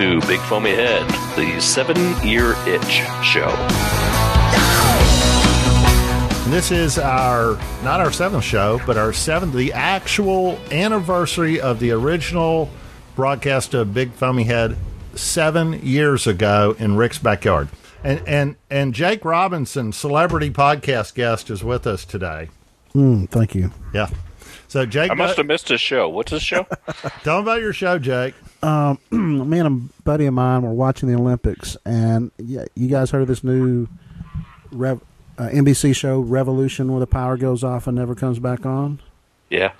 to 0.00 0.18
Big 0.22 0.40
Foamy 0.40 0.70
Head, 0.70 1.06
the 1.36 1.60
seven 1.60 1.98
year 2.26 2.54
itch 2.66 3.02
show. 3.22 3.50
This 6.48 6.70
is 6.70 6.98
our 6.98 7.58
not 7.84 8.00
our 8.00 8.10
seventh 8.10 8.42
show, 8.42 8.80
but 8.86 8.96
our 8.96 9.12
seventh, 9.12 9.52
the 9.52 9.74
actual 9.74 10.58
anniversary 10.70 11.60
of 11.60 11.80
the 11.80 11.90
original 11.90 12.70
broadcast 13.14 13.74
of 13.74 13.92
Big 13.92 14.10
Foamy 14.12 14.44
Head 14.44 14.78
seven 15.16 15.74
years 15.84 16.26
ago 16.26 16.74
in 16.78 16.96
Rick's 16.96 17.18
backyard. 17.18 17.68
And 18.02 18.26
and 18.26 18.56
and 18.70 18.94
Jake 18.94 19.22
Robinson, 19.22 19.92
celebrity 19.92 20.48
podcast 20.48 21.12
guest, 21.14 21.50
is 21.50 21.62
with 21.62 21.86
us 21.86 22.06
today. 22.06 22.48
Mm, 22.94 23.28
thank 23.28 23.54
you. 23.54 23.70
Yeah. 23.92 24.08
So 24.70 24.86
Jake, 24.86 25.10
I 25.10 25.14
must 25.14 25.36
have 25.36 25.46
missed 25.46 25.68
his 25.68 25.80
show. 25.80 26.08
What's 26.08 26.30
his 26.30 26.44
show? 26.44 26.62
tell 27.24 27.38
him 27.38 27.42
about 27.42 27.60
your 27.60 27.72
show, 27.72 27.98
Jake. 27.98 28.36
Um, 28.62 29.00
me 29.10 29.58
and 29.58 29.66
a 29.66 30.02
buddy 30.04 30.26
of 30.26 30.34
mine 30.34 30.62
were 30.62 30.72
watching 30.72 31.08
the 31.08 31.16
Olympics, 31.16 31.76
and 31.84 32.30
yeah, 32.38 32.66
you 32.76 32.86
guys 32.86 33.10
heard 33.10 33.22
of 33.22 33.26
this 33.26 33.42
new 33.42 33.88
Rev, 34.70 35.00
uh, 35.38 35.48
NBC 35.48 35.96
show, 35.96 36.20
Revolution, 36.20 36.92
where 36.92 37.00
the 37.00 37.08
power 37.08 37.36
goes 37.36 37.64
off 37.64 37.88
and 37.88 37.96
never 37.96 38.14
comes 38.14 38.38
back 38.38 38.64
on. 38.64 39.00
Yeah. 39.48 39.72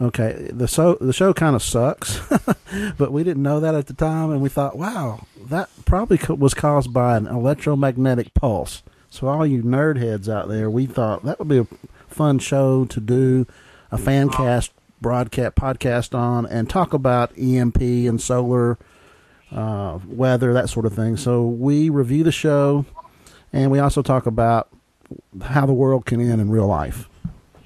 Okay, 0.00 0.48
the 0.50 0.68
so 0.68 0.94
the 1.02 1.12
show 1.12 1.34
kind 1.34 1.54
of 1.54 1.62
sucks, 1.62 2.18
but 2.96 3.12
we 3.12 3.24
didn't 3.24 3.42
know 3.42 3.60
that 3.60 3.74
at 3.74 3.88
the 3.88 3.94
time, 3.94 4.30
and 4.30 4.40
we 4.40 4.48
thought, 4.48 4.78
wow, 4.78 5.26
that 5.48 5.68
probably 5.84 6.16
co- 6.16 6.32
was 6.32 6.54
caused 6.54 6.94
by 6.94 7.18
an 7.18 7.26
electromagnetic 7.26 8.32
pulse. 8.32 8.82
So 9.10 9.28
all 9.28 9.46
you 9.46 9.62
nerd 9.62 9.98
heads 9.98 10.30
out 10.30 10.48
there, 10.48 10.70
we 10.70 10.86
thought 10.86 11.26
that 11.26 11.38
would 11.38 11.48
be 11.48 11.58
a 11.58 11.66
fun 12.08 12.38
show 12.38 12.86
to 12.86 13.00
do 13.00 13.46
a 13.94 13.98
fan 13.98 14.28
cast 14.28 14.72
broadcast 15.00 15.54
podcast 15.56 16.14
on 16.18 16.46
and 16.46 16.68
talk 16.68 16.92
about 16.92 17.30
EMP 17.38 17.80
and 17.80 18.20
solar 18.20 18.78
uh, 19.52 19.98
weather, 20.06 20.52
that 20.52 20.68
sort 20.68 20.86
of 20.86 20.92
thing. 20.94 21.16
So 21.16 21.44
we 21.46 21.88
review 21.90 22.24
the 22.24 22.32
show, 22.32 22.86
and 23.52 23.70
we 23.70 23.78
also 23.78 24.02
talk 24.02 24.26
about 24.26 24.68
how 25.42 25.66
the 25.66 25.72
world 25.72 26.06
can 26.06 26.20
end 26.20 26.40
in 26.40 26.50
real 26.50 26.66
life. 26.66 27.08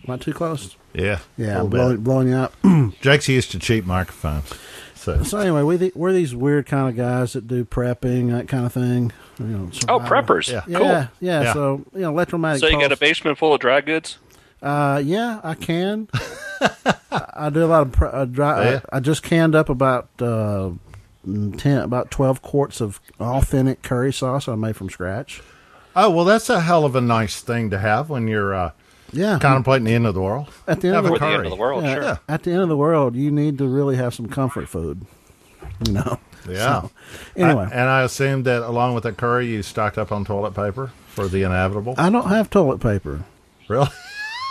Not 0.06 0.20
too 0.20 0.32
close. 0.32 0.76
Yeah, 0.94 1.18
Yeah, 1.36 1.58
a 1.58 1.64
I'm 1.64 1.68
blowing, 1.70 1.98
blowing 1.98 2.28
you 2.28 2.34
up. 2.34 2.54
Jake's 3.00 3.28
used 3.28 3.50
to 3.52 3.58
cheap 3.58 3.84
microphones, 3.84 4.52
so 4.94 5.22
So 5.22 5.38
anyway, 5.38 5.62
we 5.62 5.78
th- 5.78 5.94
we're 5.94 6.12
these 6.12 6.34
weird 6.34 6.66
kind 6.66 6.88
of 6.88 6.96
guys 6.96 7.34
that 7.34 7.46
do 7.46 7.64
prepping, 7.64 8.30
that 8.32 8.48
kind 8.48 8.66
of 8.66 8.72
thing. 8.72 9.12
You 9.38 9.44
know, 9.46 9.70
Oh, 9.88 10.00
preppers. 10.00 10.50
Yeah. 10.50 10.62
Yeah, 10.66 10.78
Cool. 10.78 10.86
yeah, 10.88 11.06
Yeah. 11.20 11.52
So 11.52 11.84
you 11.94 12.00
know, 12.00 12.10
electromagnetic. 12.10 12.60
So 12.60 12.66
you 12.74 12.80
got 12.82 12.90
a 12.92 12.96
basement 12.96 13.38
full 13.38 13.54
of 13.54 13.60
dry 13.60 13.80
goods? 13.80 14.18
Uh, 14.62 15.00
yeah, 15.04 15.40
I 15.44 15.54
can. 15.54 16.08
I, 16.60 17.24
I 17.34 17.50
do 17.50 17.64
a 17.64 17.66
lot 17.66 17.82
of 17.82 17.92
pre- 17.92 18.08
uh, 18.08 18.24
dry. 18.24 18.58
Oh, 18.66 18.70
yeah? 18.70 18.80
I, 18.92 18.96
I 18.96 19.00
just 19.00 19.22
canned 19.22 19.54
up 19.54 19.68
about 19.68 20.08
uh, 20.20 20.70
ten, 21.56 21.78
about 21.78 22.10
twelve 22.10 22.42
quarts 22.42 22.80
of 22.80 23.00
authentic 23.20 23.82
curry 23.82 24.12
sauce 24.12 24.48
I 24.48 24.54
made 24.56 24.76
from 24.76 24.90
scratch. 24.90 25.42
oh 25.94 26.10
well, 26.10 26.24
that's 26.24 26.50
a 26.50 26.60
hell 26.60 26.84
of 26.84 26.96
a 26.96 27.00
nice 27.00 27.40
thing 27.40 27.70
to 27.70 27.78
have 27.78 28.10
when 28.10 28.26
you're 28.26 28.52
uh, 28.54 28.70
Yeah, 29.12 29.38
contemplating 29.40 29.84
the 29.84 29.94
end 29.94 30.06
of 30.06 30.14
the 30.14 30.20
world. 30.22 30.48
at 30.66 30.80
the 30.80 30.88
end 30.88 30.96
of 30.98 31.04
the, 31.04 31.10
For 31.10 31.18
the 31.18 31.26
end 31.26 31.44
of 31.44 31.50
the 31.50 31.56
world, 31.56 31.84
yeah, 31.84 31.94
sure. 31.94 32.20
at 32.28 32.42
the 32.42 32.50
end 32.50 32.62
of 32.62 32.68
the 32.68 32.76
world, 32.76 33.14
you 33.14 33.30
need 33.30 33.58
to 33.58 33.68
really 33.68 33.96
have 33.96 34.12
some 34.14 34.28
comfort 34.28 34.68
food. 34.68 35.06
You 35.86 35.92
know. 35.92 36.18
Yeah. 36.48 36.82
So, 36.82 36.90
anyway, 37.36 37.64
I- 37.70 37.74
and 37.74 37.88
I 37.88 38.02
assumed 38.02 38.46
that 38.46 38.62
along 38.62 38.94
with 38.94 39.04
the 39.04 39.12
curry, 39.12 39.48
you 39.48 39.62
stocked 39.62 39.98
up 39.98 40.10
on 40.10 40.24
toilet 40.24 40.54
paper 40.54 40.90
for 41.08 41.28
the 41.28 41.42
inevitable. 41.42 41.94
I 41.98 42.10
don't 42.10 42.28
have 42.28 42.48
toilet 42.50 42.80
paper. 42.80 43.22
really? 43.68 43.88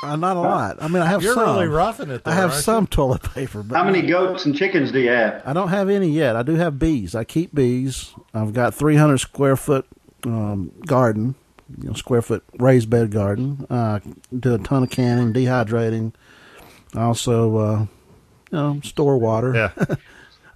Uh, 0.03 0.15
not 0.15 0.37
a 0.37 0.41
lot. 0.41 0.77
I 0.81 0.87
mean, 0.87 1.01
I 1.01 1.07
have 1.07 1.23
You're 1.23 1.33
some. 1.33 1.55
really 1.55 1.67
roughing 1.67 2.09
it. 2.11 2.23
There, 2.23 2.33
I 2.33 2.35
have 2.35 2.51
aren't 2.51 2.63
some 2.63 2.87
toilet 2.87 3.23
paper, 3.23 3.63
but 3.63 3.75
How 3.75 3.83
many 3.83 4.03
goats 4.03 4.45
and 4.45 4.55
chickens 4.55 4.91
do 4.91 4.99
you 4.99 5.09
have? 5.09 5.41
I 5.45 5.53
don't 5.53 5.69
have 5.69 5.89
any 5.89 6.09
yet. 6.09 6.35
I 6.35 6.43
do 6.43 6.55
have 6.55 6.77
bees. 6.77 7.15
I 7.15 7.23
keep 7.23 7.53
bees. 7.55 8.13
I've 8.33 8.53
got 8.53 8.75
300 8.75 9.17
square 9.17 9.55
foot 9.55 9.87
um, 10.23 10.71
garden, 10.85 11.33
you 11.81 11.87
know, 11.87 11.93
square 11.93 12.21
foot 12.21 12.43
raised 12.59 12.89
bed 12.89 13.11
garden. 13.11 13.65
Uh, 13.69 13.99
do 14.37 14.53
a 14.53 14.59
ton 14.59 14.83
of 14.83 14.89
canning, 14.91 15.33
dehydrating. 15.33 16.13
I 16.93 17.01
also, 17.01 17.57
uh, 17.57 17.79
you 17.79 17.87
know, 18.51 18.79
store 18.83 19.17
water. 19.17 19.53
Yeah. 19.55 19.95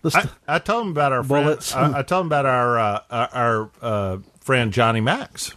I, 0.13 0.29
I 0.47 0.59
told 0.59 0.85
him 0.85 0.91
about 0.91 1.11
our 1.11 1.23
Bullets. 1.23 1.71
Friend, 1.71 1.95
I, 1.95 1.99
I 1.99 2.01
told 2.03 2.21
him 2.21 2.27
about 2.27 2.45
our 2.45 2.79
uh, 2.79 2.99
our, 3.11 3.29
our 3.33 3.69
uh, 3.81 4.17
friend 4.39 4.73
Johnny 4.73 5.01
Max, 5.01 5.53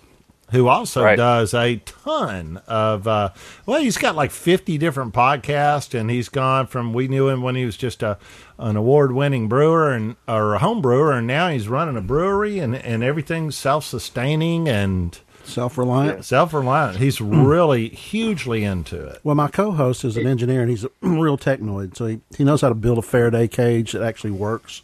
who 0.50 0.68
also 0.68 1.02
Right. 1.02 1.16
does 1.16 1.54
a 1.54 1.76
ton 1.84 2.60
of. 2.66 3.06
Uh, 3.08 3.30
well, 3.66 3.80
he's 3.80 3.96
got 3.96 4.14
like 4.14 4.30
fifty 4.30 4.78
different 4.78 5.14
podcasts, 5.14 5.98
and 5.98 6.10
he's 6.10 6.28
gone 6.28 6.66
from 6.66 6.92
we 6.92 7.08
knew 7.08 7.28
him 7.28 7.42
when 7.42 7.54
he 7.56 7.64
was 7.64 7.76
just 7.76 8.02
a 8.02 8.18
an 8.58 8.76
award 8.76 9.12
winning 9.12 9.48
brewer 9.48 9.90
and 9.92 10.16
or 10.28 10.54
a 10.54 10.58
home 10.58 10.80
brewer, 10.82 11.12
and 11.12 11.26
now 11.26 11.48
he's 11.48 11.66
running 11.68 11.96
a 11.96 12.00
brewery, 12.00 12.58
and 12.58 12.74
and 12.76 13.02
everything's 13.02 13.56
self 13.56 13.84
sustaining 13.84 14.68
and 14.68 15.18
self-reliant. 15.44 16.24
self 16.24 16.54
reliant. 16.54 16.96
He's 16.98 17.20
really 17.20 17.88
hugely 17.88 18.64
into 18.64 19.04
it. 19.06 19.20
Well, 19.24 19.34
my 19.34 19.48
co-host 19.48 20.04
is 20.04 20.16
an 20.16 20.26
engineer, 20.26 20.60
and 20.62 20.70
he's 20.70 20.84
a 20.84 20.90
real 21.02 21.36
technoid, 21.36 21.96
so 21.96 22.06
he, 22.06 22.20
he 22.36 22.44
knows 22.44 22.60
how 22.62 22.68
to 22.70 22.74
build 22.74 22.96
a 22.98 23.02
Faraday 23.02 23.46
cage 23.48 23.92
that 23.92 24.02
actually 24.02 24.30
works, 24.30 24.82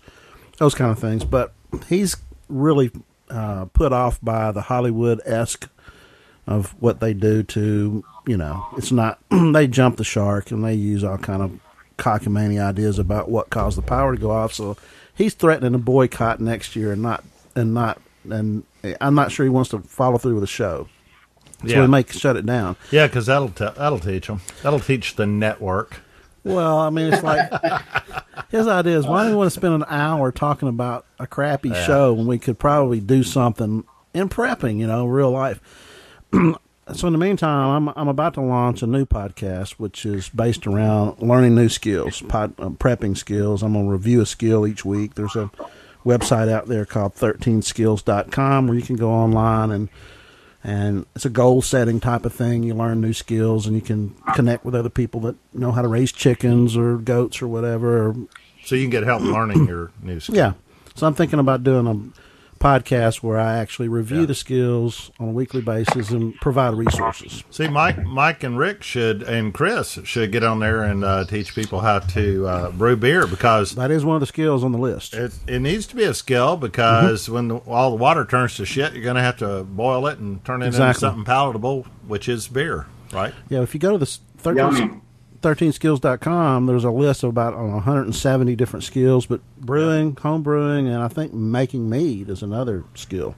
those 0.59 0.75
kind 0.75 0.91
of 0.91 0.98
things. 0.98 1.25
But 1.25 1.53
he's 1.88 2.16
really 2.48 2.91
uh, 3.31 3.65
put 3.67 3.93
off 3.93 4.19
by 4.23 4.53
the 4.53 4.63
Hollywood 4.63 5.21
esque 5.25 5.69
of 6.47 6.71
what 6.81 7.01
they 7.01 7.15
do 7.15 7.43
to 7.45 8.05
you 8.27 8.37
know. 8.37 8.67
It's 8.77 8.93
not 8.93 9.19
they 9.53 9.67
jump 9.67 9.97
the 9.97 10.05
shark 10.05 10.51
and 10.51 10.65
they 10.65 10.75
use 10.75 11.05
all 11.05 11.19
kind 11.19 11.43
of 11.43 11.59
cockamamie 11.99 12.63
ideas 12.63 12.99
about 12.99 13.29
what 13.31 13.51
caused 13.51 13.77
the 13.79 13.83
power 13.83 14.15
to 14.15 14.21
go 14.21 14.31
off. 14.31 14.55
So 14.55 14.77
he's 15.15 15.35
threatening 15.35 15.75
a 15.75 15.79
boycott 15.79 16.41
next 16.41 16.75
year 16.77 16.93
and 16.93 17.03
not 17.03 17.25
and 17.55 17.75
not 17.75 18.01
and 18.31 18.65
I'm 19.01 19.15
not 19.15 19.33
sure 19.33 19.45
he 19.45 19.51
wants 19.51 19.71
to 19.71 19.81
follow 19.81 20.19
through 20.19 20.35
with 20.35 20.43
the 20.43 20.47
show. 20.47 20.89
So 21.63 21.67
Yeah. 21.67 21.81
we 21.83 21.87
may 21.89 22.05
shut 22.05 22.37
it 22.37 22.47
down. 22.47 22.77
Yeah, 22.91 23.07
because 23.07 23.27
that'll 23.27 23.49
that'll 23.49 23.99
teach 23.99 24.27
them. 24.29 24.41
That'll 24.63 24.81
teach 24.81 25.17
the 25.17 25.27
network. 25.27 26.01
Well, 26.45 26.78
I 26.78 26.91
mean, 26.91 27.12
it's 27.12 27.23
like 27.23 27.51
his 28.51 28.67
idea 28.67 28.99
is 28.99 29.06
why 29.06 29.25
do 29.25 29.31
we 29.31 29.37
want 29.37 29.53
to 29.53 29.59
spend 29.59 29.75
an 29.75 29.84
hour 29.89 30.33
talking 30.33 30.69
about 30.69 31.06
a 31.19 31.27
crappy 31.27 31.73
show 31.75 32.12
when 32.12 32.27
we 32.27 32.39
could 32.39 32.59
probably 32.59 33.01
do 33.01 33.23
something 33.23 33.84
in 34.15 34.28
prepping, 34.28 34.78
you 34.78 34.87
know, 34.87 35.06
real 35.06 35.31
life. 35.31 35.61
so 36.33 37.06
in 37.06 37.12
the 37.12 37.19
meantime, 37.19 37.89
I'm 37.89 37.95
I'm 37.97 38.09
about 38.09 38.34
to 38.34 38.41
launch 38.41 38.83
a 38.83 38.87
new 38.87 39.05
podcast, 39.05 39.73
which 39.73 40.06
is 40.06 40.28
based 40.28 40.67
around 40.67 41.21
learning 41.21 41.55
new 41.55 41.69
skills, 41.69 42.23
pod, 42.23 42.55
uh, 42.59 42.71
prepping 42.71 43.17
skills. 43.17 43.62
I'm 43.62 43.75
gonna 43.75 43.89
review 43.89 44.21
a 44.21 44.27
skill 44.27 44.67
each 44.67 44.84
week. 44.84 45.15
There's 45.15 45.37
a 45.37 45.51
website 46.05 46.49
out 46.49 46.67
there 46.67 46.87
called 46.87 47.15
13skills.com 47.15 48.67
where 48.67 48.77
you 48.77 48.83
can 48.83 48.97
go 48.97 49.11
online 49.11 49.71
and 49.71 49.89
and 50.62 51.06
it's 51.15 51.25
a 51.25 51.31
goal 51.31 51.62
setting 51.62 52.00
type 52.00 52.25
of 52.25 52.34
thing. 52.34 52.62
You 52.62 52.75
learn 52.75 53.00
new 53.00 53.12
skills 53.12 53.66
and 53.66 53.75
you 53.75 53.82
can 53.82 54.15
connect 54.34 54.65
with 54.65 54.75
other 54.75 54.91
people 54.91 55.21
that 55.21 55.37
know 55.54 55.72
how 55.72 55.82
to 55.82 55.88
raise 55.88 56.12
chickens 56.12 56.76
or 56.76 56.98
goats 56.98 57.41
or 57.41 57.48
whatever. 57.48 58.15
So 58.65 58.75
you 58.75 58.82
can 58.84 58.91
get 58.91 59.04
help 59.04 59.22
learning 59.22 59.66
your 59.66 59.91
new 60.03 60.21
skills. 60.21 60.37
yeah. 60.37 60.53
So 60.94 61.06
I'm 61.06 61.15
thinking 61.15 61.38
about 61.38 61.65
doing 61.65 61.87
a 61.87 61.94
podcast 62.60 63.22
where 63.22 63.38
I 63.38 63.56
actually 63.56 63.88
review 63.88 64.21
Yeah. 64.21 64.26
the 64.26 64.34
skills 64.34 65.10
on 65.19 65.28
a 65.28 65.32
weekly 65.32 65.62
basis 65.62 66.10
and 66.10 66.34
provide 66.37 66.75
resources. 66.75 67.43
See, 67.50 67.66
Mike, 67.69 68.04
Mike, 68.04 68.44
and 68.44 68.59
Rick 68.59 68.82
should, 68.82 69.22
and 69.22 69.53
Chris 69.54 69.98
should 70.04 70.31
get 70.31 70.44
on 70.44 70.60
there 70.60 70.82
and 70.82 71.03
uh, 71.04 71.25
teach 71.25 71.54
people 71.54 71.81
how 71.81 72.00
to 72.00 72.47
uh, 72.47 72.71
brew 72.71 72.97
beer 72.97 73.26
because 73.26 73.75
That 73.75 73.91
is 73.91 74.04
one 74.04 74.15
of 74.16 74.21
the 74.21 74.26
skills 74.26 74.62
on 74.62 74.72
the 74.72 74.78
list. 74.78 75.15
it, 75.15 75.32
it 75.47 75.60
needs 75.60 75.87
to 75.88 75.97
be 75.97 76.04
a 76.04 76.15
skill. 76.15 76.56
Because 76.59 77.28
when 77.31 77.48
the, 77.48 77.56
all 77.56 77.91
the 77.91 77.97
water 77.97 78.25
turns 78.26 78.56
to 78.56 78.66
shit, 78.66 78.92
you're 78.92 79.03
going 79.03 79.16
to 79.16 79.22
have 79.22 79.38
to 79.38 79.65
boil 79.65 80.06
it 80.06 80.19
and 80.19 80.44
turn 80.44 80.62
it 80.62 80.66
into 80.66 80.94
something 80.94 81.25
palatable, 81.25 81.87
which 82.06 82.28
is 82.28 82.47
beer, 82.47 82.86
right? 83.13 83.33
Yeah, 83.48 83.63
if 83.63 83.72
you 83.74 83.80
go 83.80 83.92
to 83.92 83.98
the 83.98 84.03
s- 84.04 84.21
13, 84.39 84.56
Yummy. 84.59 85.01
13skills.com, 85.42 86.66
there's 86.66 86.84
a 86.84 86.91
list 86.91 87.22
of 87.22 87.31
about 87.31 87.54
uh, 87.54 87.59
170 87.63 88.57
different 88.57 88.84
skills, 88.84 89.27
but 89.27 89.41
brewing, 89.59 90.16
home 90.16 90.42
brewing, 90.42 90.89
and 90.89 91.03
I 91.03 91.09
think 91.09 91.33
making 91.33 91.89
mead 91.89 92.28
is 92.28 92.42
another 92.42 92.84
skill. 92.95 93.34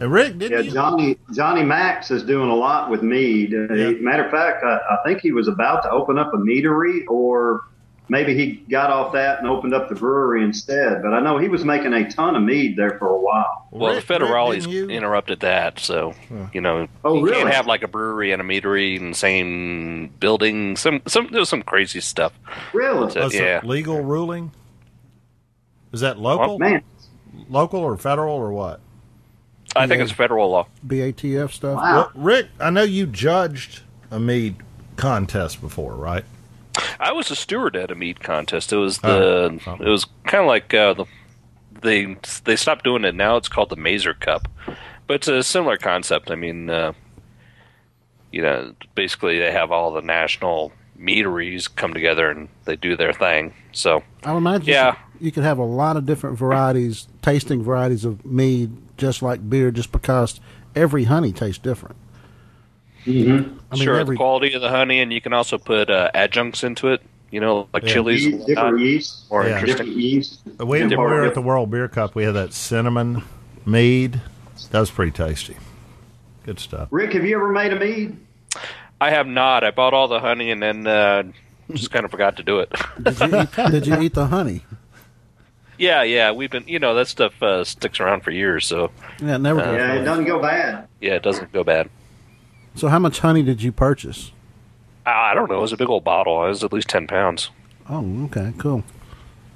And 0.00 0.12
Rick, 0.12 0.38
didn't 0.38 0.52
Yeah, 0.58 0.64
you? 0.64 0.70
Johnny 0.70 1.18
Johnny 1.34 1.64
Max 1.64 2.10
is 2.12 2.22
doing 2.22 2.48
a 2.50 2.54
lot 2.54 2.88
with 2.90 3.02
mead. 3.02 3.52
Uh, 3.52 3.72
Yeah. 3.74 3.90
Matter 4.00 4.24
of 4.24 4.30
fact, 4.30 4.62
I, 4.64 4.76
I 4.90 4.96
think 5.04 5.20
he 5.20 5.32
was 5.32 5.48
about 5.48 5.82
to 5.82 5.90
open 5.90 6.18
up 6.18 6.32
a 6.34 6.36
meadery, 6.36 7.00
or 7.08 7.62
maybe 8.08 8.34
he 8.34 8.52
got 8.70 8.90
off 8.90 9.12
that 9.12 9.38
and 9.38 9.46
opened 9.48 9.74
up 9.74 9.88
the 9.88 9.94
brewery 9.94 10.42
instead. 10.44 11.02
But 11.02 11.12
I 11.14 11.20
know 11.20 11.38
he 11.38 11.48
was 11.48 11.64
making 11.64 11.92
a 11.92 12.10
ton 12.10 12.36
of 12.36 12.42
mead 12.42 12.76
there 12.76 12.98
for 12.98 13.08
a 13.08 13.18
while. 13.18 13.66
Well, 13.70 13.94
Rick- 13.94 14.06
the 14.06 14.14
federales 14.14 14.66
you- 14.68 14.88
interrupted 14.88 15.40
that, 15.40 15.78
so 15.80 16.14
you 16.52 16.60
know 16.60 16.88
Oh, 17.04 17.24
you 17.24 17.32
can't 17.32 17.52
have 17.52 17.66
like 17.66 17.82
a 17.82 17.88
brewery 17.88 18.32
and 18.32 18.40
a 18.40 18.44
meadery 18.44 18.96
in 18.96 19.10
the 19.10 19.16
same 19.16 20.08
building. 20.20 20.76
Some 20.76 21.02
some 21.06 21.28
there's 21.32 21.48
some 21.48 21.62
crazy 21.62 22.00
stuff. 22.00 22.32
Really, 22.72 23.10
So- 23.10 23.20
That's 23.20 23.34
a 23.34 23.38
yeah. 23.38 23.60
legal 23.64 24.00
ruling. 24.02 24.52
Is 25.92 26.00
that 26.00 26.18
local, 26.18 26.58
man. 26.58 26.82
local 27.48 27.80
or 27.80 27.96
federal 27.96 28.34
or 28.36 28.52
what? 28.52 28.80
I 29.76 29.86
think 29.86 30.02
it's 30.02 30.12
federal 30.12 30.50
law. 30.50 30.66
BATF 30.86 31.52
stuff. 31.52 31.76
Wow. 31.76 31.94
Well, 31.94 32.10
Rick, 32.14 32.46
I 32.58 32.70
know 32.70 32.82
you 32.82 33.06
judged 33.06 33.80
a 34.10 34.18
mead 34.18 34.56
contest 34.96 35.60
before, 35.60 35.94
right? 35.94 36.24
I 37.00 37.12
was 37.12 37.30
a 37.30 37.36
steward 37.36 37.76
at 37.76 37.90
a 37.90 37.94
mead 37.94 38.20
contest. 38.20 38.72
It 38.72 38.76
was 38.76 38.98
the 38.98 39.60
Oh. 39.66 39.76
it 39.80 39.88
was 39.88 40.06
kind 40.24 40.42
of 40.42 40.48
like 40.48 40.72
uh, 40.74 40.94
the 40.94 41.04
they 41.80 42.16
they 42.44 42.56
stopped 42.56 42.84
doing 42.84 43.04
it 43.04 43.14
now. 43.14 43.36
It's 43.36 43.48
called 43.48 43.70
the 43.70 43.76
Mazer 43.76 44.14
Cup, 44.14 44.48
but 45.06 45.14
it's 45.14 45.28
a 45.28 45.42
similar 45.42 45.76
concept. 45.76 46.30
I 46.30 46.34
mean, 46.34 46.68
uh, 46.70 46.92
you 48.32 48.42
know, 48.42 48.74
basically 48.94 49.38
they 49.38 49.52
have 49.52 49.70
all 49.72 49.92
the 49.92 50.02
national 50.02 50.72
meaderies 50.96 51.68
come 51.68 51.94
together 51.94 52.28
and 52.30 52.48
they 52.64 52.76
do 52.76 52.96
their 52.96 53.12
thing. 53.12 53.54
So 53.72 54.02
I 54.24 54.32
would 54.32 54.38
imagine 54.38 54.66
Yeah. 54.68 54.96
you 55.20 55.30
could 55.30 55.44
have 55.44 55.58
a 55.58 55.64
lot 55.64 55.96
of 55.96 56.04
different 56.06 56.36
varieties, 56.36 57.06
tasting 57.22 57.62
varieties 57.62 58.04
of 58.04 58.24
mead, 58.26 58.72
just 58.96 59.22
like 59.22 59.48
beer, 59.48 59.70
just 59.70 59.92
because 59.92 60.40
every 60.74 61.04
honey 61.04 61.32
tastes 61.32 61.58
different. 61.62 61.96
Mm-hmm. 63.08 63.58
I 63.70 63.74
mean, 63.74 63.82
sure, 63.84 63.96
every 63.98 64.14
the 64.14 64.18
quality 64.18 64.54
of 64.54 64.60
the 64.62 64.68
honey, 64.68 65.00
and 65.00 65.12
you 65.12 65.20
can 65.20 65.32
also 65.32 65.58
put 65.58 65.90
uh, 65.90 66.10
adjuncts 66.14 66.62
into 66.64 66.88
it. 66.88 67.00
You 67.30 67.40
know, 67.40 67.68
like 67.74 67.82
Yeah. 67.84 67.92
chilies. 67.92 68.24
and 68.24 68.34
Yeast, 68.36 68.46
different 68.46 68.78
yeast, 68.80 69.30
More 69.30 69.42
Yeah. 69.44 69.48
interesting. 69.60 69.76
different 69.86 69.96
yeast. 70.00 70.40
We, 70.58 70.64
we 70.64 70.78
Different- 70.88 70.98
were 70.98 71.24
at 71.26 71.34
the 71.34 71.42
World 71.42 71.70
Beer 71.70 71.86
Cup. 71.88 72.14
We 72.14 72.24
had 72.24 72.34
that 72.34 72.54
cinnamon 72.54 73.22
mead. 73.66 74.20
That 74.70 74.80
was 74.80 74.90
pretty 74.90 75.12
tasty. 75.12 75.56
Good 76.46 76.58
stuff. 76.58 76.88
Rick, 76.90 77.12
have 77.12 77.24
you 77.26 77.36
ever 77.36 77.50
made 77.50 77.72
a 77.74 77.78
mead? 77.78 78.16
I 79.00 79.10
have 79.10 79.26
not. 79.26 79.62
I 79.62 79.70
bought 79.72 79.92
all 79.92 80.08
the 80.08 80.20
honey 80.20 80.50
and 80.50 80.62
then 80.62 80.86
uh, 80.86 81.24
just 81.72 81.90
kind 81.90 82.06
of 82.06 82.10
forgot 82.10 82.38
to 82.38 82.42
do 82.42 82.60
it. 82.60 82.72
did 83.02 83.20
you 83.20 83.40
eat, 83.40 83.52
did 83.70 83.86
you 83.86 84.00
eat 84.00 84.14
the 84.14 84.26
honey? 84.28 84.62
yeah, 85.76 86.02
yeah. 86.02 86.32
We've 86.32 86.50
been, 86.50 86.64
you 86.66 86.78
know, 86.78 86.94
that 86.94 87.08
stuff 87.08 87.40
uh, 87.42 87.62
sticks 87.64 88.00
around 88.00 88.22
for 88.22 88.30
years, 88.30 88.66
so 88.66 88.90
Yeah, 89.20 89.34
it 89.36 89.40
never. 89.40 89.60
Uh, 89.60 89.72
Yeah, 89.74 89.92
it 89.94 90.04
doesn't 90.04 90.24
go 90.24 90.40
bad. 90.40 90.88
yeah, 91.02 91.12
it 91.14 91.22
doesn't 91.22 91.52
go 91.52 91.62
bad. 91.62 91.90
So, 92.78 92.86
how 92.88 93.00
much 93.00 93.18
honey 93.18 93.42
did 93.42 93.60
you 93.60 93.72
purchase? 93.72 94.30
I 95.04 95.34
don't 95.34 95.50
know. 95.50 95.58
It 95.58 95.62
was 95.62 95.72
a 95.72 95.76
big 95.76 95.88
old 95.88 96.04
bottle. 96.04 96.44
It 96.44 96.48
was 96.48 96.62
at 96.62 96.72
least 96.72 96.88
ten 96.88 97.06
pounds. 97.08 97.50
Oh, 97.90 98.24
okay, 98.26 98.52
cool. 98.58 98.84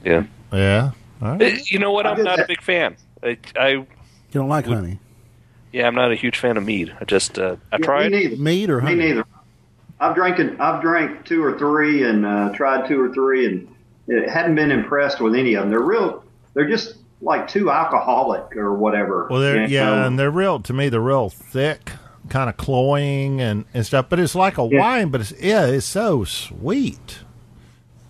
Yeah. 0.05 0.25
Yeah. 0.53 0.91
All 1.23 1.29
right. 1.33 1.43
Eh, 1.43 1.59
You 1.67 1.79
know 1.79 1.93
what? 1.93 2.05
I 2.07 2.11
I'm 2.11 2.17
did 2.17 2.25
not 2.25 2.41
a 2.41 2.47
big 2.49 2.61
fan. 2.63 2.97
I, 3.23 3.39
I 3.57 3.69
You 3.69 3.87
don't 4.33 4.49
like 4.49 4.67
Would- 4.67 4.75
honey, 4.75 4.99
yeah, 5.73 5.87
I'm 5.87 5.95
not 5.95 6.11
a 6.11 6.17
huge 6.17 6.39
fan 6.39 6.57
of 6.57 6.65
mead. 6.65 6.95
I 7.01 7.05
just 7.05 7.39
uh, 7.39 7.57
I 7.71 7.77
Yeah, 7.77 7.85
tried. 7.85 8.11
Me 8.13 8.19
neither. 8.25 8.37
mead 8.43 8.71
or 8.71 8.81
Me 8.81 8.87
honey? 8.89 9.07
neither. 9.09 9.25
I've 10.01 10.15
drank 10.17 10.41
I've 10.61 10.83
drank 10.83 11.25
two 11.25 11.45
or 11.45 11.57
three 11.59 12.03
and 12.03 12.27
uh, 12.27 12.51
tried 12.55 12.89
two 12.89 13.01
or 13.01 13.13
three 13.15 13.47
and 13.47 13.69
it 14.09 14.29
hadn't 14.29 14.57
been 14.57 14.73
impressed 14.73 15.21
with 15.21 15.37
any 15.37 15.55
of 15.55 15.63
them. 15.63 15.71
They're 15.71 15.81
real. 15.81 16.25
They're 16.55 16.69
just 16.69 16.97
like 17.21 17.47
too 17.47 17.71
alcoholic 17.71 18.57
or 18.57 18.75
whatever. 18.75 19.29
Well, 19.31 19.41
they're, 19.41 19.65
yeah, 19.67 19.85
know? 19.85 20.07
and 20.09 20.19
they're 20.19 20.31
real 20.31 20.59
to 20.61 20.73
me. 20.73 20.89
They're 20.89 21.01
real 21.01 21.31
thick, 21.31 21.93
kind 22.29 22.49
of 22.49 22.57
cloying 22.57 23.41
and, 23.41 23.65
and 23.75 23.85
stuff. 23.87 24.07
But 24.09 24.21
it's 24.21 24.35
like 24.35 24.59
a 24.59 24.69
Yeah. 24.71 24.79
wine. 24.81 25.09
But 25.11 25.23
it's 25.23 25.33
yeah, 25.41 25.67
it's 25.67 25.87
so 25.87 26.25
sweet. 26.25 27.19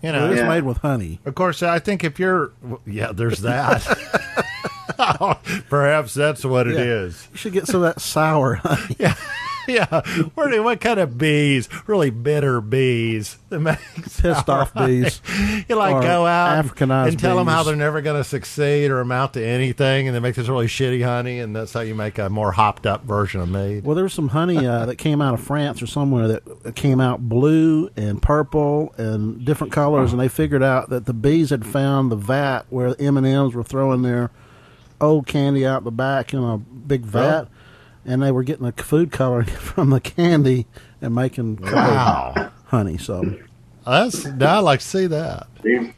You 0.01 0.11
know, 0.11 0.31
it's 0.31 0.41
Yeah. 0.41 0.49
made 0.49 0.63
with 0.63 0.77
honey. 0.79 1.19
Of 1.25 1.35
course, 1.35 1.63
I 1.63 1.79
think 1.79 2.03
if 2.03 2.19
you're, 2.19 2.51
yeah, 2.85 3.11
there's 3.13 3.39
that. 3.39 3.83
Perhaps 5.69 6.13
that's 6.13 6.43
what 6.45 6.67
it 6.67 6.75
Yeah. 6.75 6.81
is. 7.05 7.27
You 7.31 7.37
should 7.37 7.53
get 7.53 7.67
some 7.67 7.83
of 7.83 7.93
that 7.95 8.01
sour 8.01 8.55
honey. 8.55 8.95
Yeah, 8.99 9.15
where 10.35 10.49
do, 10.49 10.63
what 10.63 10.81
kind 10.81 10.99
of 10.99 11.17
bees? 11.17 11.69
Really 11.87 12.09
bitter 12.09 12.61
bees 12.61 13.37
Pissed 13.49 14.49
off 14.49 14.73
bees. 14.73 15.21
You 15.69 15.75
like 15.75 16.01
go 16.01 16.25
out 16.25 16.65
Africanized 16.65 17.09
and 17.09 17.19
tell 17.19 17.37
them 17.37 17.47
how 17.47 17.63
they're 17.63 17.75
never 17.75 18.01
going 18.01 18.17
to 18.17 18.23
succeed 18.23 18.91
or 18.91 18.99
amount 18.99 19.33
to 19.33 19.45
anything, 19.45 20.07
and 20.07 20.15
they 20.15 20.19
make 20.19 20.35
this 20.35 20.47
really 20.47 20.67
shitty 20.67 21.03
honey, 21.03 21.39
and 21.39 21.55
that's 21.55 21.73
how 21.73 21.81
you 21.81 21.95
make 21.95 22.17
a 22.17 22.29
more 22.29 22.51
hopped 22.51 22.85
up 22.85 23.03
version 23.03 23.39
of 23.41 23.49
mead. 23.49 23.83
Well, 23.83 23.95
there 23.95 24.03
was 24.03 24.13
some 24.13 24.29
honey 24.29 24.65
uh, 24.65 24.85
that 24.85 24.97
came 24.97 25.21
out 25.21 25.33
of 25.33 25.41
France 25.41 25.81
or 25.81 25.87
somewhere 25.87 26.27
that 26.27 26.75
came 26.75 26.99
out 26.99 27.29
blue 27.29 27.89
and 27.95 28.21
purple 28.21 28.93
and 28.97 29.45
different 29.45 29.71
colors, 29.73 30.11
and 30.11 30.19
they 30.19 30.27
figured 30.27 30.63
out 30.63 30.89
that 30.89 31.05
the 31.05 31.13
bees 31.13 31.49
had 31.49 31.65
found 31.65 32.11
the 32.11 32.15
vat 32.15 32.63
where 32.69 32.95
M 32.99 33.17
and 33.17 33.25
M's 33.25 33.53
were 33.53 33.63
throwing 33.63 34.01
their 34.01 34.31
old 34.99 35.27
candy 35.27 35.65
out 35.65 35.83
the 35.83 35.91
back 35.91 36.33
in 36.33 36.43
a 36.43 36.57
big 36.57 37.01
vat, 37.05 37.47
and 38.05 38.21
they 38.21 38.31
were 38.31 38.43
getting 38.43 38.65
the 38.65 38.83
food 38.83 39.11
coloring 39.11 39.45
from 39.47 39.89
the 39.89 39.99
candy 39.99 40.65
and 41.01 41.13
making 41.13 41.57
Wow, 41.61 42.51
honey. 42.65 42.97
So 42.97 43.39
that's 43.85 44.25
now 44.25 44.57
I 44.57 44.59
like 44.59 44.79
to 44.79 44.85
see 44.85 45.07
that. 45.07 45.47
Leave, 45.63 45.81
leave 45.81 45.93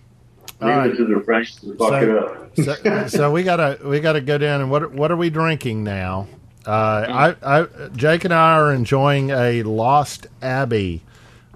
right. 0.59 0.89
it 0.89 0.97
to 0.97 1.05
the 1.05 1.21
French 1.23 1.55
to 1.57 1.75
fuck 1.75 2.03
it 2.03 2.09
up. 2.09 2.55
so, 2.55 3.07
so 3.07 3.31
we 3.31 3.43
gotta 3.43 3.79
we 3.83 3.99
gotta 3.99 4.21
go 4.21 4.37
down 4.37 4.61
and 4.61 4.71
what 4.71 4.91
what 4.91 5.11
are 5.11 5.17
we 5.17 5.29
drinking 5.29 5.83
now? 5.83 6.27
Uh, 6.65 7.35
I, 7.43 7.61
I 7.61 7.67
Jake 7.95 8.23
and 8.23 8.33
I 8.33 8.55
are 8.55 8.73
enjoying 8.73 9.29
a 9.29 9.61
Lost 9.63 10.27
Abbey 10.41 11.03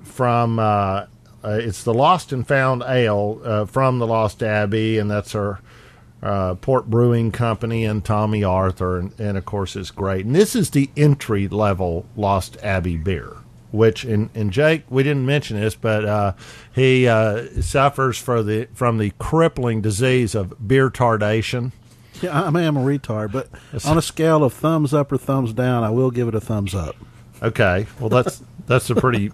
from 0.03 0.59
uh, 0.59 1.05
uh, 1.43 1.59
it's 1.61 1.83
the 1.83 1.93
Lost 1.93 2.31
and 2.31 2.47
Found 2.47 2.83
Ale 2.85 3.41
uh, 3.43 3.65
from 3.65 3.99
the 3.99 4.07
Lost 4.07 4.43
Abbey, 4.43 4.97
and 4.97 5.09
that's 5.09 5.33
our 5.33 5.61
uh, 6.21 6.55
Port 6.55 6.89
Brewing 6.89 7.31
Company 7.31 7.85
and 7.85 8.03
Tomme 8.03 8.43
Arthur, 8.43 8.97
and, 8.97 9.19
and 9.19 9.37
of 9.37 9.45
course 9.45 9.75
it's 9.75 9.91
great. 9.91 10.25
And 10.25 10.35
this 10.35 10.55
is 10.55 10.71
the 10.71 10.89
entry 10.97 11.47
level 11.47 12.05
Lost 12.15 12.57
Abbey 12.63 12.97
beer, 12.97 13.37
which 13.71 14.03
and, 14.03 14.29
and 14.35 14.51
Jake 14.51 14.83
we 14.89 15.03
didn't 15.03 15.25
mention 15.25 15.59
this, 15.59 15.75
but 15.75 16.05
uh, 16.05 16.33
he 16.73 17.07
uh, 17.07 17.61
suffers 17.61 18.17
for 18.17 18.43
the 18.43 18.67
from 18.73 18.97
the 18.97 19.13
crippling 19.19 19.81
disease 19.81 20.35
of 20.35 20.67
beer 20.67 20.89
tardation. 20.89 21.71
yeah, 22.21 22.41
I 22.43 22.49
mean 22.49 22.65
I'm 22.65 22.77
a 22.77 22.81
retard, 22.83 23.31
but 23.31 23.49
on 23.85 23.97
a 23.97 24.01
scale 24.01 24.43
of 24.43 24.53
thumbs 24.53 24.93
up 24.93 25.11
or 25.11 25.17
thumbs 25.17 25.53
down, 25.53 25.83
I 25.83 25.89
will 25.89 26.11
give 26.11 26.27
it 26.27 26.35
a 26.35 26.41
thumbs 26.41 26.75
up. 26.75 26.95
Okay, 27.41 27.87
well 27.99 28.09
that's 28.09 28.43
that's 28.67 28.89
a 28.89 28.95
pretty 28.95 29.31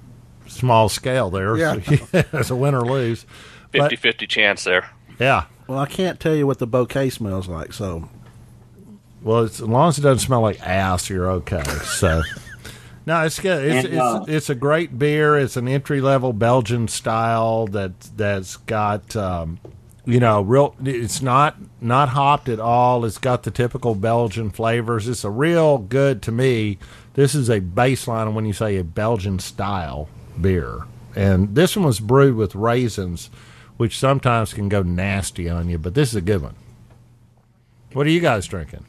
small 0.47 0.89
scale 0.89 1.29
there. 1.29 1.57
Yeah. 1.57 1.79
it's 2.13 2.49
a 2.49 2.55
win 2.55 2.75
or 2.75 2.85
lose. 2.85 3.25
But- 3.71 3.91
50-50 3.91 4.29
chance 4.29 4.63
there. 4.63 4.89
Yeah. 5.19 5.45
Well, 5.67 5.79
I 5.79 5.88
can't 5.88 6.19
tell 6.19 6.35
you 6.35 6.45
what 6.45 6.59
the 6.59 6.67
bouquet 6.67 7.09
smells 7.09 7.47
like, 7.47 7.73
so 7.73 8.09
Well, 9.21 9.44
it's, 9.45 9.59
as 9.59 9.67
long 9.67 9.89
as 9.89 9.97
it 9.97 10.01
doesn't 10.01 10.25
smell 10.25 10.41
like 10.41 10.62
ass, 10.62 11.09
you're 11.09 11.29
okay. 11.31 11.63
So, 11.63 12.21
no, 13.06 13.23
it's 13.23 13.39
good. 13.39 13.65
It's 13.65 13.88
And, 13.88 14.00
uh, 14.00 14.19
it's, 14.21 14.29
it's 14.29 14.50
a 14.50 14.56
great 14.56 15.00
beer. 15.00 15.38
It's 15.38 15.57
an 15.57 15.67
entry 15.67 16.01
level 16.01 16.33
Belgian 16.33 16.88
style 16.88 17.67
that 17.67 18.00
that's 18.15 18.57
got 18.57 19.15
um, 19.15 19.59
you 20.06 20.19
know 20.19 20.41
real. 20.41 20.75
It's 20.83 21.21
not 21.21 21.57
not 21.81 22.09
hopped 22.09 22.47
at 22.50 22.59
all. 22.59 23.03
It's 23.06 23.18
got 23.18 23.44
the 23.44 23.51
typical 23.51 23.95
Belgian 23.95 24.51
flavors. 24.51 25.07
It's 25.07 25.23
a 25.23 25.31
real 25.31 25.79
good 25.79 26.21
to 26.23 26.31
me. 26.31 26.77
This 27.15 27.33
is 27.33 27.50
a 27.50 27.61
baseline 27.61 28.33
when 28.33 28.45
you 28.45 28.53
say 28.53 28.77
a 28.77 28.83
Belgian 28.83 29.39
style 29.39 30.09
beer, 30.40 30.81
and 31.16 31.56
this 31.56 31.75
one 31.75 31.85
was 31.85 31.99
brewed 31.99 32.35
with 32.35 32.54
raisins, 32.56 33.30
which 33.77 33.97
sometimes 33.97 34.53
can 34.53 34.69
go 34.69 34.81
nasty 34.81 35.49
on 35.49 35.69
you. 35.69 35.77
But 35.77 35.94
this 35.94 36.09
is 36.09 36.15
a 36.15 36.21
good 36.21 36.41
one. 36.41 36.55
What 37.94 38.07
are 38.07 38.11
you 38.11 38.19
guys 38.19 38.47
drinking? 38.47 38.85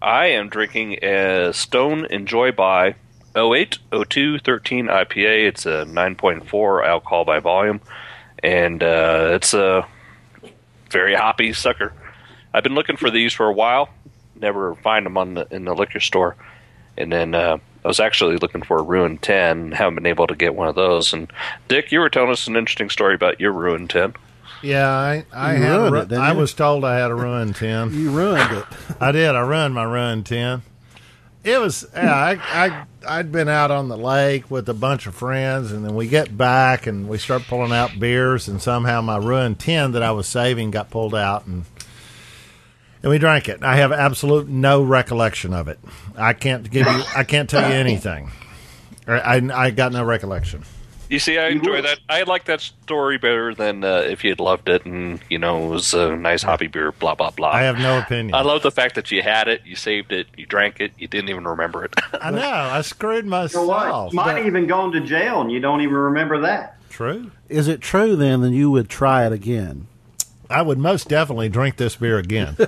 I 0.00 0.26
am 0.26 0.48
drinking 0.48 1.02
a 1.02 1.52
Stone 1.52 2.06
Enjoy 2.06 2.52
by 2.52 2.94
08 3.36 3.78
02 4.08 4.38
13 4.38 4.86
IPA. 4.86 5.48
It's 5.48 5.66
a 5.66 5.84
9.4 5.86 6.86
alcohol 6.86 7.24
by 7.24 7.40
volume, 7.40 7.80
and 8.42 8.82
uh, 8.82 9.30
it's 9.32 9.54
a 9.54 9.86
very 10.90 11.14
hoppy 11.14 11.52
sucker. 11.52 11.92
I've 12.52 12.62
been 12.62 12.74
looking 12.74 12.96
for 12.96 13.10
these 13.10 13.32
for 13.32 13.46
a 13.46 13.52
while, 13.52 13.90
never 14.34 14.74
find 14.76 15.04
them 15.04 15.16
on 15.18 15.34
the, 15.34 15.46
in 15.50 15.64
the 15.64 15.74
liquor 15.74 16.00
store, 16.00 16.36
and 16.96 17.12
then 17.12 17.34
uh, 17.34 17.58
I 17.88 17.90
was 17.90 18.00
actually 18.00 18.36
looking 18.36 18.60
for 18.60 18.76
a 18.78 18.82
Ruin 18.82 19.16
10. 19.16 19.72
Haven't 19.72 19.94
been 19.94 20.04
able 20.04 20.26
to 20.26 20.34
get 20.34 20.54
one 20.54 20.68
of 20.68 20.74
those. 20.74 21.14
And 21.14 21.32
Dick, 21.68 21.90
you 21.90 22.00
were 22.00 22.10
telling 22.10 22.28
us 22.30 22.46
an 22.46 22.54
interesting 22.54 22.90
story 22.90 23.14
about 23.14 23.40
your 23.40 23.50
Ruin 23.50 23.88
10. 23.88 24.12
Yeah, 24.60 24.86
I 24.86 25.24
I 25.32 25.56
You 25.56 25.62
had 25.62 25.76
ruined 25.78 25.92
ru- 25.94 26.00
it, 26.18 26.20
I 26.20 26.32
was 26.32 26.52
told 26.52 26.84
I 26.84 26.98
had 26.98 27.10
a 27.10 27.14
ruin 27.14 27.54
ten. 27.54 27.94
you 27.98 28.10
ruined 28.10 28.58
it. 28.58 28.64
I 29.00 29.10
did. 29.12 29.30
I 29.30 29.40
ruined 29.40 29.74
my 29.74 29.86
run 29.86 30.22
ten. 30.22 30.60
It 31.44 31.58
was 31.60 31.86
yeah. 31.94 32.14
I 32.14 32.38
I 32.52 32.84
I'd 33.08 33.32
been 33.32 33.48
out 33.48 33.70
on 33.70 33.88
the 33.88 33.96
lake 33.96 34.50
with 34.50 34.68
a 34.68 34.74
bunch 34.74 35.06
of 35.06 35.14
friends, 35.14 35.72
and 35.72 35.82
then 35.82 35.94
we 35.94 36.08
get 36.08 36.36
back 36.36 36.86
and 36.86 37.08
we 37.08 37.16
start 37.16 37.44
pulling 37.44 37.72
out 37.72 37.98
beers, 37.98 38.48
and 38.48 38.60
somehow 38.60 39.00
my 39.00 39.16
run 39.16 39.54
ten 39.54 39.92
that 39.92 40.02
I 40.02 40.10
was 40.10 40.26
saving 40.26 40.72
got 40.72 40.90
pulled 40.90 41.14
out, 41.14 41.46
and 41.46 41.64
and 43.02 43.10
we 43.10 43.18
drank 43.18 43.48
it. 43.48 43.62
I 43.62 43.76
have 43.76 43.92
absolute 43.92 44.48
no 44.48 44.82
recollection 44.82 45.52
of 45.54 45.68
it. 45.68 45.78
I 46.16 46.32
can't 46.32 46.68
give 46.70 46.86
you. 46.86 47.02
I 47.16 47.24
can't 47.24 47.48
tell 47.48 47.68
you 47.68 47.74
anything. 47.76 48.30
I 49.06 49.12
I, 49.36 49.64
I 49.66 49.70
got 49.70 49.92
no 49.92 50.04
recollection. 50.04 50.64
You 51.10 51.18
see, 51.18 51.38
I 51.38 51.48
enjoy 51.48 51.80
that. 51.80 52.00
I 52.10 52.24
like 52.24 52.44
that 52.44 52.60
story 52.60 53.16
better 53.16 53.54
than 53.54 53.82
uh, 53.82 54.00
if 54.06 54.24
you 54.24 54.28
had 54.30 54.40
loved 54.40 54.68
it 54.68 54.84
and 54.84 55.18
you 55.30 55.38
know 55.38 55.64
it 55.64 55.70
was 55.70 55.94
a 55.94 56.14
nice 56.14 56.42
hoppy 56.42 56.66
beer. 56.66 56.92
Blah 56.92 57.14
blah 57.14 57.30
blah. 57.30 57.48
I 57.50 57.62
have 57.62 57.78
no 57.78 57.98
opinion. 57.98 58.34
I 58.34 58.42
love 58.42 58.62
the 58.62 58.70
fact 58.70 58.94
that 58.96 59.10
you 59.10 59.22
had 59.22 59.48
it, 59.48 59.62
you 59.64 59.74
saved 59.74 60.12
it, 60.12 60.26
you 60.36 60.44
drank 60.44 60.80
it, 60.80 60.92
you 60.98 61.08
didn't 61.08 61.30
even 61.30 61.44
remember 61.48 61.84
it. 61.86 61.94
I 62.20 62.30
know. 62.30 62.42
I 62.42 62.82
screwed 62.82 63.24
You 63.24 63.30
know 63.30 63.36
myself. 63.42 64.12
what? 64.12 64.12
Might 64.12 64.36
have 64.36 64.46
even 64.46 64.66
gone 64.66 64.92
to 64.92 65.00
jail 65.00 65.40
and 65.40 65.50
you 65.50 65.60
don't 65.60 65.80
even 65.80 65.94
remember 65.94 66.42
that. 66.42 66.76
True. 66.90 67.30
Is 67.48 67.68
it 67.68 67.80
true 67.80 68.14
then 68.14 68.42
that 68.42 68.50
you 68.50 68.70
would 68.70 68.90
try 68.90 69.24
it 69.24 69.32
again? 69.32 69.86
I 70.50 70.62
would 70.62 70.78
most 70.78 71.08
definitely 71.08 71.48
drink 71.48 71.76
this 71.76 71.96
beer 71.96 72.18
again. 72.18 72.56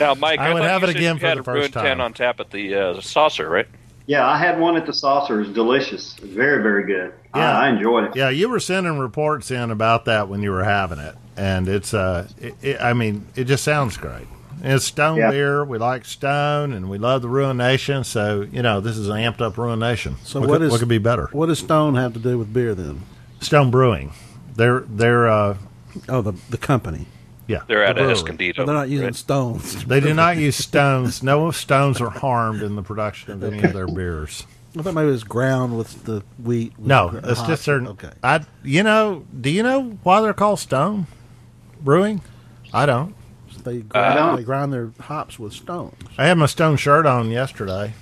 now, 0.00 0.14
Mike, 0.14 0.38
I 0.40 0.52
would 0.52 0.62
have 0.62 0.82
you 0.82 0.88
it 0.88 0.96
again 0.96 1.18
for 1.18 1.34
the 1.34 1.42
first 1.42 1.72
time. 1.72 1.84
10 1.84 2.00
on 2.00 2.12
tap 2.12 2.40
at 2.40 2.50
the 2.50 2.74
uh, 2.74 3.00
saucer, 3.00 3.48
right? 3.48 3.66
Yeah, 4.06 4.26
I 4.26 4.38
had 4.38 4.60
one 4.60 4.76
at 4.76 4.86
the 4.86 4.92
saucer. 4.92 5.40
It's 5.40 5.50
delicious. 5.50 6.14
Very, 6.14 6.62
very 6.62 6.84
good. 6.84 7.12
Yeah. 7.34 7.58
I, 7.58 7.66
I 7.66 7.68
enjoyed 7.70 8.04
it. 8.04 8.16
yeah, 8.16 8.28
you 8.28 8.48
were 8.48 8.60
sending 8.60 8.98
reports 8.98 9.50
in 9.50 9.70
about 9.70 10.04
that 10.04 10.28
when 10.28 10.42
you 10.42 10.52
were 10.52 10.62
having 10.64 10.98
it. 10.98 11.16
and 11.36 11.68
it's 11.68 11.92
uh, 11.92 12.28
it, 12.38 12.54
it, 12.62 12.80
I 12.80 12.92
mean, 12.92 13.26
it 13.34 13.44
just 13.44 13.64
sounds 13.64 13.96
great. 13.96 14.26
And 14.62 14.72
it's 14.74 14.84
Stone 14.84 15.18
Yeah. 15.18 15.30
beer. 15.30 15.64
We 15.64 15.76
like 15.78 16.04
Stone, 16.04 16.72
and 16.72 16.88
we 16.88 16.98
love 16.98 17.20
the 17.22 17.28
Ruination. 17.28 18.04
So 18.04 18.42
you 18.50 18.62
know, 18.62 18.80
this 18.80 18.96
is 18.96 19.08
an 19.08 19.16
amped 19.16 19.40
up 19.40 19.58
Ruination. 19.58 20.16
So 20.22 20.40
what, 20.40 20.48
what 20.50 20.58
could, 20.58 20.62
is- 20.66 20.70
what 20.72 20.78
could 20.80 20.88
be 20.88 20.98
better? 20.98 21.28
What 21.32 21.46
does 21.46 21.58
Stone 21.58 21.96
have 21.96 22.12
to 22.14 22.18
do 22.20 22.38
with 22.38 22.52
beer 22.52 22.74
then? 22.74 23.02
Stone 23.40 23.70
Brewing. 23.70 24.12
They're 24.56 24.80
they're 24.80 25.28
uh, 25.28 25.56
Oh, 26.08 26.20
the 26.22 26.32
the 26.50 26.58
company. 26.58 27.06
yeah. 27.46 27.62
They're 27.66 27.84
out 27.84 27.94
the 27.96 28.02
of 28.02 28.06
brewery. 28.06 28.12
Escondido. 28.12 28.66
They're 28.66 28.74
not 28.74 28.88
using 28.88 29.06
right? 29.06 29.14
stones. 29.14 29.84
They 29.86 30.00
do 30.00 30.12
not 30.14 30.36
use 30.36 30.56
stones. 30.56 31.22
No 31.22 31.50
stones 31.50 32.00
are 32.00 32.10
harmed 32.10 32.62
in 32.62 32.76
the 32.76 32.82
production 32.82 33.32
of 33.32 33.42
any 33.44 33.62
of 33.62 33.72
their 33.72 33.86
beers. 33.86 34.46
I 34.78 34.82
thought 34.82 34.92
maybe 34.92 35.08
it 35.08 35.12
was 35.12 35.24
ground 35.24 35.78
with 35.78 36.04
the 36.04 36.22
wheat. 36.42 36.76
with 36.78 36.86
No, 36.86 37.10
the 37.10 37.30
it's 37.30 37.38
hops. 37.38 37.48
just 37.48 37.62
certain. 37.62 37.88
Okay. 37.88 38.10
I, 38.22 38.44
you 38.62 38.82
know, 38.82 39.24
do 39.40 39.48
you 39.48 39.62
know 39.62 39.98
why 40.02 40.20
they're 40.20 40.34
called 40.34 40.58
Stone 40.58 41.06
Brewing? 41.80 42.20
I 42.74 42.84
don't. 42.84 43.14
They 43.64 43.78
grind, 43.78 44.14
don't. 44.16 44.36
they 44.36 44.42
grind 44.44 44.72
their 44.74 44.90
hops 45.00 45.38
with 45.38 45.54
stones. 45.54 45.94
I 46.18 46.26
had 46.26 46.36
my 46.36 46.44
Stone 46.46 46.76
shirt 46.76 47.06
on 47.06 47.30
yesterday. 47.30 47.94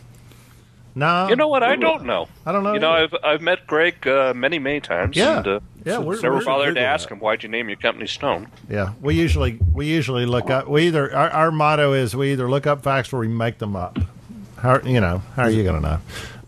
No, 0.96 1.28
You 1.28 1.36
know 1.36 1.48
what? 1.48 1.62
I 1.62 1.74
don't 1.76 2.04
know. 2.04 2.28
I 2.46 2.52
don't 2.52 2.62
know 2.64 2.74
You 2.74 2.80
know. 2.80 2.90
I've 2.92 3.14
I've 3.24 3.40
met 3.40 3.66
Greg 3.66 4.06
uh, 4.06 4.32
many 4.34 4.58
many 4.58 4.80
times. 4.80 5.16
Yeah. 5.16 5.38
and, 5.38 5.46
uh, 5.46 5.60
Yeah, 5.84 5.98
we're- 5.98 6.20
never 6.22 6.36
we're- 6.36 6.44
bothered 6.46 6.74
to 6.76 6.80
ask 6.80 7.08
that. 7.08 7.14
him 7.14 7.20
why'd 7.20 7.42
you 7.42 7.48
name 7.48 7.68
your 7.68 7.76
company 7.76 8.06
Stone. 8.06 8.48
Yeah, 8.70 8.92
we 9.02 9.14
usually 9.14 9.58
we 9.72 9.86
usually 9.86 10.24
look 10.26 10.48
up. 10.50 10.68
We 10.68 10.86
either 10.86 11.14
our, 11.14 11.30
our 11.30 11.50
motto 11.50 11.92
is 11.92 12.16
we 12.16 12.32
either 12.32 12.48
look 12.48 12.66
up 12.66 12.82
facts 12.82 13.12
or 13.12 13.18
we 13.20 13.28
make 13.28 13.58
them 13.58 13.76
up. 13.76 13.98
How 14.58 14.80
you 14.80 15.00
know? 15.00 15.18
How 15.36 15.42
are 15.42 15.50
you 15.50 15.62
going 15.62 15.76
to 15.76 15.82
know? 15.88 15.98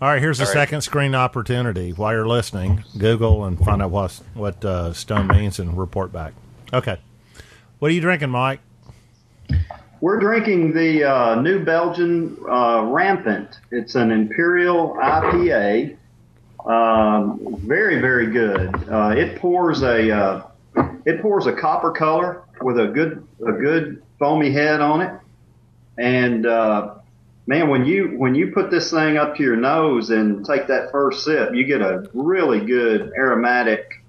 All 0.00 0.08
right, 0.08 0.20
here's 0.20 0.40
a 0.40 0.44
All 0.44 0.48
right. 0.48 0.52
second 0.54 0.80
screen 0.82 1.14
opportunity. 1.14 1.92
While 1.92 2.12
you're 2.12 2.26
listening, 2.28 2.84
Google 2.98 3.44
and 3.44 3.58
find 3.58 3.82
out 3.82 3.90
what 3.90 4.12
what 4.34 4.64
uh, 4.64 4.92
Stone 4.94 5.26
means 5.28 5.58
and 5.58 5.76
report 5.76 6.12
back. 6.12 6.32
Okay, 6.72 6.98
what 7.78 7.90
are 7.90 7.94
you 7.94 8.00
drinking, 8.00 8.30
Mike? 8.30 8.60
We're 10.00 10.18
drinking 10.20 10.72
the 10.74 11.04
uh, 11.04 11.34
New 11.40 11.64
Belgium 11.64 12.38
uh, 12.48 12.82
Rampant. 12.84 13.58
It's 13.70 13.94
an 13.94 14.10
Imperial 14.10 14.94
IPA. 15.02 15.96
Um, 16.66 17.56
very, 17.60 18.00
very 18.00 18.32
good. 18.32 18.74
Uh, 18.90 19.14
it 19.16 19.38
pours 19.38 19.82
a 19.82 20.10
uh, 20.10 20.46
it 21.04 21.22
pours 21.22 21.46
a 21.46 21.52
copper 21.52 21.92
color 21.92 22.42
with 22.60 22.78
a 22.78 22.88
good 22.88 23.26
a 23.46 23.52
good 23.52 24.02
foamy 24.18 24.50
head 24.50 24.80
on 24.80 25.00
it. 25.02 25.12
And 25.96 26.44
uh, 26.44 26.94
man, 27.46 27.68
when 27.68 27.84
you 27.84 28.14
when 28.18 28.34
you 28.34 28.52
put 28.52 28.70
this 28.70 28.90
thing 28.90 29.16
up 29.16 29.36
to 29.36 29.42
your 29.44 29.56
nose 29.56 30.10
and 30.10 30.44
take 30.44 30.66
that 30.66 30.90
first 30.90 31.24
sip, 31.24 31.54
you 31.54 31.64
get 31.64 31.82
a 31.82 32.10
really 32.12 32.64
good 32.66 33.12
aromatic 33.16 34.02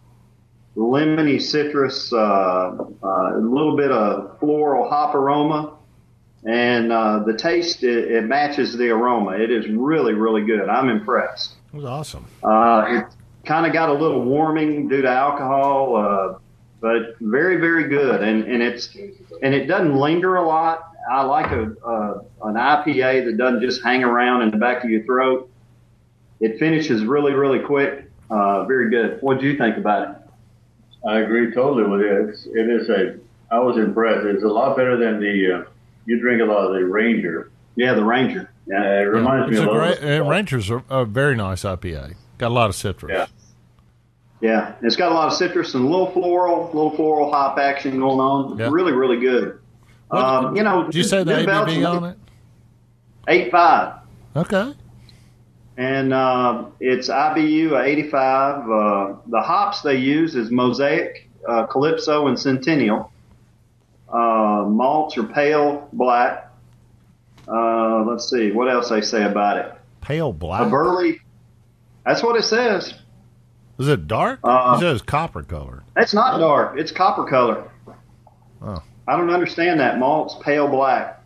lemony 0.75 1.41
citrus, 1.41 2.11
uh, 2.11 2.17
uh, 2.17 3.37
a 3.37 3.39
little 3.39 3.77
bit 3.77 3.91
of 3.91 4.39
floral 4.39 4.89
hop 4.89 5.15
aroma, 5.15 5.76
and 6.47 6.93
uh, 6.93 7.19
the 7.25 7.33
taste 7.33 7.83
it, 7.83 8.09
it 8.09 8.23
matches 8.23 8.77
the 8.77 8.89
aroma. 8.89 9.31
It 9.31 9.51
is 9.51 9.67
really, 9.67 10.13
really 10.13 10.45
good. 10.45 10.69
I'm 10.69 10.87
impressed. 10.87 11.55
It 11.73 11.75
was 11.75 11.85
awesome. 11.85 12.25
Uh, 12.41 12.85
it 12.87 13.05
kind 13.45 13.65
of 13.65 13.73
got 13.73 13.89
a 13.89 13.93
little 13.93 14.23
warming 14.23 14.87
due 14.87 15.01
to 15.01 15.09
alcohol, 15.09 15.97
uh, 15.97 16.39
but 16.79 17.17
very, 17.19 17.57
very 17.57 17.89
good. 17.89 18.23
And, 18.23 18.45
and 18.45 18.63
it's 18.63 18.95
and 18.95 19.53
it 19.53 19.65
doesn't 19.65 19.95
linger 19.95 20.37
a 20.37 20.47
lot. 20.47 20.93
I 21.11 21.23
like 21.23 21.51
a, 21.51 21.73
uh, 21.85 22.21
an 22.43 22.55
IPA 22.55 23.25
that 23.25 23.37
doesn't 23.37 23.61
just 23.61 23.83
hang 23.83 24.05
around 24.05 24.41
in 24.43 24.51
the 24.51 24.57
back 24.57 24.83
of 24.85 24.89
your 24.89 25.03
throat. 25.03 25.49
It 26.39 26.59
finishes 26.59 27.03
really, 27.03 27.33
really 27.33 27.59
quick. 27.59 28.09
Uh, 28.29 28.63
very 28.65 28.89
good. 28.89 29.21
What 29.21 29.41
do 29.41 29.47
you 29.47 29.57
think 29.57 29.77
about 29.77 30.09
it? 30.09 30.15
I 31.07 31.19
agree 31.19 31.53
totally 31.53 31.89
with 31.89 32.01
it. 32.01 32.29
It's, 32.29 32.45
it 32.45 32.69
is 32.69 32.89
a. 32.89 33.19
I 33.49 33.59
was 33.59 33.77
impressed. 33.77 34.25
It's 34.25 34.43
a 34.43 34.47
lot 34.47 34.77
better 34.77 34.95
than 34.97 35.19
the. 35.19 35.67
You 36.07 36.19
drink 36.19 36.41
a 36.41 36.45
lot 36.45 36.65
of 36.65 36.73
the 36.73 36.83
Ranger. 36.85 37.51
Yeah, 37.75 37.93
the 37.93 38.03
Ranger. 38.03 38.49
Yeah. 38.65 38.81
it 39.01 39.03
reminds 39.03 39.51
it's 39.51 39.59
me 39.59 39.65
a 39.65 39.69
a 39.69 39.71
lot. 39.71 39.99
great, 39.99 40.19
uh, 40.19 40.23
Rangers 40.25 40.71
are 40.71 40.83
a 40.89 41.05
very 41.05 41.35
nice 41.35 41.63
IPA. 41.63 42.15
Got 42.39 42.47
a 42.47 42.53
lot 42.53 42.69
of 42.69 42.75
citrus. 42.75 43.11
Yeah. 43.13 43.25
Yeah, 44.39 44.75
it's 44.83 44.95
got 44.95 45.11
a 45.11 45.15
lot 45.15 45.27
of 45.27 45.33
citrus 45.33 45.73
and 45.73 45.83
a 45.85 45.87
little 45.87 46.11
floral, 46.11 46.65
little 46.67 46.95
floral 46.95 47.31
hop 47.31 47.57
action 47.59 47.99
going 47.99 48.19
on. 48.19 48.57
Yeah. 48.57 48.69
Really, 48.71 48.93
really 48.93 49.19
good. 49.19 49.59
What- 50.09 50.23
um, 50.23 50.55
you 50.55 50.63
know, 50.63 50.85
Did 50.85 50.95
you 50.95 51.03
say 51.03 51.23
the 51.23 51.37
New 51.37 51.43
ABV 51.43 51.45
Belgium, 51.45 51.85
on 51.85 52.03
it? 52.05 52.17
Eight 53.27 53.51
five, 53.51 53.93
Okay. 54.35 54.73
and 55.75 56.13
uh, 56.13 56.65
it's 56.79 57.09
IBU 57.09 57.83
eighty 57.83 58.09
five. 58.09 58.61
Uh, 58.69 59.15
the 59.27 59.41
hops 59.41 59.81
they 59.81 59.97
use 59.97 60.35
is 60.35 60.49
Mosaic, 60.51 61.29
uh, 61.47 61.65
Calypso, 61.65 62.27
and 62.27 62.39
Centennial. 62.39 63.11
Uh, 64.11 64.65
malts 64.67 65.17
are 65.17 65.23
pale 65.23 65.89
black. 65.93 66.51
Uh, 67.47 68.03
let's 68.03 68.29
see 68.29 68.51
what 68.51 68.69
else 68.69 68.89
they 68.89 69.01
say 69.01 69.23
about 69.23 69.57
it. 69.57 69.73
Pale 70.01 70.29
A 70.29 70.33
black. 70.33 70.69
burley. 70.69 71.19
That's 72.05 72.23
what 72.23 72.35
it 72.37 72.43
says. 72.43 72.93
Is 73.79 73.87
it 73.89 74.07
dark? 74.07 74.39
Uh, 74.43 74.73
it 74.77 74.79
says 74.79 75.01
copper 75.01 75.43
color. 75.43 75.83
It's 75.97 76.13
not 76.13 76.39
dark. 76.39 76.77
It's 76.79 76.91
copper 76.91 77.25
color. 77.25 77.69
Oh. 78.61 78.81
I 79.07 79.15
don't 79.17 79.29
understand 79.29 79.79
that. 79.81 79.99
Malt's 79.99 80.35
pale 80.43 80.67
black. 80.67 81.21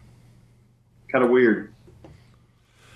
Kind 1.11 1.23
of 1.23 1.29
weird. 1.31 1.73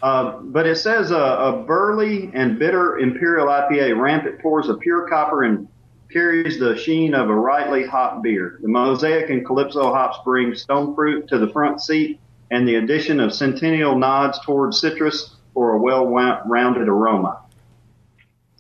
Uh, 0.02 0.40
but 0.42 0.68
it 0.68 0.76
says 0.78 1.10
a, 1.12 1.16
a 1.16 1.64
burly 1.66 2.30
and 2.34 2.60
bitter 2.60 3.00
imperial 3.00 3.48
IPA. 3.48 4.00
Rampant 4.00 4.40
pours 4.40 4.68
a 4.70 4.76
pure 4.76 5.08
copper 5.08 5.44
and 5.44 5.68
carries 6.12 6.60
the 6.60 6.78
sheen 6.78 7.14
of 7.14 7.30
a 7.30 7.36
rightly 7.36 7.86
hop 7.86 8.22
beer. 8.24 8.58
The 8.62 8.68
Mosaic 8.68 9.30
and 9.30 9.46
Calypso 9.46 9.94
hops 9.94 10.18
bring 10.24 10.56
stone 10.56 10.96
fruit 10.96 11.28
to 11.30 11.38
the 11.38 11.48
front 11.50 11.82
seat, 11.82 12.20
and 12.52 12.68
the 12.68 12.76
addition 12.76 13.20
of 13.20 13.34
Centennial 13.34 13.98
nods 13.98 14.40
towards 14.46 14.80
citrus 14.80 15.36
for 15.54 15.74
a 15.74 15.78
well-rounded 15.80 16.88
aroma. 16.88 17.42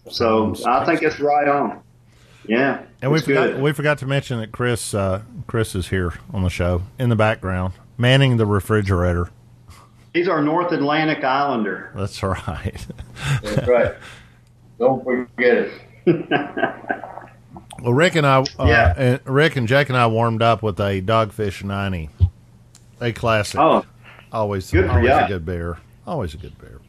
So 0.10 0.56
I 0.66 0.86
think 0.86 1.02
it's 1.02 1.20
right 1.20 1.48
on. 1.48 1.82
Yeah, 2.48 2.84
And 3.02 3.12
we 3.12 3.18
it's 3.18 3.28
forgot 3.28 3.54
good. 3.54 3.62
we 3.62 3.72
forgot 3.74 3.98
to 4.00 4.06
mention 4.06 4.40
that 4.40 4.52
Chris 4.52 4.94
uh, 4.94 5.24
Chris 5.48 5.74
is 5.74 5.88
here 5.88 6.14
on 6.32 6.44
the 6.44 6.50
show 6.50 6.84
in 7.00 7.10
the 7.10 7.16
background, 7.16 7.74
manning 7.98 8.38
the 8.38 8.46
refrigerator. 8.46 9.30
He's 10.14 10.28
our 10.28 10.44
North 10.44 10.72
Atlantic 10.72 11.24
Islander. 11.24 11.92
That's 11.96 12.22
right. 12.22 12.86
That's 13.44 13.68
right. 13.68 13.96
Don't 14.80 15.04
forget 15.04 15.70
it. 16.06 16.30
Well, 17.82 17.94
Rick 17.94 18.15
and 18.15 18.25
I, 18.25 18.39
uh, 18.39 18.46
Yeah. 18.65 18.94
and 18.98 19.20
Rick 19.25 19.55
and 19.55 19.67
Jake 19.67 19.89
and 19.89 19.98
I 19.98 20.08
warmed 20.08 20.41
up 20.41 20.63
with 20.63 20.79
a 20.79 21.01
Dogfish 21.01 21.63
ninety, 21.63 22.10
a 23.01 23.12
classic. 23.12 23.60
Oh, 23.60 23.86
always, 24.32 24.72
good 24.72 24.86
for 24.86 24.91
always 24.91 25.10
ya. 25.10 25.25
a 25.25 25.27
good 25.27 25.46
beer. 25.46 25.77
Always 26.08 26.34
a 26.34 26.38
good 26.38 26.58
beer. 26.60 26.79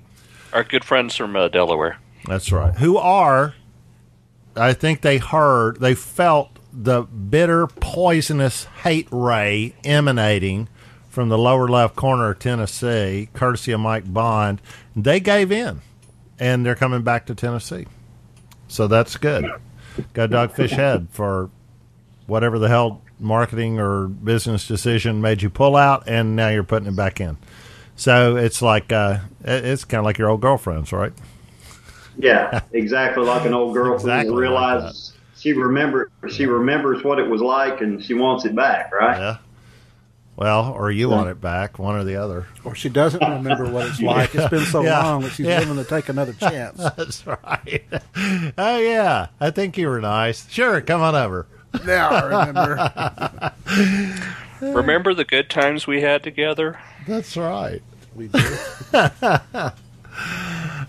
Our 0.53 0.65
good 0.65 0.85
friends 0.85 1.17
from 1.17 1.35
uh, 1.37 1.49
Delaware. 1.49 1.99
That's 2.27 2.51
right. 2.53 2.75
Who 2.77 2.97
are? 2.99 3.55
I 4.55 4.73
think 4.73 5.03
they 5.03 5.19
heard, 5.19 5.81
they 5.81 5.95
felt 5.95 6.59
the 6.73 7.03
bitter, 7.03 7.67
poisonous 7.67 8.65
hate 8.83 9.09
ray 9.11 9.75
emanating 9.85 10.69
from 11.11 11.29
the 11.29 11.37
lower 11.39 11.69
left 11.69 11.97
corner 11.97 12.31
of 12.31 12.39
Tennessee, 12.39 13.29
courtesy 13.35 13.73
of 13.73 13.81
Mike 13.81 14.11
Bond. 14.13 14.61
They 14.95 15.21
gave 15.21 15.51
in, 15.53 15.83
and 16.39 16.65
they're 16.65 16.75
coming 16.75 17.03
back 17.03 17.27
to 17.27 17.35
Tennessee. 17.35 17.87
So 18.69 18.87
that's 18.87 19.17
good. 19.17 19.47
Got 20.13 20.31
Dogfish 20.31 20.71
Head 20.71 21.09
for 21.11 21.51
whatever 22.27 22.59
the 22.59 22.69
hell 22.69 23.03
marketing 23.19 23.79
or 23.79 24.09
business 24.09 24.67
decision 24.67 25.21
made 25.21 25.43
you 25.43 25.51
pull 25.51 25.77
out, 25.77 26.05
and 26.07 26.37
now 26.37 26.49
you're 26.49 26.65
putting 26.65 26.89
it 26.89 26.97
back 26.97 27.21
in. 27.21 27.37
So 27.97 28.37
it's 28.37 28.61
like 28.61 28.93
uh, 28.93 29.21
it's 29.43 29.85
kind 29.85 30.01
of 30.01 30.05
like 30.05 30.19
your 30.19 30.29
old 30.29 30.41
girlfriends, 30.41 30.93
right? 30.93 31.13
yeah, 32.19 32.61
exactly 32.73 33.25
like 33.25 33.45
an 33.47 33.55
old 33.55 33.75
girlfriend 33.75 34.01
Exactly 34.01 34.31
like 34.31 34.41
realizes 34.41 35.13
she 35.37 35.53
remember 35.53 36.11
she 36.29 36.47
remembers 36.47 37.05
what 37.05 37.19
it 37.19 37.29
was 37.29 37.41
like 37.41 37.81
and 37.81 38.03
she 38.03 38.15
wants 38.15 38.45
it 38.45 38.55
back, 38.55 38.93
right? 38.93 39.19
Yeah. 39.19 39.37
Well, 40.37 40.71
or 40.73 40.91
you 40.91 41.09
want 41.09 41.31
it 41.31 41.41
back, 41.41 41.79
one 41.79 41.97
or 41.97 42.05
the 42.05 42.17
other. 42.17 42.47
Or 42.63 42.75
she 42.75 42.91
doesn't 42.91 43.23
remember 43.27 43.65
what 43.71 43.87
it's 43.87 44.01
like. 44.03 44.35
It's 44.35 44.49
been 44.51 44.67
so 44.67 44.83
Yeah. 44.83 45.03
long 45.03 45.23
that 45.23 45.31
she's 45.33 45.47
Yeah. 45.47 45.61
willing 45.61 45.83
to 45.83 45.89
take 45.89 46.11
another 46.11 46.33
chance. 46.41 46.77
That's 46.79 47.27
right. 47.27 47.83
Oh 48.59 48.79
yeah, 48.79 49.29
I 49.41 49.51
think 49.51 49.77
you 49.79 49.89
were 49.89 50.01
nice. 50.01 50.49
Sure, 50.51 50.81
come 50.81 51.01
on 51.03 51.15
over. 51.15 51.47
now 51.85 52.09
I 52.11 52.23
remember. 52.25 53.53
Remember 54.61 55.13
the 55.15 55.25
good 55.25 55.51
times 55.51 55.87
we 55.87 56.01
had 56.03 56.23
together? 56.23 56.79
That's 57.07 57.37
right. 57.37 57.83
We 58.15 58.29
did. 58.29 58.59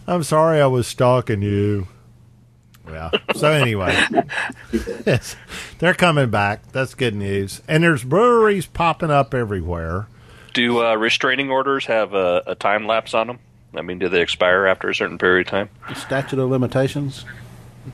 I'm 0.08 0.24
sorry 0.24 0.62
I 0.62 0.68
was 0.68 0.88
stalking 0.88 1.42
you. 1.42 1.88
Yeah. 2.90 3.12
So 3.36 3.52
anyway, 3.52 3.96
yes, 5.06 5.36
they're 5.80 5.94
coming 5.94 6.30
back. 6.30 6.72
That's 6.72 6.94
good 6.94 7.16
news. 7.16 7.62
And 7.68 7.84
there's 7.84 8.04
breweries 8.04 8.66
popping 8.66 9.12
up 9.12 9.34
everywhere. 9.34 10.08
Do 10.54 10.84
uh, 10.84 10.96
restraining 10.96 11.52
orders 11.52 11.86
have 11.86 12.14
a, 12.14 12.44
a 12.48 12.56
time 12.56 12.88
lapse 12.88 13.14
on 13.14 13.28
them? 13.28 13.40
I 13.76 13.82
mean, 13.82 14.00
do 14.00 14.10
they 14.10 14.22
expire 14.22 14.66
after 14.66 14.90
a 14.90 14.96
certain 14.96 15.18
period 15.18 15.48
of 15.48 15.52
time? 15.52 15.70
Statute 15.96 16.40
of 16.40 16.50
limitations. 16.50 17.26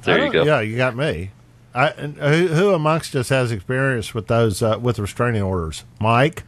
There 0.03 0.25
you 0.25 0.31
go. 0.31 0.43
Yeah, 0.43 0.61
you 0.61 0.77
got 0.77 0.95
me. 0.95 1.31
I, 1.75 1.89
who, 1.89 2.47
who 2.47 2.73
amongst 2.73 3.15
us 3.15 3.29
has 3.29 3.51
experience 3.51 4.13
with 4.13 4.27
those 4.27 4.61
uh, 4.61 4.77
with 4.79 4.99
restraining 4.99 5.41
orders? 5.41 5.83
Mike, 5.99 6.43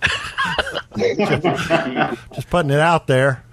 just 0.96 2.48
putting 2.50 2.70
it 2.70 2.80
out 2.80 3.06
there. 3.06 3.44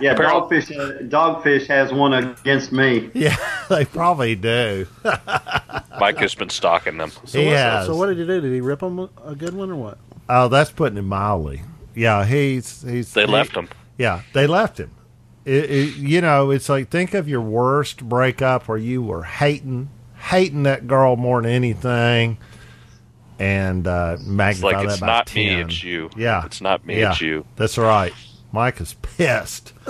Yeah, 0.00 0.12
Apparel- 0.12 0.48
dogfish. 0.48 0.70
uh, 0.78 1.02
Dogfish 1.02 1.66
has 1.66 1.92
one 1.92 2.12
against 2.12 2.72
me. 2.72 3.10
Yeah, 3.14 3.36
they 3.68 3.84
probably 3.84 4.34
do. 4.34 4.86
Mike 6.00 6.18
has 6.18 6.34
been 6.34 6.50
stalking 6.50 6.96
them. 6.98 7.10
So, 7.26 7.38
He 7.40 7.46
has. 7.48 7.86
so 7.86 7.96
what 7.96 8.06
did 8.06 8.18
he 8.18 8.26
do? 8.26 8.40
Did 8.40 8.52
he 8.52 8.60
rip 8.60 8.82
him 8.82 9.08
a 9.24 9.34
good 9.34 9.54
one 9.54 9.70
or 9.70 9.76
what? 9.76 9.98
Oh, 10.28 10.48
that's 10.48 10.70
putting 10.70 10.96
it 10.98 11.02
mildly. 11.02 11.62
Yeah, 11.94 12.24
he's 12.24 12.82
he's. 12.82 13.12
They 13.12 13.26
he- 13.26 13.32
left 13.32 13.54
him. 13.56 13.68
Yeah, 13.98 14.22
they 14.32 14.46
left 14.46 14.78
him. 14.78 14.90
It, 15.44 15.70
it, 15.70 15.96
you 15.96 16.20
know, 16.20 16.50
it's 16.50 16.68
like 16.68 16.88
think 16.90 17.14
of 17.14 17.28
your 17.28 17.40
worst 17.40 18.06
breakup 18.08 18.68
where 18.68 18.78
you 18.78 19.02
were 19.02 19.24
hating, 19.24 19.88
hating 20.16 20.62
that 20.64 20.86
girl 20.86 21.16
more 21.16 21.40
than 21.42 21.50
anything, 21.50 22.38
and 23.38 23.86
uh, 23.86 24.16
It's 24.18 24.26
magnify 24.26 24.66
like 24.66 24.76
that 24.86 24.92
it's 24.92 25.00
not 25.02 25.26
10. 25.26 25.44
me, 25.46 25.54
it's 25.62 25.82
you. 25.82 26.10
Yeah, 26.16 26.44
It's 26.44 26.60
not 26.60 26.84
me, 26.86 27.00
Yeah, 27.00 27.12
it's 27.12 27.20
you. 27.22 27.44
That's 27.56 27.78
right. 27.78 28.12
Mike 28.52 28.80
is 28.80 28.94
pissed. 28.94 29.72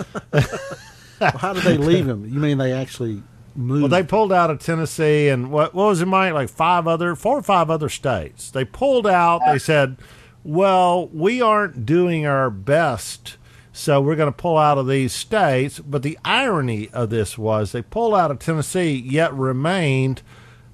Well, 1.21 1.33
how 1.37 1.53
did 1.53 1.65
they 1.65 1.77
leave 1.77 2.09
him? 2.09 2.25
You 2.25 2.41
mean 2.41 2.57
they 2.57 2.73
actually 2.73 3.23
moved? 3.55 3.83
Well, 3.83 3.91
they 3.91 4.03
pulled 4.03 4.33
out 4.33 4.49
of 4.49 4.59
Tennessee 4.59 5.29
and 5.29 5.51
what 5.51 5.75
what 5.75 5.85
was 5.85 6.01
it, 6.01 6.07
Mike? 6.07 6.33
Like 6.33 6.49
five 6.49 6.87
other, 6.89 7.15
four 7.15 7.37
or 7.37 7.43
five 7.43 7.69
other 7.69 7.91
states. 7.91 8.51
They 8.51 8.65
pulled 8.65 9.07
out. 9.07 9.43
They 9.47 9.59
said, 9.59 9.99
"Well, 10.45 11.09
we 11.09 11.43
aren't 11.43 11.85
doing 11.85 12.25
our 12.25 12.49
best, 12.49 13.37
so 13.71 14.01
we're 14.01 14.17
going 14.17 14.33
to 14.33 14.37
pull 14.37 14.57
out 14.57 14.79
of 14.79 14.89
these 14.89 15.13
states." 15.13 15.79
But 15.79 16.03
the 16.03 16.19
irony 16.25 16.89
of 16.89 17.11
this 17.11 17.37
was 17.37 17.73
they 17.73 17.83
pulled 17.83 18.15
out 18.15 18.31
of 18.31 18.39
Tennessee, 18.39 18.95
yet 18.95 19.35
remained 19.35 20.23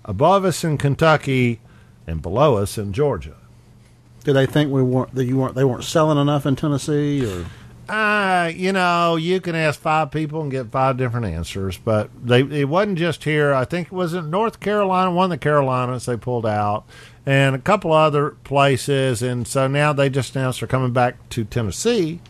above 0.05 0.45
us 0.45 0.63
in 0.63 0.79
Kentucky 0.79 1.61
and 2.07 2.23
below 2.23 2.57
us 2.57 2.79
in 2.79 2.93
Georgia. 2.93 3.35
did 4.23 4.35
they 4.35 4.47
think 4.47 4.71
we 4.71 4.81
weren't 4.81 5.13
that 5.17 5.25
you 5.25 5.37
weren't 5.39 5.57
they 5.57 5.65
weren't 5.65 5.83
selling 5.83 6.19
enough 6.19 6.47
in 6.47 6.55
Tennessee 6.55 7.27
or? 7.27 7.47
Uh, 7.89 8.51
you 8.55 8.73
know, 8.73 9.17
you 9.17 9.41
can 9.41 9.55
ask 9.55 9.79
five 9.79 10.11
people 10.11 10.41
and 10.41 10.51
get 10.51 10.71
five 10.73 10.97
different 10.97 11.27
answers, 11.27 11.79
but 11.79 12.11
they 12.25 12.41
it 12.41 12.69
wasn't 12.69 12.99
just 12.99 13.23
here. 13.25 13.55
I 13.55 13.65
think 13.65 13.89
it 13.89 13.93
was 13.93 14.13
in 14.13 14.29
North 14.31 14.59
Carolina, 14.59 15.13
one 15.13 15.25
of 15.27 15.31
the 15.31 15.39
Carolinas 15.39 16.07
they 16.07 16.17
pulled 16.17 16.47
out, 16.47 16.85
and 17.25 17.55
a 17.55 17.61
couple 17.61 17.93
other 17.93 18.31
places, 18.31 19.23
and 19.23 19.47
so 19.47 19.69
now 19.69 19.93
they 19.93 20.09
just 20.11 20.35
announced 20.35 20.61
they're 20.61 20.67
coming 20.69 20.93
back 20.93 21.29
to 21.31 21.45
Tennessee. 21.45 22.21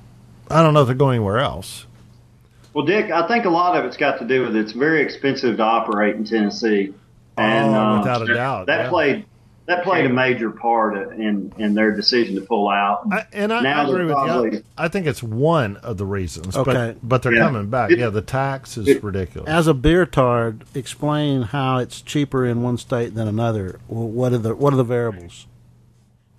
I 0.50 0.62
don't 0.62 0.74
know 0.74 0.82
if 0.82 0.86
they're 0.88 0.94
going 0.94 1.16
anywhere 1.16 1.38
else. 1.38 1.86
Well, 2.74 2.84
Dick, 2.84 3.10
I 3.10 3.26
think 3.26 3.46
a 3.46 3.50
lot 3.50 3.78
of 3.78 3.86
it's 3.86 3.96
got 3.96 4.18
to 4.18 4.26
do 4.26 4.42
with 4.42 4.54
it's 4.54 4.72
very 4.72 5.00
expensive 5.00 5.56
to 5.56 5.62
operate 5.62 6.16
in 6.16 6.24
Tennessee, 6.24 6.92
and 7.38 7.74
Oh, 7.74 7.78
uh, 7.78 7.98
without 8.00 8.28
a 8.28 8.34
doubt, 8.34 8.66
that 8.66 8.84
yeah. 8.84 8.88
played 8.90 9.26
that 9.66 9.82
played 9.84 10.06
a 10.06 10.08
major 10.08 10.50
part 10.50 10.96
in 11.18 11.52
in 11.58 11.74
their 11.74 11.94
decision 11.94 12.34
to 12.36 12.40
pull 12.40 12.68
out. 12.68 13.06
I, 13.10 13.24
and 13.32 13.52
I, 13.52 13.60
Now 13.62 13.80
I 13.80 13.82
agree 13.84 13.94
they're 13.94 14.06
with 14.06 14.16
you. 14.16 14.24
probably- 14.24 14.62
I 14.78 14.88
think 14.88 15.06
it's 15.06 15.22
one 15.22 15.76
of 15.78 15.96
the 15.98 16.06
reasons, 16.06 16.56
Okay. 16.56 16.72
but 16.72 16.96
but 17.08 17.22
they're 17.22 17.34
Yeah. 17.34 17.46
coming 17.46 17.66
back. 17.68 17.90
It- 17.90 17.98
yeah, 17.98 18.08
the 18.10 18.22
tax 18.22 18.76
is 18.78 18.86
it- 18.88 19.02
ridiculous. 19.02 19.48
As 19.48 19.66
a 19.66 19.74
beer 19.74 20.06
tard, 20.06 20.64
explain 20.74 21.42
how 21.42 21.78
it's 21.78 22.00
cheaper 22.00 22.44
in 22.46 22.62
one 22.62 22.78
state 22.78 23.14
than 23.14 23.26
another. 23.28 23.78
Well, 23.88 24.08
What 24.08 24.32
are 24.32 24.38
the 24.38 24.54
what 24.54 24.72
are 24.72 24.76
the 24.76 24.84
variables? 24.84 25.46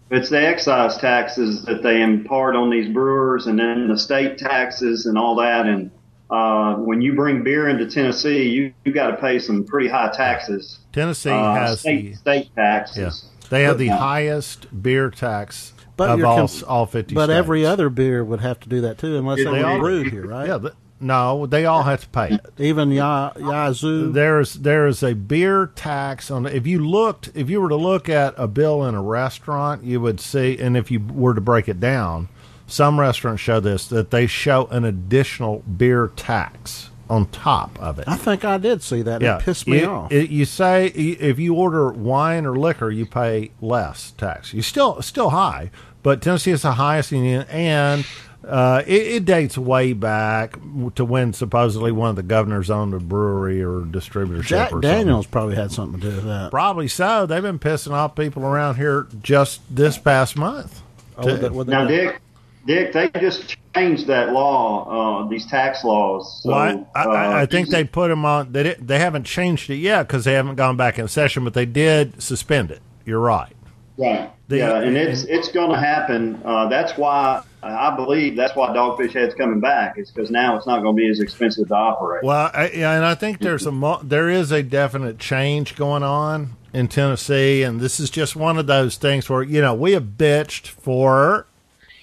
It's 0.10 0.30
the 0.30 0.42
excise 0.42 0.96
taxes 0.98 1.66
that 1.66 1.84
they 1.84 2.02
impart 2.02 2.56
on 2.56 2.70
these 2.70 2.88
brewers, 2.88 3.46
and 3.46 3.60
then 3.60 3.90
the 3.90 3.98
state 3.98 4.38
taxes 4.38 5.06
and 5.06 5.18
all 5.18 5.36
that. 5.36 5.66
And 5.66 5.92
uh, 6.30 6.76
when 6.76 7.02
you 7.02 7.14
bring 7.14 7.44
beer 7.44 7.70
into 7.70 7.86
Tennessee, 7.90 8.50
you 8.50 8.74
you 8.86 8.92
got 8.94 9.12
to 9.12 9.18
pay 9.18 9.40
some 9.40 9.64
pretty 9.66 9.88
high 9.88 10.12
taxes. 10.16 10.80
Tennessee 10.92 11.30
uh, 11.30 11.54
has 11.54 11.80
state 11.80 12.12
the 12.12 12.18
state 12.18 12.56
taxes. 12.56 13.26
yeah, 13.42 13.48
they 13.50 13.64
have 13.64 13.78
the 13.78 13.88
highest 13.88 14.68
beer 14.84 15.10
tax 15.10 15.74
But 15.96 16.10
of 16.10 16.24
all 16.24 16.48
com- 16.48 16.64
all 16.68 16.86
fifty. 16.86 17.16
But 17.16 17.26
states. 17.26 17.38
every 17.38 17.66
other 17.66 17.90
beer 17.90 18.24
would 18.26 18.42
have 18.42 18.60
to 18.62 18.70
do 18.70 18.82
that 18.82 18.98
too, 18.98 19.18
unless 19.18 19.40
Yeah, 19.40 19.52
they, 19.52 19.58
they 19.58 19.64
were 19.64 19.70
all- 19.70 19.80
brewed 19.80 20.12
here, 20.12 20.26
right? 20.28 20.48
Yeah, 20.48 20.58
th- 20.60 20.74
no, 21.00 21.46
they 21.46 21.66
all 21.68 21.84
have 21.84 22.02
to 22.02 22.10
pay 22.10 22.30
it. 22.34 22.46
Even 22.58 22.90
Ya 22.92 23.32
Yazoo. 23.40 24.12
There's 24.12 24.56
there 24.56 24.88
is 24.88 25.04
a 25.04 25.14
beer 25.14 25.68
tax 25.76 26.32
on. 26.32 26.48
If 26.48 26.66
you 26.66 26.80
looked, 26.86 27.30
if 27.36 27.50
you 27.52 27.62
were 27.62 27.70
to 27.70 27.76
look 27.76 28.10
at 28.10 28.34
a 28.36 28.48
bill 28.48 28.84
in 28.84 28.96
a 28.96 29.02
restaurant, 29.04 29.84
you 29.84 30.02
would 30.02 30.20
see, 30.20 30.58
and 30.58 30.76
if 30.76 30.90
you 30.90 31.00
were 31.00 31.36
to 31.36 31.42
break 31.42 31.70
it 31.70 31.80
down, 31.80 32.30
some 32.68 33.00
restaurants 33.00 33.42
show 33.42 33.60
this 33.60 33.88
that 33.88 34.12
they 34.12 34.28
show 34.28 34.68
an 34.68 34.84
additional 34.86 35.60
beer 35.62 36.12
tax 36.16 36.90
on 37.10 37.26
top 37.28 37.80
of 37.80 37.98
it. 38.00 38.08
I 38.08 38.18
think 38.18 38.44
I 38.44 38.58
did 38.58 38.84
see 38.84 39.02
that. 39.04 39.24
It 39.24 39.40
pissed 39.42 39.66
me 39.68 39.80
you, 39.82 39.86
off. 39.88 40.12
it- 40.12 40.30
you 40.30 40.44
say 40.46 40.88
if 40.88 41.40
you 41.40 41.56
order 41.56 41.90
wine 41.92 42.46
or 42.46 42.56
liquor, 42.58 42.90
you 42.92 43.06
pay 43.06 43.52
less 43.62 44.12
tax. 44.18 44.54
You 44.54 44.62
still 44.62 45.02
still 45.02 45.30
high, 45.30 45.72
but 46.04 46.22
Tennessee 46.22 46.52
is 46.52 46.64
the 46.64 46.74
highest 46.74 47.12
in 47.14 47.24
the 47.24 47.50
and 47.54 48.06
uh, 48.46 48.82
it, 48.86 49.02
it 49.08 49.26
dates 49.26 49.58
way 49.58 49.92
back 49.94 50.58
to 50.96 51.04
when 51.04 51.34
supposedly 51.34 51.92
one 51.92 52.10
of 52.12 52.16
the 52.16 52.24
governors 52.24 52.70
owned 52.70 52.94
a 52.94 53.00
brewery 53.00 53.62
or 53.62 53.82
distributorship. 53.82 54.44
Jack 54.44 54.68
or 54.68 54.76
something. 54.76 54.90
Daniels 54.90 55.26
probably 55.28 55.56
had 55.56 55.72
something 55.72 56.00
to 56.00 56.10
do 56.10 56.16
with 56.16 56.26
that. 56.26 56.52
Probably 56.52 56.88
so. 56.88 57.26
They've 57.26 57.42
been 57.42 57.60
pissing 57.60 57.92
off 57.92 58.16
people 58.16 58.44
around 58.46 58.76
here 58.76 59.08
just 59.22 59.62
this 59.74 59.98
past 59.98 60.38
month. 60.38 60.82
Oh, 61.18 61.26
would 61.26 61.42
they- 61.42 61.50
would 61.50 61.68
they- 61.68 61.72
Now, 61.72 61.88
Dick, 61.88 62.22
Dick, 62.68 62.92
they 62.92 63.10
just 63.20 63.56
changed 63.74 64.08
that 64.08 64.34
law, 64.34 65.24
uh, 65.24 65.30
these 65.30 65.46
tax 65.46 65.86
laws. 65.86 66.44
So, 66.44 66.50
well, 66.50 66.90
I, 66.94 67.04
I, 67.04 67.26
I 67.40 67.44
uh, 67.44 67.46
think 67.46 67.70
they 67.70 67.86
put 67.86 68.10
them 68.10 68.26
on. 68.26 68.52
They 68.52 68.64
di- 68.64 68.76
they 68.80 69.00
haven't 69.00 69.24
changed 69.24 69.70
it 69.70 69.78
yet 69.78 70.08
because 70.08 70.26
they 70.26 70.34
haven't 70.34 70.56
gone 70.56 70.76
back 70.76 71.00
in 71.00 71.08
session, 71.08 71.46
but 71.46 71.54
they 71.54 71.66
did 71.66 72.22
suspend 72.22 72.70
it. 72.72 72.82
You're 73.06 73.22
right. 73.22 73.54
Right. 73.98 74.30
The- 74.50 74.58
yeah, 74.58 74.82
and 74.82 74.98
it's 74.98 75.24
it's 75.24 75.50
going 75.50 75.72
to 75.72 75.80
happen. 75.80 76.42
Uh, 76.44 76.68
that's 76.68 76.98
why 76.98 77.42
I 77.64 77.96
believe 77.96 78.36
that's 78.36 78.56
why 78.56 78.70
Dogfish 78.76 79.14
Head's 79.14 79.34
coming 79.34 79.62
back. 79.62 79.98
Is 79.98 80.12
because 80.12 80.30
now 80.30 80.58
it's 80.58 80.68
not 80.68 80.82
going 80.82 80.96
to 80.96 81.02
be 81.02 81.10
as 81.10 81.22
expensive 81.22 81.70
to 81.70 81.76
operate. 81.76 82.24
Well, 82.24 82.52
I, 82.54 82.70
yeah, 82.70 82.92
and 82.92 83.06
I 83.06 83.16
think 83.16 83.40
there's 83.40 83.66
a 83.66 84.00
there 84.04 84.30
is 84.30 84.52
a 84.52 84.62
definite 84.62 85.20
change 85.20 85.76
going 85.76 86.04
on 86.04 86.58
in 86.74 86.90
Tennessee, 86.90 87.64
and 87.64 87.80
this 87.80 88.00
is 88.00 88.10
just 88.10 88.36
one 88.36 88.58
of 88.58 88.68
those 88.68 88.98
things 88.98 89.30
where 89.30 89.42
you 89.42 89.62
know 89.62 89.74
we 89.74 89.94
have 89.94 90.04
bitched 90.18 90.68
for 90.68 91.48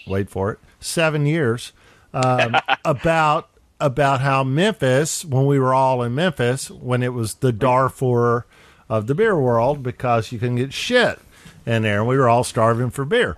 wait 0.06 0.28
for 0.28 0.52
it 0.52 0.58
seven 0.80 1.26
years 1.26 1.72
um, 2.12 2.56
about 2.84 3.48
about 3.80 4.20
how 4.20 4.44
Memphis 4.44 5.24
when 5.24 5.46
we 5.46 5.58
were 5.58 5.74
all 5.74 6.02
in 6.02 6.14
Memphis 6.14 6.70
when 6.70 7.02
it 7.02 7.12
was 7.12 7.34
the 7.34 7.52
Darfur 7.52 8.46
of 8.88 9.06
the 9.06 9.14
beer 9.14 9.38
world 9.38 9.82
because 9.82 10.32
you 10.32 10.38
can 10.38 10.56
get 10.56 10.72
shit 10.72 11.18
in 11.66 11.82
there, 11.82 12.00
and 12.00 12.08
we 12.08 12.16
were 12.16 12.28
all 12.28 12.44
starving 12.44 12.90
for 12.90 13.04
beer. 13.04 13.36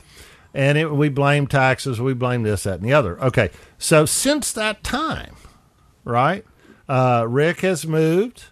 And 0.52 0.78
it, 0.78 0.90
we 0.92 1.08
blame 1.08 1.46
taxes, 1.46 2.00
we 2.00 2.14
blame 2.14 2.42
this, 2.42 2.62
that, 2.62 2.80
and 2.80 2.84
the 2.88 2.92
other. 2.92 3.20
Okay, 3.22 3.50
so 3.78 4.06
since 4.06 4.52
that 4.52 4.82
time, 4.82 5.36
right? 6.04 6.44
Uh, 6.88 7.26
Rick 7.28 7.60
has 7.60 7.86
moved 7.86 8.44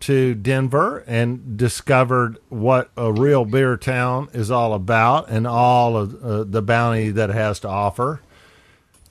to 0.00 0.34
Denver 0.34 1.04
and 1.06 1.56
discovered 1.56 2.38
what 2.48 2.90
a 2.96 3.12
real 3.12 3.44
beer 3.44 3.76
town 3.76 4.28
is 4.32 4.50
all 4.50 4.74
about 4.74 5.28
and 5.30 5.46
all 5.46 5.96
of 5.96 6.24
uh, 6.24 6.44
the 6.44 6.62
bounty 6.62 7.10
that 7.10 7.30
it 7.30 7.34
has 7.34 7.60
to 7.60 7.68
offer. 7.68 8.20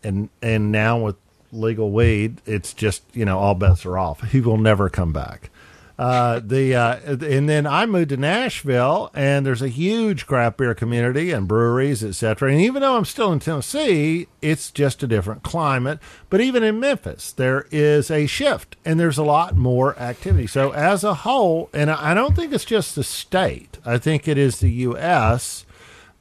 And 0.03 0.29
and 0.41 0.71
now 0.71 0.99
with 0.99 1.15
legal 1.51 1.91
weed, 1.91 2.41
it's 2.45 2.73
just 2.73 3.03
you 3.13 3.25
know 3.25 3.39
all 3.39 3.55
bets 3.55 3.85
are 3.85 3.97
off. 3.97 4.29
He 4.31 4.41
will 4.41 4.57
never 4.57 4.89
come 4.89 5.13
back. 5.13 5.49
Uh, 5.97 6.41
the 6.43 6.75
uh, 6.75 6.99
and 7.05 7.47
then 7.47 7.65
I 7.65 7.85
moved 7.85 8.09
to 8.09 8.17
Nashville, 8.17 9.11
and 9.13 9.45
there's 9.45 9.61
a 9.61 9.69
huge 9.69 10.27
craft 10.27 10.57
beer 10.57 10.75
community 10.75 11.31
and 11.31 11.47
breweries, 11.47 12.03
etc. 12.03 12.51
And 12.51 12.59
even 12.59 12.81
though 12.81 12.97
I'm 12.97 13.05
still 13.05 13.31
in 13.31 13.39
Tennessee, 13.39 14.27
it's 14.41 14.71
just 14.71 15.03
a 15.03 15.07
different 15.07 15.43
climate. 15.43 15.99
But 16.29 16.41
even 16.41 16.63
in 16.63 16.81
Memphis, 16.81 17.31
there 17.31 17.65
is 17.71 18.11
a 18.11 18.25
shift, 18.25 18.75
and 18.83 18.99
there's 18.99 19.17
a 19.17 19.23
lot 19.23 19.55
more 19.55 19.97
activity. 19.97 20.47
So 20.47 20.71
as 20.71 21.05
a 21.05 21.13
whole, 21.13 21.69
and 21.73 21.89
I 21.89 22.11
I 22.11 22.13
don't 22.13 22.35
think 22.35 22.51
it's 22.51 22.65
just 22.65 22.95
the 22.95 23.03
state. 23.03 23.77
I 23.85 23.97
think 23.97 24.27
it 24.27 24.37
is 24.37 24.59
the 24.59 24.71
U.S. 24.71 25.65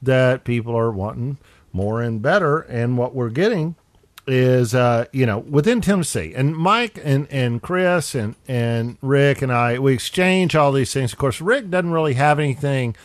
that 0.01 0.45
people 0.45 0.75
are 0.77 0.91
wanting 0.91 1.37
more 1.73 2.01
and 2.01 2.21
better, 2.21 2.59
and 2.59 2.97
what 2.97 3.13
we're 3.13 3.29
getting 3.29 3.75
is 4.27 4.73
uh, 4.73 5.05
you 5.11 5.25
know 5.25 5.39
within 5.39 5.81
Tennessee 5.81 6.33
and 6.35 6.55
Mike 6.55 6.99
and 7.03 7.27
and 7.31 7.61
Chris 7.61 8.15
and 8.15 8.35
and 8.47 8.97
Rick 9.01 9.41
and 9.41 9.51
I 9.51 9.79
we 9.79 9.93
exchange 9.93 10.55
all 10.55 10.71
these 10.71 10.93
things. 10.93 11.13
Of 11.13 11.19
course, 11.19 11.41
Rick 11.41 11.69
doesn't 11.69 11.91
really 11.91 12.15
have 12.15 12.39
anything 12.39 12.95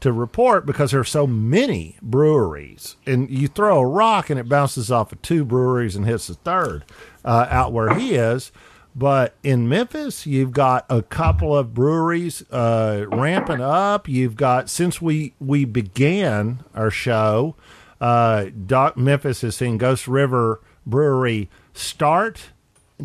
to 0.00 0.12
report 0.12 0.64
because 0.64 0.92
there 0.92 1.00
are 1.00 1.04
so 1.04 1.26
many 1.26 1.98
breweries, 2.00 2.96
and 3.06 3.30
you 3.30 3.48
throw 3.48 3.80
a 3.80 3.86
rock 3.86 4.30
and 4.30 4.40
it 4.40 4.48
bounces 4.48 4.90
off 4.90 5.12
of 5.12 5.20
two 5.22 5.44
breweries 5.44 5.96
and 5.96 6.06
hits 6.06 6.28
the 6.28 6.34
third 6.34 6.84
uh, 7.24 7.46
out 7.50 7.72
where 7.72 7.94
he 7.94 8.14
is. 8.14 8.50
But 8.96 9.36
in 9.44 9.68
Memphis, 9.68 10.26
you've 10.26 10.50
got 10.52 10.84
a 10.90 11.00
couple 11.00 11.56
of 11.56 11.74
breweries 11.74 12.42
uh, 12.50 13.04
ramping 13.08 13.60
up. 13.60 14.08
You've 14.08 14.36
got 14.36 14.68
since 14.68 15.00
we 15.00 15.34
we 15.38 15.64
began 15.64 16.64
our 16.74 16.90
show, 16.90 17.54
uh, 18.00 18.46
Doc 18.66 18.96
Memphis 18.96 19.42
has 19.42 19.56
seen 19.56 19.78
Ghost 19.78 20.08
River 20.08 20.60
Brewery 20.86 21.48
start 21.72 22.50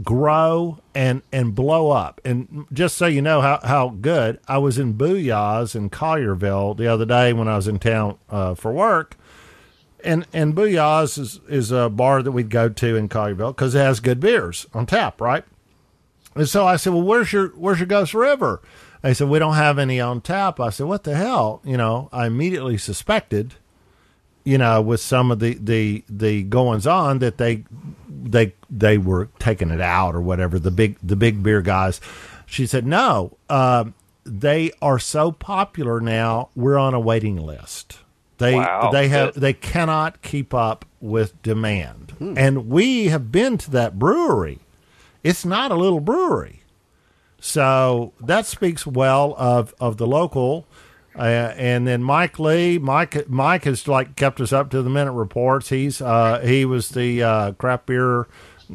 grow 0.04 0.80
and 0.94 1.22
and 1.32 1.56
blow 1.56 1.92
up. 1.92 2.22
And 2.26 2.66
just 2.72 2.98
so 2.98 3.08
you 3.08 3.22
know 3.22 3.42
how, 3.42 3.60
how 3.64 3.90
good, 3.90 4.40
I 4.48 4.58
was 4.58 4.78
in 4.78 4.96
Booyah's 4.96 5.76
in 5.76 5.90
Collierville 5.90 6.78
the 6.78 6.88
other 6.88 7.06
day 7.06 7.34
when 7.34 7.48
I 7.48 7.56
was 7.56 7.68
in 7.68 7.80
town 7.80 8.18
uh, 8.30 8.56
for 8.56 8.72
work. 8.72 9.16
And 10.04 10.28
and 10.34 10.56
Booyah's 10.56 11.18
is, 11.18 11.40
is 11.48 11.72
a 11.72 11.90
bar 11.90 12.22
that 12.22 12.32
we'd 12.32 12.50
go 12.50 12.70
to 12.70 12.96
in 12.96 13.10
Collierville 13.10 13.56
because 13.56 13.74
it 13.76 13.80
has 13.80 14.00
good 14.00 14.20
beers 14.20 14.68
on 14.74 14.86
tap, 14.86 15.20
right? 15.20 15.44
And 16.36 16.48
so 16.48 16.68
I 16.68 16.76
said, 16.76 16.94
"Well, 16.94 17.04
where's 17.04 17.32
your 17.32 17.50
where's 17.50 17.80
your 17.80 17.88
Ghost 17.88 18.14
River?" 18.14 18.62
They 19.02 19.14
said, 19.14 19.30
"We 19.30 19.40
don't 19.40 19.56
have 19.56 19.80
any 19.80 20.00
on 20.00 20.22
tap." 20.22 20.60
I 20.60 20.70
said, 20.70 20.88
"What 20.88 21.04
the 21.04 21.16
hell?" 21.16 21.62
You 21.64 21.78
know, 21.78 22.10
I 22.12 22.28
immediately 22.28 22.78
suspected, 22.78 23.56
you 24.46 24.58
know, 24.58 24.82
with 24.82 25.02
some 25.02 25.32
of 25.32 25.40
the 25.40 25.56
the 25.56 26.04
the 26.08 26.44
goings 26.44 26.88
on 26.88 27.20
that 27.20 27.38
they 27.38 27.66
they 28.08 28.54
they 28.70 28.98
were 28.98 29.28
taking 29.40 29.70
it 29.72 29.82
out 29.82 30.16
or 30.16 30.22
whatever. 30.22 30.58
The 30.58 30.72
big 30.72 30.98
the 31.04 31.18
big 31.18 31.44
beer 31.44 31.62
guys. 31.62 32.00
She 32.46 32.66
said, 32.66 32.86
"No, 32.88 33.38
uh, 33.50 33.86
they 34.24 34.72
are 34.82 35.00
so 35.00 35.32
popular 35.34 36.00
now. 36.00 36.50
We're 36.56 36.78
on 36.78 36.94
a 36.94 37.00
waiting 37.00 37.36
list. 37.38 38.00
They 38.38 38.56
Wow. 38.56 38.92
they 38.92 39.10
have 39.10 39.34
they 39.34 39.54
cannot 39.54 40.22
keep 40.22 40.54
up 40.54 40.86
with 41.02 41.42
demand, 41.42 42.14
and 42.38 42.70
we 42.70 43.08
have 43.08 43.32
been 43.32 43.58
to 43.58 43.72
that 43.72 44.00
brewery." 44.00 44.60
it's 45.24 45.44
not 45.44 45.72
a 45.72 45.76
little 45.76 46.00
brewery. 46.00 46.62
So 47.40 48.14
that 48.22 48.46
speaks 48.46 48.86
well 48.86 49.34
of, 49.40 49.74
of 49.80 49.98
the 49.98 50.06
local. 50.06 50.68
Uh, 51.18 51.54
and 51.56 51.88
then 51.88 52.04
Mike 52.04 52.40
Lee, 52.40 52.78
Mike 52.78 53.30
Mike 53.30 53.64
has 53.64 53.88
like 53.88 54.16
kept 54.16 54.42
us 54.42 54.52
up 54.52 54.70
to 54.72 54.82
the 54.82 54.90
minute 54.90 55.14
reports. 55.14 55.70
He's 55.70 56.02
uh, 56.02 56.40
he 56.40 56.66
was 56.66 56.90
the 56.90 57.24
uh, 57.24 57.52
craft 57.54 57.86
beer 57.86 58.28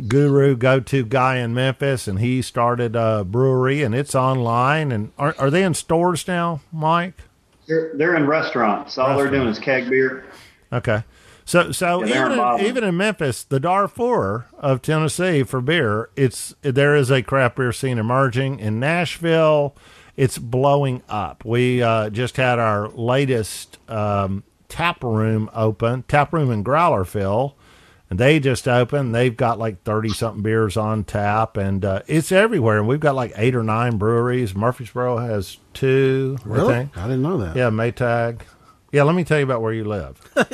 guru 0.09 0.57
go 0.57 0.81
to 0.81 1.05
guy 1.05 1.37
in 1.37 1.53
Memphis, 1.53 2.09
and 2.09 2.19
he 2.19 2.41
started 2.41 2.97
a 2.97 3.25
brewery, 3.25 3.83
and 3.83 3.95
it's 3.95 4.15
online. 4.15 4.91
And 4.91 5.13
are 5.19 5.35
are 5.39 5.51
they 5.51 5.63
in 5.63 5.75
stores 5.75 6.27
now, 6.27 6.61
Mike? 6.73 7.15
They're, 7.67 7.93
they're 7.95 8.17
in 8.17 8.27
restaurants. 8.27 8.99
All 8.99 9.17
they're 9.17 9.31
doing 9.31 9.49
is 9.49 9.59
keg 9.59 9.89
beer. 9.89 10.25
Okay. 10.73 11.05
So 11.45 11.73
so 11.73 12.05
Yeah, 12.05 12.27
even 12.27 12.39
in, 12.39 12.67
even 12.67 12.85
in 12.85 12.97
Memphis, 12.97 13.43
the 13.45 13.61
Darfur 13.61 14.47
of 14.59 14.83
Tennessee 14.83 15.43
for 15.43 15.61
beer, 15.61 16.09
it's 16.17 16.55
there 16.63 16.95
is 16.95 17.11
a 17.11 17.23
craft 17.23 17.57
beer 17.57 17.73
scene 17.73 17.99
emerging 17.99 18.61
in 18.61 18.79
Nashville. 18.81 19.75
It's 20.21 20.37
blowing 20.37 21.03
up. 21.09 21.47
We 21.47 21.83
uh, 21.83 22.11
just 22.11 22.37
had 22.37 22.59
our 22.59 22.89
latest 22.91 23.79
um, 23.89 24.43
tap 24.69 25.03
room 25.03 25.49
open, 25.55 26.03
tap 26.09 26.33
room 26.35 26.51
in 26.51 26.63
Growlerville, 26.63 27.55
and 28.11 28.19
they 28.19 28.39
just 28.39 28.69
opened. 28.69 29.15
They've 29.15 29.35
got 29.35 29.59
like 29.59 29.83
thirty 29.83 30.11
something 30.11 30.43
beers 30.43 30.77
on 30.77 31.05
tap, 31.05 31.57
and 31.57 31.83
uh, 31.85 32.03
it's 32.07 32.33
everywhere. 32.33 32.77
And 32.79 32.87
we've 32.87 33.01
got 33.01 33.15
like 33.15 33.33
eight 33.37 33.55
or 33.55 33.63
nine 33.63 33.97
breweries. 33.97 34.55
Murfreesboro 34.55 35.17
has 35.17 35.57
two. 35.73 36.37
I 36.45 36.49
Really? 36.49 36.75
think. 36.75 36.99
I 36.99 37.05
didn't 37.05 37.23
know 37.23 37.39
that. 37.39 37.57
Yeah, 37.57 37.71
Maytag. 37.71 38.43
Yeah, 38.93 39.05
let 39.05 39.15
me 39.15 39.23
tell 39.23 39.39
you 39.39 39.45
about 39.45 39.63
where 39.63 39.73
you 39.73 39.85
live. 39.85 40.21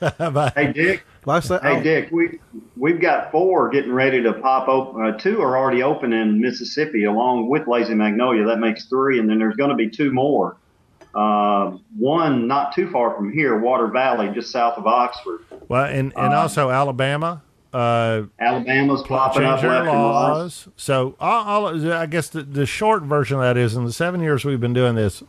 Hey 0.00 0.72
Dick. 0.72 1.04
Like 1.26 1.44
Hey 1.44 1.58
oh, 1.62 1.82
Dick, 1.82 2.10
we 2.10 2.40
we've 2.74 3.00
got 3.00 3.30
four 3.30 3.68
getting 3.68 3.92
ready 3.92 4.22
to 4.22 4.32
pop 4.32 4.66
open. 4.66 5.04
Uh, 5.04 5.18
two 5.18 5.42
are 5.42 5.58
already 5.58 5.82
open 5.82 6.14
in 6.14 6.40
Mississippi, 6.40 7.04
along 7.04 7.50
with 7.50 7.68
Lazy 7.68 7.94
Magnolia. 7.94 8.46
That 8.46 8.60
makes 8.60 8.86
three, 8.86 9.18
and 9.18 9.28
then 9.28 9.38
there's 9.38 9.56
going 9.56 9.68
to 9.68 9.76
be 9.76 9.90
two 9.90 10.10
more. 10.10 10.56
Uh, 11.14 11.76
one 11.98 12.46
not 12.46 12.74
too 12.74 12.90
far 12.90 13.14
from 13.14 13.30
here, 13.30 13.58
Water 13.58 13.88
Valley, 13.88 14.30
just 14.32 14.50
south 14.50 14.78
of 14.78 14.86
Oxford. 14.86 15.40
Well, 15.68 15.84
and 15.84 16.14
and 16.16 16.32
also 16.32 16.70
Alabama, 16.70 17.42
uh, 17.72 18.22
Alabama's 18.38 19.02
popping 19.02 19.44
up 19.44 19.60
change 19.60 19.62
their 19.62 19.70
left 19.70 19.88
and 19.88 19.96
right. 19.96 20.02
laws. 20.02 20.68
So, 20.76 21.14
all, 21.20 21.66
all, 21.66 21.92
I 21.92 22.06
guess 22.06 22.28
the, 22.28 22.42
the 22.42 22.66
short 22.66 23.02
version 23.02 23.36
of 23.36 23.42
that 23.42 23.56
is, 23.56 23.76
in 23.76 23.84
the 23.84 23.92
seven 23.92 24.22
years 24.22 24.44
we've 24.44 24.60
been 24.60 24.72
doing 24.72 24.94
this, 24.94 25.22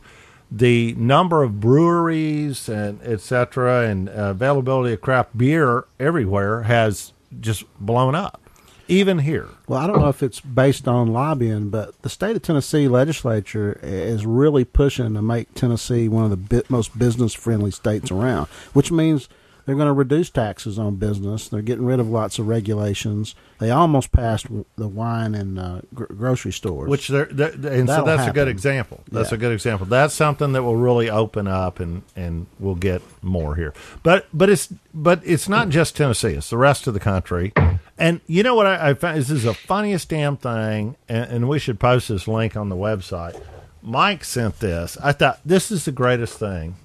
the 0.52 0.94
number 0.98 1.44
of 1.44 1.62
breweries 1.62 2.68
and 2.68 3.02
etc. 3.04 3.88
and 3.88 4.10
availability 4.10 4.94
of 4.94 5.02
craft 5.02 5.38
beer 5.38 5.86
everywhere 6.00 6.64
has 6.64 7.14
just 7.40 7.64
blown 7.80 8.16
up, 8.16 8.42
even 8.90 9.20
here. 9.20 9.48
Well, 9.68 9.80
I 9.80 9.88
don't 9.88 10.00
know 10.02 10.10
if 10.10 10.22
it's 10.22 10.42
based 10.42 10.88
on 10.88 11.14
lobbying, 11.14 11.70
but 11.70 12.00
the 12.02 12.10
state 12.10 12.36
of 12.36 12.42
Tennessee 12.42 12.90
legislature 12.90 13.80
is 13.82 14.26
really 14.26 14.66
pushing 14.66 15.14
to 15.14 15.22
make 15.22 15.54
Tennessee 15.54 16.10
one 16.10 16.30
of 16.30 16.50
the 16.50 16.66
most 16.68 17.00
business 17.00 17.34
friendly 17.34 17.72
states 17.72 18.12
around, 18.12 18.48
which 18.74 18.92
means 18.92 19.30
they're 19.66 19.76
going 19.76 19.88
to 19.88 19.94
reduce 19.94 20.30
taxes 20.30 20.80
on 20.80 20.96
business. 20.96 21.48
They're 21.48 21.62
getting 21.62 21.86
rid 21.86 22.00
of 22.00 22.10
lots 22.10 22.40
of 22.40 22.48
regulations. 22.48 23.36
They 23.60 23.70
almost 23.70 24.12
passed 24.12 24.48
the 24.76 24.88
wine 24.88 25.36
and 25.36 25.60
uh, 25.60 25.82
gr- 25.94 26.06
grocery 26.06 26.52
stores. 26.52 26.90
Which 26.90 27.08
they're, 27.10 27.26
they're- 27.26 27.50
and 27.52 27.88
so 27.88 27.94
That'll 27.94 28.06
that's 28.06 28.28
a 28.28 28.34
good 28.34 28.48
example. 28.48 29.04
That's 29.12 29.32
Yeah. 29.32 29.36
a 29.36 29.38
good 29.38 29.52
example. 29.52 29.86
That's 29.86 30.14
something 30.14 30.54
that 30.54 30.64
will 30.64 30.76
really 30.78 31.10
open 31.10 31.48
up, 31.48 31.80
and 31.80 32.02
and 32.16 32.48
we'll 32.60 32.76
get 32.76 33.02
more 33.22 33.56
here. 33.56 33.74
But 34.04 34.28
but 34.34 34.50
it's 34.50 34.68
but 34.94 35.22
it's 35.24 35.48
not 35.48 35.70
just 35.70 35.96
Tennessee. 35.96 36.34
It's 36.34 36.50
the 36.50 36.58
rest 36.58 36.88
of 36.88 36.94
the 36.94 37.00
country. 37.00 37.54
And 37.98 38.20
you 38.26 38.42
know 38.42 38.56
what 38.56 38.66
I, 38.66 38.90
I 38.90 38.94
found? 38.96 39.20
This 39.20 39.30
is 39.30 39.44
the 39.44 39.54
funniest 39.54 40.10
damn 40.10 40.38
thing, 40.38 40.96
and, 41.08 41.30
and 41.32 41.50
we 41.50 41.60
should 41.60 41.80
post 41.80 42.10
this 42.10 42.28
link 42.28 42.58
on 42.58 42.70
the 42.70 42.76
website. 42.76 43.40
Mike 43.84 44.24
sent 44.24 44.60
this. 44.60 44.98
I 45.04 45.12
thought 45.12 45.40
this 45.46 45.72
is 45.72 45.86
the 45.86 45.92
greatest 45.92 46.40
thing. 46.40 46.76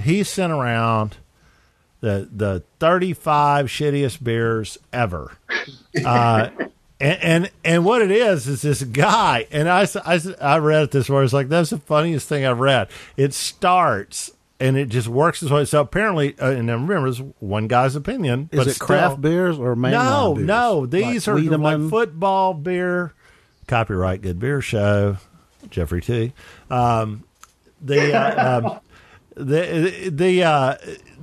He 0.00 0.24
sent 0.24 0.52
around 0.52 1.16
the 2.04 2.28
the 2.30 2.62
35 2.80 3.66
shittiest 3.66 4.22
beers 4.22 4.78
ever. 4.92 5.32
Uh, 6.04 6.50
and, 7.00 7.22
and 7.22 7.50
and 7.64 7.84
what 7.84 8.02
it 8.02 8.10
is 8.10 8.46
is 8.46 8.62
this 8.62 8.82
guy, 8.82 9.46
and 9.50 9.68
I 9.68 9.86
I 10.40 10.58
read 10.58 10.82
it 10.84 10.90
this 10.92 11.08
where 11.08 11.22
it's 11.22 11.32
like 11.32 11.48
that's 11.48 11.70
the 11.70 11.78
funniest 11.78 12.28
thing 12.28 12.44
I've 12.44 12.60
read. 12.60 12.88
It 13.16 13.32
starts 13.34 14.30
and 14.60 14.76
it 14.76 14.88
just 14.88 15.08
works 15.08 15.42
its 15.42 15.50
way. 15.50 15.64
So 15.64 15.80
apparently, 15.80 16.38
uh, 16.38 16.50
and 16.50 16.68
then 16.68 16.86
remember, 16.86 17.08
it's 17.08 17.18
one 17.40 17.66
guy's 17.66 17.96
opinion. 17.96 18.48
is 18.52 18.58
but 18.58 18.66
it 18.68 18.78
craft 18.78 19.12
still- 19.14 19.16
beers 19.16 19.58
or 19.58 19.74
mainline 19.74 19.90
No, 19.92 20.34
beers? 20.34 20.46
no, 20.46 20.86
these 20.86 21.26
Like 21.26 21.32
are 21.32 21.40
Wiedemann? 21.40 21.82
like 21.82 21.90
football 21.90 22.54
beer. 22.54 23.12
Copyright 23.66 24.20
Good 24.20 24.38
Beer 24.38 24.60
Show, 24.60 25.16
Jeffrey 25.70 26.02
T. 26.02 26.34
Um, 26.70 27.24
the 27.80 28.12
uh, 28.14 28.58
um, 28.60 28.80
the 29.34 30.10
the 30.12 30.42
uh, 30.42 30.76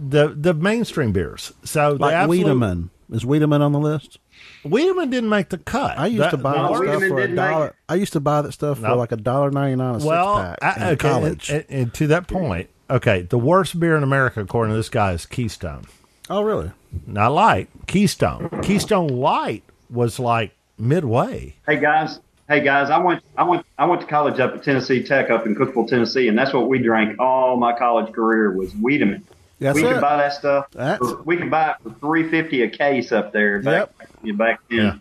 the 0.10 0.30
the 0.30 0.54
mainstream 0.54 1.12
beers. 1.12 1.54
So 1.64 1.94
the 1.94 2.00
like 2.00 2.14
absolute- 2.14 2.44
Wiedemann. 2.46 2.90
Is 3.12 3.26
Wiedemann 3.26 3.62
on 3.62 3.74
the 3.74 3.80
list? 3.80 4.20
Wiedemann 4.64 5.10
didn't 5.10 5.30
make 5.30 5.50
the 5.50 5.58
cut. 5.58 6.00
I 6.00 6.08
used 6.08 6.24
That- 6.24 6.32
to 6.32 6.38
buy 6.38 6.54
that 6.54 6.68
stuff 6.70 6.78
for 6.78 6.84
a 6.86 7.00
didn't 7.00 7.16
make 7.16 7.36
dollar. 7.36 7.76
I 7.90 7.96
used 7.96 8.14
to 8.14 8.20
buy 8.22 8.42
that 8.42 8.54
stuff 8.54 8.80
for 8.80 8.96
like 8.96 9.12
a 9.12 9.18
dollar 9.18 9.52
ninety 9.52 9.76
nine 9.76 10.02
a 10.02 10.06
well, 10.06 10.38
six 10.52 10.58
pack 10.62 10.78
I- 10.78 10.82
in 10.82 10.88
okay, 10.94 11.10
college. 11.10 11.50
And, 11.50 11.66
and, 11.70 11.80
and 11.82 11.94
to 11.96 12.08
that 12.08 12.28
point, 12.30 12.70
okay, 12.90 13.24
the 13.24 13.38
worst 13.38 13.78
beer 13.80 13.98
in 13.98 14.04
America, 14.04 14.40
according 14.40 14.72
to 14.72 14.78
this 14.78 14.88
guy, 14.90 15.12
is 15.12 15.26
Keystone. 15.26 15.84
oh, 16.30 16.42
really? 16.42 16.72
Not 17.06 17.34
light, 17.34 17.68
Keystone. 17.88 18.50
Keystone 18.64 19.08
Light 19.08 19.64
was 19.90 20.18
like 20.20 20.54
midway. 20.78 21.56
Hey 21.68 21.80
guys, 21.80 22.20
hey 22.52 22.60
guys, 22.60 22.90
I 22.90 22.98
went 22.98 23.24
I 23.38 23.44
went 23.44 23.66
I 23.78 23.86
went 23.86 24.02
to 24.02 24.08
college 24.08 24.40
up 24.40 24.54
at 24.56 24.64
Tennessee 24.64 25.04
Tech 25.04 25.30
up 25.30 25.46
in 25.46 25.56
Cookeville, 25.56 25.88
Tennessee, 25.88 26.28
and 26.28 26.38
that's 26.38 26.54
what 26.54 26.68
we 26.68 26.80
drank 26.80 27.18
all 27.18 27.56
my 27.56 27.74
college 27.78 28.14
career 28.14 28.52
was 28.52 28.76
Wiedemann. 28.76 29.26
That's 29.60 29.76
we 29.76 29.86
it. 29.86 29.94
could 29.94 30.02
buy 30.02 30.18
that 30.18 30.34
stuff. 30.34 30.68
That's- 30.72 30.98
for- 30.98 31.22
we 31.24 31.38
could 31.38 31.50
buy 31.50 31.72
it 31.72 31.76
for 31.84 31.92
three 32.00 32.30
fifty 32.30 32.62
a 32.64 32.70
case 32.70 33.12
up 33.12 33.32
there 33.32 33.62
back 33.62 33.90
you 34.22 34.34
back 34.34 34.60
then. 34.70 34.80
Yeah. 34.80 34.96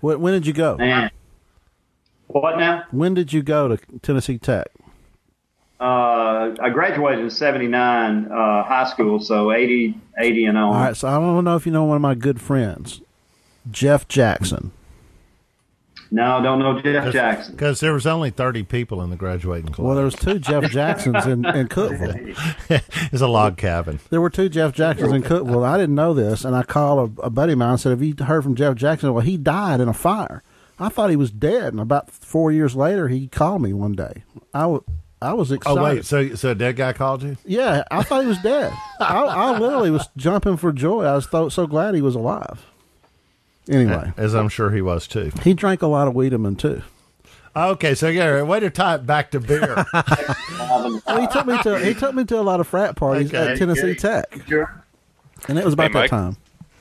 When, 0.00 0.20
when 0.20 0.32
did 0.32 0.46
you 0.46 0.54
go? 0.54 0.76
Man. 0.76 1.10
What 2.26 2.58
now? 2.58 2.84
When 2.90 3.12
did 3.12 3.32
you 3.32 3.42
go 3.42 3.68
to 3.68 3.78
Tennessee 4.00 4.38
Tech? 4.38 4.68
Uh, 5.78 6.54
I 6.60 6.70
graduated 6.70 7.22
in 7.22 7.30
'79 7.30 8.32
uh, 8.32 8.62
high 8.64 8.88
school, 8.88 9.20
so 9.20 9.52
80, 9.52 9.94
80 10.18 10.44
and 10.46 10.56
on. 10.56 10.64
All 10.64 10.72
right, 10.72 10.96
so 10.96 11.08
I 11.08 11.18
don't 11.18 11.44
know 11.44 11.56
if 11.56 11.66
you 11.66 11.72
know 11.72 11.84
one 11.84 11.96
of 11.96 12.02
my 12.02 12.14
good 12.14 12.40
friends, 12.40 13.02
Jeff 13.70 14.08
Jackson. 14.08 14.72
No, 16.14 16.36
I 16.36 16.42
don't 16.44 16.60
know 16.60 16.80
Jeff 16.80 17.12
Jackson. 17.12 17.56
Because 17.56 17.80
there 17.80 17.92
was 17.92 18.06
only 18.06 18.30
30 18.30 18.62
people 18.62 19.02
in 19.02 19.10
the 19.10 19.16
graduating 19.16 19.72
class. 19.72 19.84
Well, 19.84 19.96
there 19.96 20.04
was 20.04 20.14
two 20.14 20.38
Jeff 20.38 20.70
Jacksons 20.70 21.26
in, 21.26 21.44
in 21.44 21.66
Cookeville. 21.66 22.36
it's 23.12 23.20
a 23.20 23.26
log 23.26 23.56
cabin. 23.56 23.98
There 24.10 24.20
were 24.20 24.30
two 24.30 24.48
Jeff 24.48 24.72
Jacksons 24.74 25.12
in 25.12 25.24
Cookeville. 25.24 25.66
I 25.66 25.76
didn't 25.76 25.96
know 25.96 26.14
this, 26.14 26.44
and 26.44 26.54
I 26.54 26.62
called 26.62 27.18
a, 27.18 27.22
a 27.22 27.30
buddy 27.30 27.54
of 27.54 27.58
mine 27.58 27.70
and 27.70 27.80
said, 27.80 27.90
"Have 27.90 28.02
you 28.02 28.14
heard 28.24 28.44
from 28.44 28.54
Jeff 28.54 28.76
Jackson?" 28.76 29.12
Well, 29.12 29.24
he 29.24 29.36
died 29.36 29.80
in 29.80 29.88
a 29.88 29.92
fire. 29.92 30.44
I 30.78 30.88
thought 30.88 31.10
he 31.10 31.16
was 31.16 31.32
dead, 31.32 31.72
and 31.72 31.80
about 31.80 32.12
four 32.12 32.52
years 32.52 32.76
later, 32.76 33.08
he 33.08 33.26
called 33.26 33.62
me 33.62 33.72
one 33.72 33.94
day. 33.94 34.22
I 34.54 34.66
was 34.66 34.82
I 35.20 35.32
was 35.32 35.50
excited. 35.50 35.80
Oh, 35.80 35.82
wait. 35.82 36.04
So, 36.04 36.36
so 36.36 36.50
a 36.50 36.54
dead 36.54 36.76
guy 36.76 36.92
called 36.92 37.24
you? 37.24 37.36
Yeah, 37.44 37.82
I 37.90 38.04
thought 38.04 38.22
he 38.22 38.28
was 38.28 38.38
dead. 38.38 38.72
I, 39.00 39.24
I 39.24 39.58
literally 39.58 39.90
was 39.90 40.08
jumping 40.16 40.58
for 40.58 40.70
joy. 40.70 41.04
I 41.04 41.16
was 41.16 41.28
so, 41.28 41.48
so 41.48 41.66
glad 41.66 41.96
he 41.96 42.02
was 42.02 42.14
alive. 42.14 42.64
Anyway, 43.68 44.12
As 44.16 44.34
I'm 44.34 44.48
sure 44.48 44.70
he 44.70 44.82
was 44.82 45.06
too. 45.06 45.30
he 45.42 45.54
drank 45.54 45.80
a 45.82 45.86
lot 45.86 46.06
of 46.08 46.14
Wiedemann 46.14 46.56
too. 46.56 46.82
Okay, 47.56 47.94
so 47.94 48.08
yeah, 48.08 48.42
way 48.42 48.58
to 48.60 48.68
tie 48.68 48.96
it 48.96 49.06
back 49.06 49.30
to 49.30 49.40
beer. 49.40 49.84
Well, 51.06 51.20
he 51.20 51.26
took 51.28 51.46
me 51.46 51.56
to 51.62 51.78
he 51.78 51.94
took 51.94 52.14
me 52.14 52.24
to 52.24 52.38
a 52.38 52.42
lot 52.42 52.58
of 52.60 52.66
frat 52.66 52.96
parties 52.96 53.32
Okay. 53.32 53.52
at 53.52 53.58
Tennessee 53.58 53.92
Okay. 53.92 53.94
Tech, 53.94 54.40
and 55.48 55.58
it 55.58 55.64
was 55.64 55.74
about 55.74 55.88
Hey, 55.88 55.92
that 55.92 55.98
Mike. 56.00 56.10
time. 56.10 56.36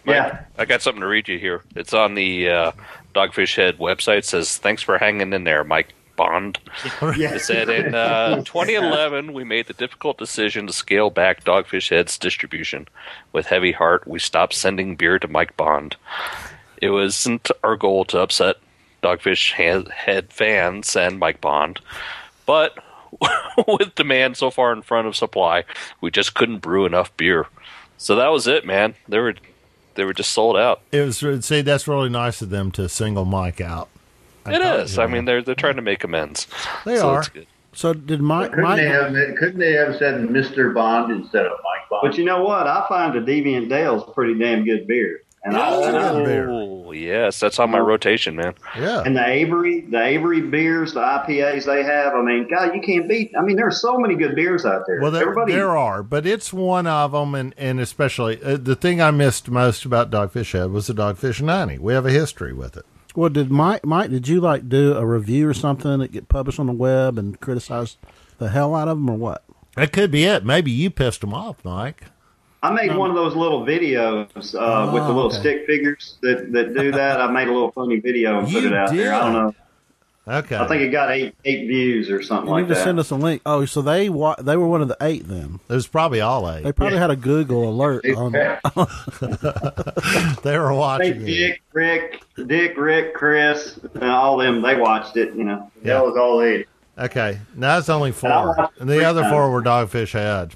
Yeah. 0.05 0.41
I 0.57 0.65
got 0.65 0.81
something 0.81 1.01
to 1.01 1.07
read 1.07 1.27
you 1.27 1.37
here. 1.39 1.61
It's 1.75 1.93
on 1.93 2.15
the 2.15 2.49
uh, 2.49 2.71
Dogfish 3.13 3.55
Head 3.55 3.77
website 3.77 4.23
says, 4.25 4.57
"Thanks 4.57 4.81
for 4.81 4.97
hanging 4.97 5.31
in 5.33 5.43
there, 5.43 5.63
Mike 5.63 5.93
Bond." 6.15 6.57
Yeah. 7.17 7.35
It 7.35 7.41
said 7.41 7.69
in 7.69 7.93
uh, 7.93 8.37
2011 8.45 9.33
we 9.33 9.43
made 9.43 9.67
the 9.67 9.73
difficult 9.73 10.17
decision 10.17 10.65
to 10.67 10.73
scale 10.73 11.09
back 11.09 11.43
Dogfish 11.43 11.89
Head's 11.89 12.17
distribution. 12.17 12.87
With 13.31 13.45
heavy 13.45 13.71
heart, 13.73 14.07
we 14.07 14.19
stopped 14.19 14.53
sending 14.55 14.95
beer 14.95 15.19
to 15.19 15.27
Mike 15.27 15.55
Bond. 15.55 15.95
It 16.83 16.89
wasn't 16.89 17.49
our 17.63 17.75
goal 17.77 18.03
to 18.05 18.19
upset 18.19 18.57
Dogfish 19.01 19.53
Head 19.53 19.87
Head 19.89 20.33
fans 20.33 20.95
and 20.95 21.17
Mike 21.19 21.39
Bond, 21.39 21.79
but 22.45 22.77
with 23.67 23.95
demand 23.95 24.35
so 24.37 24.49
far 24.49 24.73
in 24.73 24.81
front 24.81 25.07
of 25.07 25.15
supply, 25.15 25.63
we 26.01 26.11
just 26.11 26.33
couldn't 26.33 26.59
brew 26.59 26.85
enough 26.85 27.15
beer. 27.15 27.47
So 27.97 28.15
that 28.15 28.31
was 28.31 28.47
it, 28.47 28.65
man. 28.65 28.95
They 29.07 29.19
were 29.19 29.35
they 29.95 30.03
were 30.03 30.13
just 30.13 30.31
sold 30.31 30.57
out. 30.57 30.81
It 30.91 31.01
was 31.05 31.45
see 31.45 31.61
that's 31.61 31.87
really 31.87 32.09
nice 32.09 32.41
of 32.41 32.49
them 32.49 32.71
to 32.71 32.89
single 32.89 33.25
Mike 33.25 33.61
out. 33.61 33.87
I 34.45 34.55
It 34.55 34.59
told 34.59 34.79
is. 34.81 34.97
you, 34.97 35.03
I 35.03 35.07
mean, 35.07 35.25
they're 35.25 35.41
they're 35.41 35.55
trying 35.55 35.77
to 35.77 35.81
make 35.81 36.03
amends. 36.03 36.47
They 36.85 36.97
so 36.97 37.09
are. 37.11 37.19
It's 37.19 37.29
good. 37.29 37.47
So 37.75 37.93
did 37.93 38.21
Mike? 38.21 38.49
Couldn't 38.49 38.63
Mike 38.65 38.77
they 38.77 38.87
have 38.87 39.13
couldn't 39.37 39.59
they 39.59 39.73
have 39.73 39.95
said 39.95 40.15
Mr. 40.21 40.73
Bond 40.73 41.11
instead 41.13 41.45
of 41.45 41.51
Mike 41.63 41.89
Bond? 41.89 42.01
But 42.03 42.17
you 42.17 42.25
know 42.25 42.43
what? 42.43 42.67
I 42.67 42.85
find 42.89 43.15
a 43.15 43.21
Deviant 43.21 43.69
Dale's 43.69 44.03
pretty 44.13 44.37
damn 44.37 44.65
good 44.65 44.85
beer. 44.85 45.21
And, 45.45 45.57
I, 45.57 45.79
Yeah, 45.79 45.87
and, 45.87 45.97
I- 45.97 46.11
good 46.13 46.25
beer. 46.25 46.47
Yes, 46.93 47.39
that's 47.39 47.59
on 47.59 47.71
my 47.71 47.79
rotation, 47.79 48.35
man. 48.35 48.55
yeah. 48.77 49.03
and 49.05 49.15
the 49.15 49.27
Avery, 49.27 49.81
the 49.81 50.01
Avery 50.01 50.41
beers, 50.41 50.93
the 50.93 50.99
IPAs 50.99 51.65
they 51.65 51.83
have. 51.83 52.13
I 52.13 52.21
mean, 52.21 52.47
God, 52.49 52.75
you 52.75 52.81
can't 52.81 53.07
beat. 53.07 53.31
I 53.37 53.41
mean, 53.41 53.55
there's 53.55 53.81
so 53.81 53.97
many 53.97 54.15
good 54.15 54.35
beers 54.35 54.65
out 54.65 54.83
there. 54.87 55.01
Well, 55.01 55.11
there, 55.11 55.23
Everybody, 55.23 55.53
there 55.53 55.75
are, 55.75 56.03
but 56.03 56.25
it's 56.25 56.53
one 56.53 56.87
of 56.87 57.11
them, 57.11 57.35
and, 57.35 57.53
and 57.57 57.79
especially 57.79 58.41
uh, 58.43 58.57
the 58.57 58.75
thing 58.75 59.01
I 59.01 59.11
missed 59.11 59.49
most 59.49 59.85
about 59.85 60.11
Dogfish 60.11 60.53
Head 60.53 60.71
was 60.71 60.87
the 60.87 60.93
Dogfish 60.93 61.41
90. 61.41 61.79
We 61.79 61.93
have 61.93 62.05
a 62.05 62.11
history 62.11 62.53
with 62.53 62.77
it. 62.77 62.85
Well, 63.15 63.29
did 63.29 63.51
Mike? 63.51 63.85
Mike, 63.85 64.09
did 64.09 64.27
you 64.27 64.41
like 64.41 64.69
do 64.69 64.95
a 64.95 65.05
review 65.05 65.47
or 65.47 65.53
something 65.53 65.99
that 65.99 66.11
get 66.11 66.29
published 66.29 66.59
on 66.59 66.67
the 66.67 66.73
web 66.73 67.17
and 67.17 67.39
criticize 67.39 67.97
the 68.39 68.49
hell 68.49 68.73
out 68.75 68.87
of 68.87 68.97
them, 68.97 69.09
or 69.09 69.17
what? 69.17 69.43
That 69.75 69.91
could 69.91 70.11
be 70.11 70.23
it. 70.25 70.45
Maybe 70.45 70.71
you 70.71 70.89
pissed 70.89 71.21
them 71.21 71.33
off, 71.33 71.63
Mike. 71.63 72.05
I 72.63 72.71
made 72.71 72.95
one 72.95 73.09
of 73.11 73.15
those 73.15 73.35
little 73.35 73.63
videos 73.65 74.25
uh, 74.55 74.91
with 74.91 75.03
the 75.03 75.09
Oh, 75.09 75.13
little 75.13 75.25
okay. 75.25 75.37
stick 75.39 75.65
figures 75.67 76.17
that, 76.21 76.51
that 76.53 76.73
do 76.73 76.91
that. 76.93 77.21
I 77.21 77.29
made 77.29 77.49
a 77.49 77.53
little 77.53 77.71
funny 77.71 77.99
video 77.99 78.39
and 78.39 78.51
put 78.51 78.63
it 78.63 78.73
out 78.73 78.89
there. 78.89 79.13
I 79.13 79.19
don't 79.19 79.33
know. 79.33 79.55
Okay. 80.25 80.55
I 80.55 80.65
think 80.69 80.81
it 80.81 80.87
got 80.89 81.11
eight 81.11 81.35
eight 81.43 81.67
views 81.67 82.09
or 82.09 82.23
something 82.23 82.47
You 82.47 82.53
like 82.53 82.61
need 82.63 82.69
to 82.69 82.75
that. 82.75 82.83
send 82.85 82.97
us 82.97 83.11
a 83.11 83.15
link. 83.15 83.41
Oh, 83.45 83.65
so 83.65 83.81
they 83.81 84.07
wa- 84.07 84.37
they 84.41 84.55
were 84.55 84.69
one 84.69 84.81
of 84.81 84.87
the 84.87 84.95
eight 85.01 85.27
then. 85.27 85.59
it 85.69 85.73
was 85.73 85.85
probably 85.85 86.21
all 86.21 86.49
eight. 86.49 86.63
They 86.63 86.71
probably 86.71 86.97
had 86.97 87.11
a 87.11 87.17
Google 87.17 87.69
alert 87.69 88.05
on. 88.15 88.31
They 90.43 90.57
were 90.57 90.69
Hey, 90.71 90.77
watching 90.77 91.21
it. 91.21 91.25
Dick, 91.25 91.61
Rick, 91.73 92.23
Dick, 92.47 92.77
Rick, 92.77 93.13
Chris, 93.15 93.77
and 93.95 94.03
all 94.05 94.37
them. 94.37 94.61
They 94.61 94.77
watched 94.77 95.17
it. 95.17 95.35
You 95.35 95.43
know. 95.43 95.69
that 95.83 96.01
was 96.05 96.15
all 96.17 96.41
eight. 96.41 96.67
Okay. 96.97 97.39
Now 97.55 97.77
it's 97.79 97.89
only 97.89 98.13
four. 98.13 98.29
watched 98.29 98.79
And 98.79 98.89
the 98.89 99.03
other 99.03 99.23
times. 99.23 99.33
four 99.33 99.51
were 99.51 99.61
Dogfish 99.61 100.13
Head. 100.13 100.53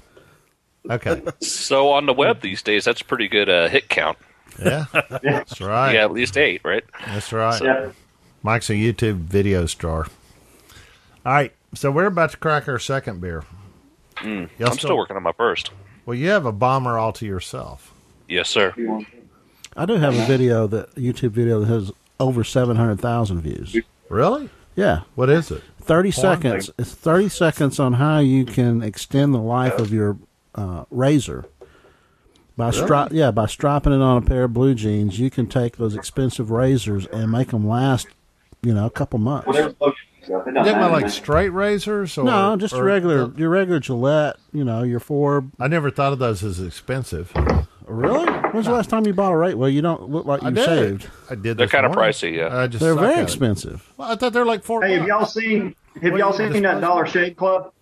Okay. 0.88 1.22
So 1.40 1.90
on 1.92 2.06
the 2.06 2.12
web 2.14 2.40
these 2.40 2.62
days, 2.62 2.84
that's 2.84 3.00
a 3.00 3.04
pretty 3.04 3.28
good 3.28 3.48
uh, 3.48 3.68
hit 3.68 3.88
count. 3.88 4.18
Yeah. 4.58 4.86
That's 5.22 5.60
right. 5.60 5.94
Yeah, 5.94 6.04
at 6.04 6.12
least 6.12 6.36
eight, 6.36 6.62
right? 6.64 6.84
That's 7.06 7.32
right. 7.32 7.60
Yeah. 7.62 7.90
Mike's 8.42 8.70
a 8.70 8.74
YouTube 8.74 9.16
video 9.16 9.66
star. 9.66 10.06
All 11.26 11.32
right. 11.32 11.52
So 11.74 11.90
we're 11.90 12.06
about 12.06 12.30
to 12.30 12.36
crack 12.38 12.68
our 12.68 12.78
second 12.78 13.20
beer. 13.20 13.44
Y'all 14.24 14.48
I'm 14.60 14.78
still 14.78 14.96
working 14.96 15.16
on 15.16 15.22
my 15.22 15.32
first. 15.32 15.70
Well, 16.06 16.16
you 16.16 16.28
have 16.30 16.46
a 16.46 16.52
bomber 16.52 16.98
all 16.98 17.12
to 17.12 17.26
yourself. 17.26 17.92
Yes, 18.26 18.48
sir. 18.48 18.74
I 19.76 19.86
do 19.86 19.94
have 19.94 20.16
a 20.18 20.24
video 20.26 20.66
that 20.66 20.94
YouTube 20.96 21.30
video 21.30 21.60
that 21.60 21.66
has 21.66 21.92
over 22.18 22.42
seven 22.42 22.76
hundred 22.76 23.00
thousand 23.00 23.42
views. 23.42 23.76
Really? 24.08 24.48
Yeah, 24.74 25.02
What 25.14 25.28
is 25.28 25.50
it? 25.50 25.62
thirty 25.80 26.10
Porn 26.10 26.22
seconds. 26.40 26.70
It's 26.78 26.94
thirty 26.94 27.28
seconds 27.28 27.78
on 27.78 27.94
how 27.94 28.18
you 28.20 28.44
can 28.44 28.82
extend 28.82 29.34
the 29.34 29.38
life 29.38 29.78
of 29.78 29.92
your 29.92 30.16
uh, 30.54 30.84
razor. 30.90 31.46
By 32.56 32.70
stri- 32.70 33.12
yeah, 33.12 33.30
by 33.30 33.46
strapping 33.46 33.92
it 33.92 34.00
on 34.00 34.20
a 34.20 34.26
pair 34.26 34.44
of 34.44 34.52
blue 34.52 34.74
jeans, 34.74 35.20
you 35.20 35.30
can 35.30 35.46
take 35.46 35.76
those 35.76 35.94
expensive 35.94 36.50
razors 36.50 37.06
and 37.06 37.30
make 37.30 37.48
them 37.48 37.68
last, 37.68 38.08
you 38.62 38.74
know, 38.74 38.84
a 38.86 38.90
couple 38.90 39.20
months. 39.20 39.46
Whatever 39.46 39.74
lotion 39.80 39.96
stuff, 40.24 40.42
it 40.44 40.50
You 40.50 40.54
doesn't 40.54 40.54
talking 40.54 40.72
about 40.72 40.90
like 40.92 41.08
straight 41.10 41.50
razors? 41.50 42.18
Or, 42.18 42.24
No, 42.24 42.56
just 42.56 42.74
or- 42.74 42.78
your 42.78 42.84
regular, 42.86 43.32
your 43.36 43.48
regular 43.50 43.78
Gillette. 43.78 44.36
You 44.52 44.64
know, 44.64 44.82
your 44.82 44.98
four. 44.98 45.44
I 45.60 45.68
never 45.68 45.88
thought 45.90 46.12
of 46.12 46.18
those 46.18 46.42
as 46.42 46.60
expensive. 46.60 47.32
Really? 47.86 48.26
When's 48.50 48.66
the 48.66 48.72
last 48.72 48.90
time 48.90 49.06
you 49.06 49.14
bought 49.14 49.32
a 49.32 49.36
rate? 49.36 49.54
Well, 49.54 49.70
you 49.70 49.80
don't 49.80 50.10
look 50.10 50.26
like 50.26 50.42
I 50.42 50.48
you 50.48 50.54
did. 50.56 50.64
saved. 50.66 51.06
I 51.30 51.34
did. 51.36 51.56
They're 51.58 51.66
this 51.66 51.70
kinda 51.70 51.88
pricey, 51.90 52.36
yeah. 52.36 52.58
I 52.58 52.66
just 52.66 52.82
They're 52.82 52.94
very 52.96 53.14
at 53.14 53.22
expensive. 53.22 53.90
Well, 53.96 54.10
I 54.10 54.16
thought 54.16 54.32
they're 54.32 54.44
like 54.44 54.64
four. 54.64 54.82
Hey, 54.82 54.98
have 54.98 55.06
y'all 55.06 55.24
seen? 55.26 55.76
Have 56.02 56.10
What 56.12 56.18
y'all 56.18 56.32
seen 56.32 56.62
that? 56.64 56.80
Dollar 56.80 57.06
Shave 57.06 57.36
Club? 57.36 57.72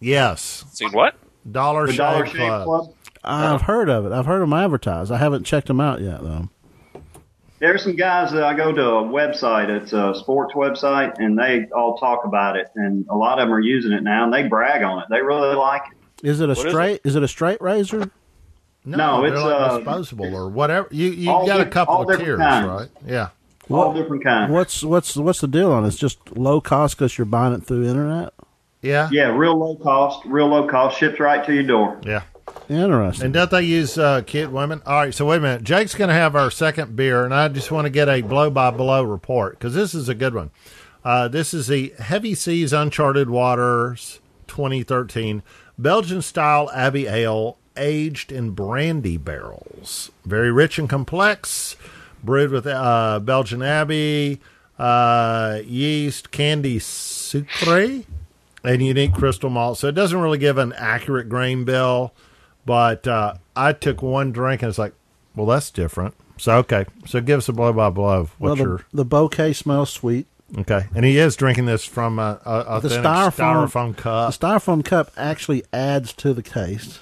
Yes, 0.00 0.64
Seen 0.72 0.90
what? 0.92 1.14
Dollar 1.50 1.86
The 1.86 1.92
Shave 1.92 1.98
Dollar 1.98 2.24
Club. 2.26 2.36
Shave 2.36 2.64
Club. 2.64 2.94
I've 3.24 3.62
heard 3.62 3.88
of 3.88 4.06
it. 4.06 4.12
I've 4.12 4.26
heard 4.26 4.40
them 4.42 4.52
advertised. 4.52 5.12
I 5.12 5.18
haven't 5.18 5.44
checked 5.44 5.68
them 5.68 5.80
out 5.80 6.00
yet, 6.00 6.22
though. 6.22 6.48
There's 7.60 7.84
some 7.84 7.94
guys 7.94 8.32
that 8.32 8.42
I 8.42 8.54
go 8.54 8.72
to 8.72 8.82
a 8.82 9.02
website. 9.04 9.68
It's 9.68 9.92
a 9.92 10.14
sports 10.16 10.52
website, 10.54 11.18
and 11.18 11.38
they 11.38 11.66
all 11.72 11.96
talk 11.96 12.24
about 12.24 12.56
it. 12.56 12.66
And 12.74 13.06
a 13.08 13.16
lot 13.16 13.38
of 13.38 13.46
them 13.46 13.54
are 13.54 13.60
using 13.60 13.92
it 13.92 14.02
now, 14.02 14.24
and 14.24 14.32
they 14.34 14.48
brag 14.48 14.82
on 14.82 14.98
it. 15.00 15.04
They 15.08 15.22
really 15.22 15.54
like 15.54 15.82
it. 15.92 16.26
Is 16.28 16.40
it 16.40 16.46
a 16.50 16.54
What 16.54 16.66
is 16.66 16.72
straight? 16.72 17.00
Is 17.04 17.14
it 17.14 17.22
a 17.22 17.28
straight 17.28 17.60
razor? 17.62 18.10
No, 18.84 18.96
No, 18.96 19.24
it's, 19.24 19.40
like 19.40 19.52
uh, 19.54 19.76
disposable 19.78 20.34
or 20.34 20.48
whatever. 20.48 20.88
You 20.90 21.10
you 21.10 21.30
all 21.30 21.46
got 21.46 21.60
a 21.60 21.66
couple 21.66 21.94
all 21.94 22.02
of 22.02 22.08
different 22.08 22.26
tiers, 22.26 22.38
kinds. 22.40 22.66
right? 22.66 22.88
Yeah. 23.06 23.28
All 23.70 23.94
different 23.94 24.24
kinds. 24.24 24.50
What's 24.50 24.82
what's 24.82 25.16
what's 25.16 25.40
the 25.40 25.46
deal 25.46 25.70
on 25.70 25.84
it? 25.84 25.88
It's 25.88 25.96
just 25.96 26.36
low 26.36 26.60
cost 26.60 26.96
because 26.96 27.16
you're 27.16 27.24
buying 27.26 27.54
it 27.54 27.64
through 27.64 27.86
internet. 27.86 28.32
Yeah. 28.82 29.08
Yeah, 29.12 29.34
real 29.36 29.56
low 29.56 29.76
cost. 29.76 30.24
Real 30.26 30.48
low 30.48 30.66
cost. 30.68 30.98
Ships 30.98 31.18
right 31.20 31.44
to 31.46 31.54
your 31.54 31.62
door. 31.62 32.00
Yeah. 32.04 32.22
Interesting. 32.68 33.26
And 33.26 33.34
don't 33.34 33.50
they 33.50 33.62
use 33.62 33.96
uh, 33.98 34.22
kid 34.22 34.52
women? 34.52 34.82
All 34.84 34.96
right, 34.96 35.14
so 35.14 35.26
wait 35.26 35.38
a 35.38 35.40
minute. 35.40 35.64
Jake's 35.64 35.94
going 35.94 36.08
to 36.08 36.14
have 36.14 36.34
our 36.36 36.50
second 36.50 36.96
beer, 36.96 37.24
and 37.24 37.34
I 37.34 37.48
just 37.48 37.70
want 37.70 37.86
to 37.86 37.90
get 37.90 38.08
a 38.08 38.22
blow 38.22 38.50
by 38.50 38.70
blow 38.70 39.02
report 39.02 39.58
because 39.58 39.74
this 39.74 39.94
is 39.94 40.08
a 40.08 40.14
good 40.14 40.34
one. 40.34 40.50
Uh, 41.04 41.28
this 41.28 41.52
is 41.52 41.66
the 41.66 41.92
Heavy 41.98 42.34
Seas 42.34 42.72
Uncharted 42.72 43.28
Waters 43.28 44.20
2013 44.46 45.42
Belgian 45.78 46.22
style 46.22 46.70
Abbey 46.72 47.06
Ale 47.06 47.58
aged 47.76 48.30
in 48.30 48.50
brandy 48.50 49.16
barrels. 49.16 50.10
Very 50.24 50.52
rich 50.52 50.78
and 50.78 50.88
complex, 50.88 51.76
brewed 52.22 52.50
with 52.50 52.66
uh, 52.66 53.18
Belgian 53.20 53.62
Abbey, 53.62 54.40
uh, 54.78 55.60
yeast, 55.64 56.30
candy 56.30 56.78
sucre, 56.78 58.02
and 58.64 58.82
unique 58.82 59.12
crystal 59.14 59.50
malt. 59.50 59.78
So 59.78 59.88
it 59.88 59.94
doesn't 59.94 60.18
really 60.20 60.38
give 60.38 60.58
an 60.58 60.72
accurate 60.74 61.28
grain 61.28 61.64
bill, 61.64 62.12
but 62.64 63.06
uh, 63.08 63.34
I 63.56 63.72
took 63.72 64.02
one 64.02 64.32
drink 64.32 64.62
and 64.62 64.68
it's 64.68 64.78
like, 64.78 64.94
well, 65.34 65.46
that's 65.46 65.70
different. 65.70 66.14
So 66.38 66.56
okay, 66.58 66.86
so 67.06 67.20
give 67.20 67.38
us 67.38 67.48
a 67.48 67.52
blow 67.52 67.72
by 67.72 67.90
blow. 67.90 68.20
of 68.20 68.40
well, 68.40 68.56
the, 68.56 68.62
your 68.64 68.84
the 68.92 69.04
bouquet 69.04 69.52
smells 69.52 69.90
sweet. 69.90 70.26
okay? 70.58 70.86
And 70.94 71.04
he 71.04 71.18
is 71.18 71.36
drinking 71.36 71.66
this 71.66 71.84
from 71.84 72.18
a, 72.18 72.40
a 72.44 72.80
The 72.80 72.88
styrofoam, 72.88 73.66
styrofoam 73.68 73.96
cup, 73.96 74.32
The 74.38 74.46
styrofoam 74.46 74.84
cup 74.84 75.10
actually 75.16 75.64
adds 75.72 76.12
to 76.14 76.34
the 76.34 76.42
taste. 76.42 77.00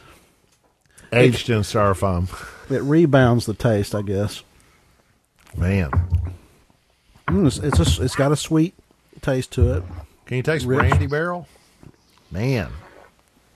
aged 1.12 1.48
in 1.48 1.60
styrofoam. 1.60 2.28
It 2.70 2.82
rebounds 2.82 3.46
the 3.46 3.54
taste, 3.54 3.94
I 3.94 4.02
guess. 4.02 4.42
Man, 5.56 5.90
Mm, 7.28 7.46
it's 7.46 7.58
it's, 7.58 7.98
a, 7.98 8.04
it's 8.04 8.16
got 8.16 8.32
a 8.32 8.36
sweet 8.36 8.74
taste 9.20 9.52
to 9.52 9.74
it. 9.76 9.82
Can 10.30 10.36
you 10.36 10.42
taste 10.44 10.64
Rich. 10.64 10.78
brandy 10.78 11.08
barrel? 11.08 11.48
Man, 12.30 12.70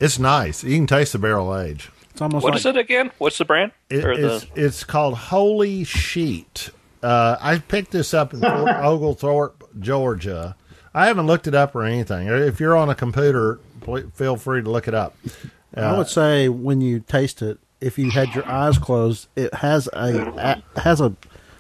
it's 0.00 0.18
nice. 0.18 0.64
You 0.64 0.74
can 0.74 0.88
taste 0.88 1.12
the 1.12 1.20
barrel 1.20 1.56
age. 1.56 1.88
It's 2.10 2.20
almost 2.20 2.42
What 2.42 2.50
like 2.50 2.58
is 2.58 2.66
it 2.66 2.76
again? 2.76 3.12
What's 3.18 3.38
the 3.38 3.44
brand? 3.44 3.70
It, 3.88 4.04
it's, 4.04 4.44
the 4.46 4.60
it's 4.64 4.82
called 4.82 5.14
Holy 5.14 5.84
Sheet. 5.84 6.70
Uh, 7.00 7.36
I 7.40 7.58
picked 7.58 7.92
this 7.92 8.12
up 8.12 8.34
in 8.34 8.44
Oglethorpe, 8.44 9.62
Georgia. 9.78 10.56
I 10.92 11.06
haven't 11.06 11.28
looked 11.28 11.46
it 11.46 11.54
up 11.54 11.76
or 11.76 11.84
anything. 11.84 12.26
If 12.26 12.58
you're 12.58 12.76
on 12.76 12.90
a 12.90 12.96
computer, 12.96 13.60
pl- 13.80 14.10
feel 14.12 14.34
free 14.34 14.60
to 14.60 14.68
look 14.68 14.88
it 14.88 14.94
up. 14.94 15.16
I 15.76 15.96
would 15.96 16.08
say 16.08 16.48
when 16.48 16.80
you 16.80 16.98
taste 16.98 17.40
it, 17.40 17.58
if 17.80 18.00
you 18.00 18.10
had 18.10 18.34
your 18.34 18.48
eyes 18.48 18.78
closed, 18.78 19.28
it 19.36 19.54
has 19.54 19.88
a, 19.92 20.62
a 20.74 20.80
has 20.80 21.00
a 21.00 21.14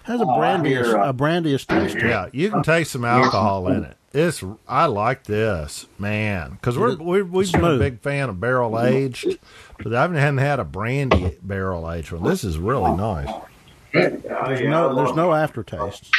has 0.04 0.20
a 0.20 0.24
Oh, 0.24 0.30
I 0.30 0.38
brandyish 0.56 0.94
uh, 0.94 1.08
a 1.08 1.12
brandyish 1.14 1.66
taste. 1.66 1.94
to 1.98 2.06
it. 2.06 2.08
Yeah, 2.08 2.26
you 2.32 2.50
can 2.50 2.62
taste 2.62 2.92
some 2.92 3.04
alcohol 3.04 3.68
in 3.68 3.84
it. 3.84 3.96
It's 4.12 4.44
I 4.68 4.86
like 4.86 5.24
this 5.24 5.86
man 5.98 6.52
because 6.52 6.78
we're, 6.78 6.94
we're 6.96 7.24
we've 7.24 7.50
been 7.50 7.64
a 7.64 7.78
big 7.78 8.00
fan 8.00 8.28
of 8.28 8.38
barrel 8.40 8.80
aged, 8.80 9.38
but 9.82 9.92
I 9.92 10.02
haven't 10.02 10.18
hadn't 10.18 10.38
had 10.38 10.60
a 10.60 10.64
brandy 10.64 11.36
barrel 11.42 11.90
aged 11.90 12.12
one. 12.12 12.22
This 12.22 12.44
is 12.44 12.56
really 12.56 12.92
nice. 12.96 13.28
There's 13.92 14.60
no 14.60 14.94
there's 14.94 15.16
no 15.16 15.34
aftertaste. 15.34 16.14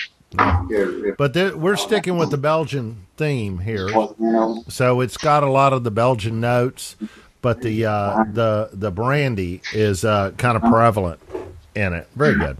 But 1.17 1.33
th- 1.33 1.53
we're 1.53 1.77
sticking 1.77 2.17
with 2.17 2.31
the 2.31 2.37
Belgian 2.37 3.05
theme 3.15 3.59
here. 3.59 3.87
So 4.67 4.99
it's 4.99 5.15
got 5.17 5.43
a 5.43 5.49
lot 5.49 5.71
of 5.71 5.85
the 5.85 5.91
Belgian 5.91 6.41
notes, 6.41 6.97
but 7.41 7.61
the 7.61 7.85
uh, 7.85 8.25
the 8.33 8.69
the 8.73 8.91
brandy 8.91 9.61
is 9.73 10.03
uh, 10.03 10.31
kind 10.37 10.57
of 10.57 10.63
prevalent 10.63 11.21
in 11.75 11.93
it. 11.93 12.07
Very 12.15 12.35
good. 12.35 12.57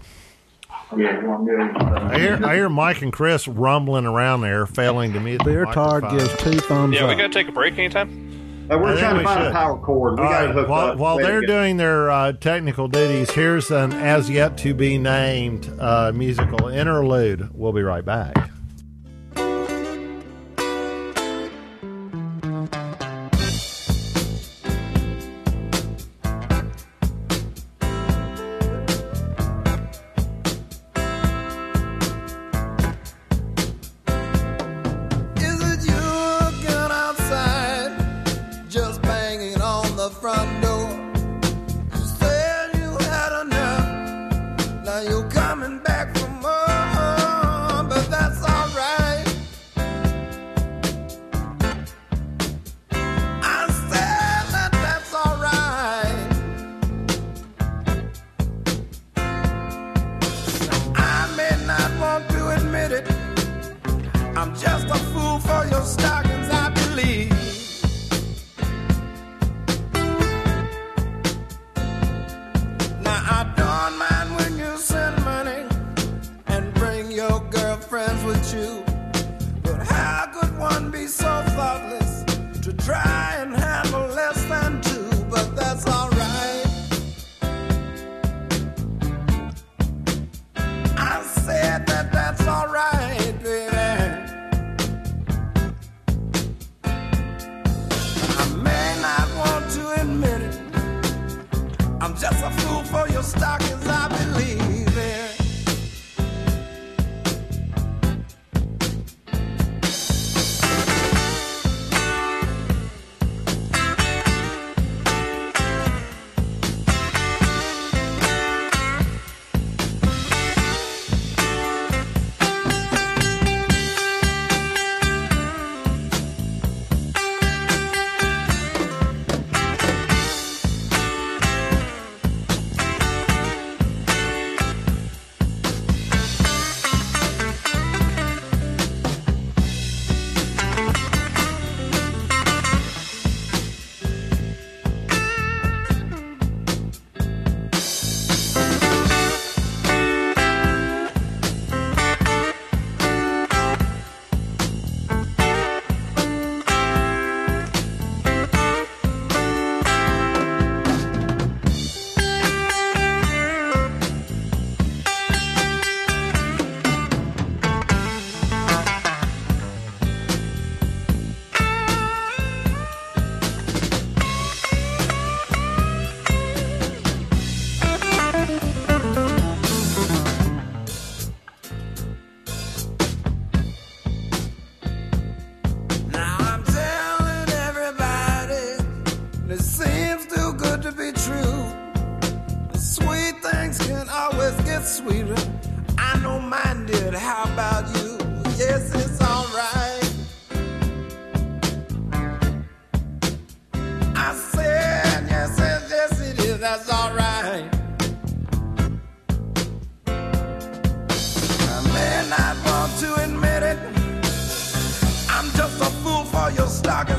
Yeah, 0.96 1.24
one 1.24 1.44
million. 1.44 1.74
I 1.76 2.18
hear, 2.18 2.40
I 2.44 2.54
hear 2.54 2.68
Mike 2.68 3.02
and 3.02 3.12
Chris 3.12 3.48
rumbling 3.48 4.06
around 4.06 4.42
there, 4.42 4.66
failing 4.66 5.12
to 5.14 5.20
meet. 5.20 5.38
the 5.38 5.44
Beer 5.44 5.64
Tard 5.66 6.08
gives 6.10 6.34
two 6.36 6.52
thumbs 6.60 6.94
Yeah, 6.94 7.04
up. 7.04 7.08
we 7.08 7.16
got 7.16 7.28
to 7.28 7.32
take 7.32 7.48
a 7.48 7.52
break 7.52 7.76
anytime. 7.78 8.68
Uh, 8.70 8.78
we're 8.78 8.88
think 8.96 9.00
trying 9.00 9.12
we 9.14 9.18
to 9.20 9.24
find 9.24 9.40
should. 9.42 9.48
a 9.48 9.52
power 9.52 9.78
cord. 9.78 10.18
We 10.18 10.24
All 10.24 10.30
got 10.32 10.46
to 10.46 10.52
hook 10.52 10.68
while, 10.68 10.86
up. 10.90 10.98
while 10.98 11.16
Way 11.16 11.22
they're 11.24 11.40
doing 11.42 11.76
their 11.76 12.10
uh, 12.10 12.32
technical 12.32 12.88
duties, 12.88 13.30
here's 13.30 13.70
an 13.70 13.92
as 13.92 14.28
yet 14.30 14.58
to 14.58 14.74
be 14.74 14.96
named 14.98 15.72
uh, 15.80 16.12
musical 16.14 16.68
interlude. 16.68 17.48
We'll 17.52 17.72
be 17.72 17.82
right 17.82 18.04
back. 18.04 18.34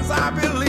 I 0.09 0.29
believe. 0.31 0.66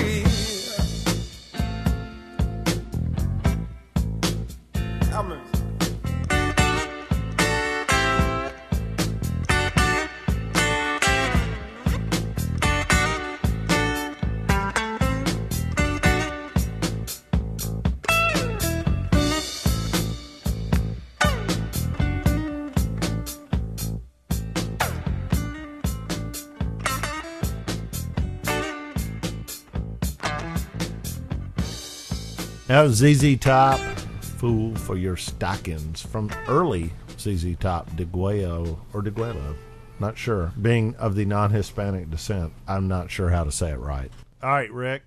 That 32.78 32.84
was 32.84 32.98
ZZ 32.98 33.36
Top, 33.40 33.80
"Fool 34.20 34.72
for 34.76 34.96
Your 34.96 35.16
Stockings" 35.16 36.00
from 36.00 36.30
early 36.46 36.92
ZZ 37.18 37.56
Top, 37.58 37.90
Degüello 37.96 38.78
or 38.94 39.02
Degüello, 39.02 39.56
not 39.98 40.16
sure. 40.16 40.52
Being 40.62 40.94
of 40.94 41.16
the 41.16 41.24
non-Hispanic 41.24 42.08
descent, 42.08 42.52
I'm 42.68 42.86
not 42.86 43.10
sure 43.10 43.30
how 43.30 43.42
to 43.42 43.50
say 43.50 43.72
it 43.72 43.80
right. 43.80 44.12
All 44.44 44.50
right, 44.50 44.70
Rick, 44.70 45.02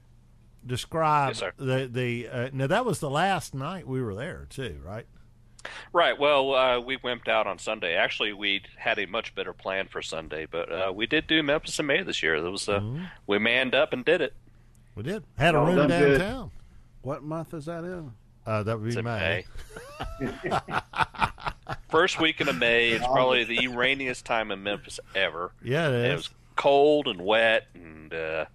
describe 0.67 1.36
Yes, 1.39 1.43
the 1.55 1.89
the. 1.89 2.28
Uh, 2.28 2.49
now 2.51 2.67
that 2.67 2.84
was 2.84 2.99
the 2.99 3.09
last 3.09 3.55
night 3.55 3.88
we 3.88 4.01
were 4.01 4.15
there 4.15 4.47
too, 4.49 4.82
right? 4.86 5.05
Right. 5.93 6.19
Well, 6.19 6.53
uh, 6.53 6.82
we 6.82 6.97
wimped 6.97 7.30
out 7.30 7.47
on 7.47 7.57
Sunday. 7.57 7.95
Actually, 7.95 8.34
we 8.34 8.63
had 8.76 8.99
a 8.99 9.05
much 9.07 9.34
better 9.34 9.53
plan 9.53 9.88
for 9.88 10.01
Sunday, 10.01 10.45
but 10.45 10.69
uh, 10.69 10.91
we 10.93 11.05
did 11.07 11.26
do 11.26 11.41
Memphis 11.41 11.80
in 11.80 11.86
May 11.86 12.03
this 12.03 12.22
year. 12.22 12.36
It 12.36 12.49
was 12.51 12.67
uh, 12.67 12.82
Mm-hmm. 12.82 13.05
we 13.28 13.39
manned 13.39 13.76
up 13.76 13.93
and 13.93 14.03
did 14.03 14.19
it. 14.19 14.34
We 14.93 15.03
did. 15.03 15.24
Had 15.38 15.55
a 15.55 15.59
Y'all 15.59 15.67
room 15.67 15.88
done 15.88 15.88
good. 15.88 16.51
Downtown. 17.03 17.09
What 17.09 17.23
month 17.23 17.53
is 17.53 17.65
that 17.65 17.83
in? 17.83 18.13
Uh, 18.45 18.63
that 18.63 18.79
would 18.79 18.85
be 18.89 18.93
It's 18.97 19.03
May. 19.03 19.45
May. 20.19 20.41
First 21.89 22.19
weekend 22.19 22.49
of 22.49 22.57
May. 22.57 22.89
It's 22.89 23.05
probably 23.05 23.43
the 23.43 23.67
rainiest 23.67 24.25
time 24.25 24.51
in 24.51 24.63
Memphis 24.63 24.99
ever. 25.15 25.51
Yeah, 25.63 25.89
it 25.89 26.11
It 26.11 26.15
was 26.15 26.29
cold 26.55 27.07
and 27.07 27.21
wet 27.21 27.67
and 27.75 28.13
uh, 28.13 28.45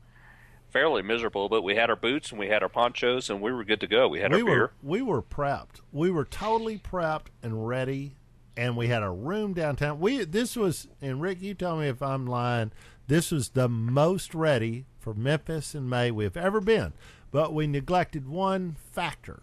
fairly 0.70 1.02
miserable, 1.02 1.48
but 1.48 1.62
we 1.62 1.76
had 1.76 1.88
our 1.90 1.96
boots 1.96 2.30
and 2.30 2.40
we 2.40 2.48
had 2.48 2.62
our 2.62 2.68
ponchos 2.68 3.30
and 3.30 3.40
we 3.40 3.52
were 3.52 3.64
good 3.64 3.80
to 3.80 3.86
go. 3.86 4.08
We 4.08 4.20
had 4.20 4.32
we 4.32 4.40
our 4.40 4.44
were 4.44 4.54
beer. 4.56 4.70
we 4.82 5.02
were 5.02 5.22
prepped. 5.22 5.80
We 5.92 6.10
were 6.10 6.24
totally 6.24 6.78
prepped 6.78 7.26
and 7.42 7.66
ready 7.68 8.16
and 8.56 8.76
we 8.76 8.88
had 8.88 9.02
a 9.02 9.10
room 9.10 9.52
downtown. 9.54 10.00
We 10.00 10.24
this 10.24 10.56
was 10.56 10.88
and 11.00 11.20
Rick, 11.20 11.42
you 11.42 11.54
tell 11.54 11.76
me 11.76 11.88
if 11.88 12.02
I'm 12.02 12.26
lying. 12.26 12.72
This 13.06 13.30
was 13.30 13.50
the 13.50 13.68
most 13.68 14.34
ready 14.34 14.84
for 14.98 15.14
Memphis 15.14 15.74
in 15.76 15.88
May 15.88 16.10
we've 16.10 16.36
ever 16.36 16.60
been, 16.60 16.92
but 17.30 17.52
we 17.52 17.66
neglected 17.66 18.28
one 18.28 18.76
factor. 18.92 19.42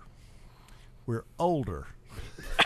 We're 1.05 1.25
older. 1.37 1.87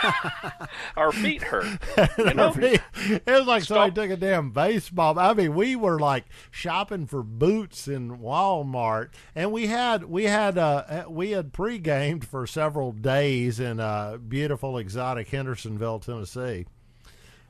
Our 0.98 1.12
feet 1.12 1.44
hurt. 1.44 1.66
You 2.18 2.34
know? 2.34 2.54
it 2.58 3.22
was 3.26 3.48
like 3.48 3.64
somebody 3.64 3.92
took 3.94 4.12
a 4.12 4.18
damn 4.18 4.52
baseball. 4.52 5.18
I 5.18 5.34
mean, 5.34 5.56
we 5.56 5.76
were 5.76 6.00
like 6.00 6.26
shopping 6.52 7.06
for 7.06 7.24
boots 7.24 7.88
in 7.88 8.18
Walmart, 8.18 9.10
and 9.36 9.52
we 9.52 9.68
had 9.68 10.06
we 10.06 10.26
had 10.26 10.58
uh 10.58 11.06
we 11.08 11.32
had 11.32 11.54
pre-gamed 11.54 12.26
for 12.26 12.46
several 12.48 12.92
days 12.92 13.60
in 13.60 13.80
uh, 13.80 14.18
beautiful 14.18 14.78
exotic 14.78 15.30
Hendersonville, 15.30 16.00
Tennessee, 16.00 16.66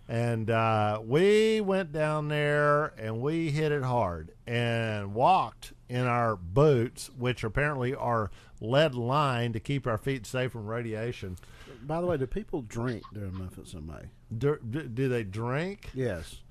and 0.08 0.50
uh, 0.50 1.02
we 1.04 1.62
went 1.62 1.92
down 1.92 2.28
there 2.30 2.94
and 2.98 3.22
we 3.22 3.50
hit 3.52 3.72
it 3.72 3.84
hard 3.84 4.32
and 4.46 5.14
walked 5.14 5.74
in 5.90 6.06
our 6.06 6.36
boots, 6.36 7.10
which 7.18 7.44
apparently 7.44 7.94
are 7.94 8.32
lead 8.62 8.96
lined 8.96 9.54
to 9.54 9.60
keep 9.60 9.86
our 9.86 9.98
feet 9.98 10.26
safe 10.26 10.52
from 10.52 10.68
radiation. 10.68 11.38
By 11.84 12.02
the 12.02 12.08
way, 12.08 12.18
do 12.18 12.26
people 12.28 12.62
drink 12.62 13.04
during 13.14 13.38
Memphis 13.38 13.74
in 13.74 13.86
May? 13.86 14.10
Do, 14.36 14.58
do, 14.70 14.84
do 14.84 15.08
they 15.10 15.24
drink? 15.24 15.90
Yes. 15.94 16.42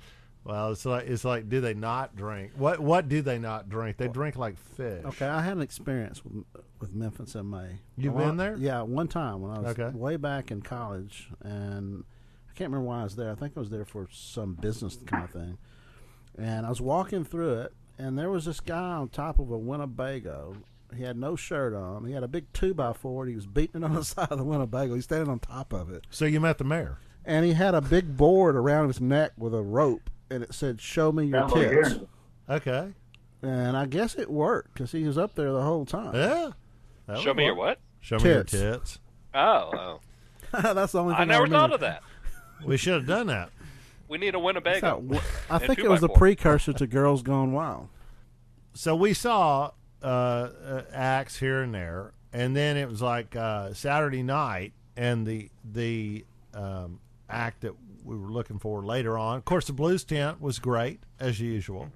Well, 0.45 0.71
it's 0.71 0.87
like 0.87 1.09
it's 1.09 1.25
like, 1.25 1.49
do 1.49 1.61
they 1.61 1.75
not 1.75 2.15
drink? 2.15 2.53
What 2.57 2.79
what 2.79 3.09
do 3.09 3.21
they 3.21 3.37
not 3.37 3.69
drink? 3.69 3.97
They 3.97 4.07
drink 4.07 4.37
like 4.37 4.57
fish. 4.57 5.05
Okay, 5.05 5.27
I 5.27 5.41
had 5.43 5.55
an 5.57 5.63
experience 5.63 6.25
with 6.25 6.45
with 6.79 6.95
Memphis 6.95 7.35
in 7.35 7.51
May. 7.51 7.81
You've 7.97 8.17
been 8.17 8.37
there? 8.37 8.55
Yeah, 8.57 8.83
one 8.83 9.09
time 9.09 9.41
when 9.41 9.51
I 9.51 9.59
was 9.59 9.77
Okay. 9.77 9.89
way 9.97 10.17
back 10.17 10.53
in 10.53 10.63
college, 10.63 11.31
and 11.43 12.05
can't 12.57 12.71
remember 12.71 12.87
why 12.89 13.01
I 13.01 13.05
was 13.05 13.17
there. 13.17 13.31
I 13.31 13.35
think 13.35 13.53
I 13.57 13.61
was 13.61 13.71
there 13.71 13.85
for 13.85 14.09
some 14.11 14.55
business 14.55 14.97
kind 15.07 15.25
of 15.25 15.31
thing. 15.31 15.59
And 16.39 16.67
I 16.67 16.69
was 16.69 16.81
walking 16.81 17.25
through 17.25 17.61
it, 17.61 17.73
and 17.99 18.19
there 18.19 18.31
was 18.31 18.45
this 18.45 18.61
guy 18.61 18.77
on 18.95 19.09
top 19.09 19.39
of 19.39 19.51
a 19.51 19.59
Winnebago. 19.59 20.57
He 20.95 21.03
had 21.03 21.17
no 21.17 21.35
shirt 21.37 21.75
on. 21.75 22.05
He 22.05 22.13
had 22.13 22.23
a 22.23 22.29
big 22.29 22.53
two 22.53 22.73
by 22.75 22.93
four. 22.93 23.23
And 23.25 23.31
he 23.31 23.37
was 23.37 23.47
beating 23.47 23.83
it 23.83 23.85
on 23.85 23.95
the 23.95 24.05
side 24.05 24.29
of 24.31 24.39
the 24.39 24.45
Winnebago. 24.45 24.95
He's 24.95 25.05
standing 25.05 25.31
on 25.31 25.39
top 25.39 25.73
of 25.73 25.91
it, 25.91 26.07
So 26.11 26.25
you 26.25 26.41
met 26.41 26.59
the 26.59 26.65
mayor. 26.65 26.99
and 27.25 27.45
he 27.45 27.53
had 27.55 27.75
a 27.75 27.81
big 27.81 28.17
board 28.17 28.55
around 28.57 28.89
his 28.89 29.01
neck 29.01 29.33
with 29.37 29.55
a 29.55 29.63
rope, 29.63 30.11
and 30.31 30.43
it 30.43 30.55
said 30.55 30.81
"Show 30.81 31.11
me 31.13 31.27
your 31.27 31.49
tits." 31.49 31.97
Okay. 32.49 32.93
And 33.43 33.77
I 33.77 33.87
guess 33.87 34.15
it 34.15 34.31
worked 34.31 34.73
because 34.75 34.93
he 34.93 35.05
was 35.05 35.19
up 35.19 35.35
there 35.35 35.53
the 35.53 35.63
whole 35.63 35.85
time. 35.87 36.15
Yeah. 36.15 36.51
That 37.07 37.19
Show 37.19 37.31
would 37.31 37.37
me 37.37 37.45
your 37.47 37.55
what? 37.55 37.79
Show 38.01 38.19
me 38.19 38.31
your 38.31 38.45
Tits. 38.45 38.53
tits. 38.53 38.99
Oh, 39.35 39.71
oh. 39.75 40.01
That's 40.75 40.93
the 40.93 41.01
only 41.01 41.15
thing 41.15 41.23
I 41.23 41.25
never 41.25 41.45
remember. 41.45 41.59
thought 41.69 41.73
of 41.75 41.81
that. 41.81 42.03
We 42.65 42.77
should 42.77 42.95
have 42.95 43.07
done 43.07 43.27
that. 43.29 43.51
We 44.09 44.19
need 44.19 44.35
a 44.35 44.39
I 44.39 44.41
Winnebago. 44.41 45.03
thought- 45.03 45.23
I 45.51 45.59
think 45.59 45.79
it 45.79 45.89
was 45.89 46.01
by 46.01 46.07
the 46.07 46.13
precursor 46.15 46.73
to 46.75 46.87
Girls 46.87 47.23
Gone 47.23 47.53
Wild. 47.53 47.89
So 48.75 48.95
we 48.95 49.15
saw 49.15 49.73
uh, 50.03 50.07
uh, 50.07 50.83
acts 50.93 51.39
here 51.39 51.63
and 51.63 51.75
there, 51.75 52.13
and 52.33 52.55
then 52.55 52.77
it 52.77 52.89
was 52.89 53.03
like 53.03 53.35
uh, 53.35 53.73
Saturday 53.75 54.23
night, 54.23 54.73
and 54.97 55.27
the 55.27 55.51
the 55.65 56.25
um, 56.55 57.01
act 57.29 57.63
that 57.63 57.73
we 58.05 58.17
were 58.17 58.29
looking 58.31 58.59
for 58.59 58.85
later 58.85 59.19
on. 59.19 59.39
Of 59.39 59.45
course, 59.45 59.67
the 59.67 59.73
blues 59.73 60.05
tent 60.05 60.41
was 60.41 60.59
great 60.59 61.01
as 61.19 61.41
usual, 61.41 61.91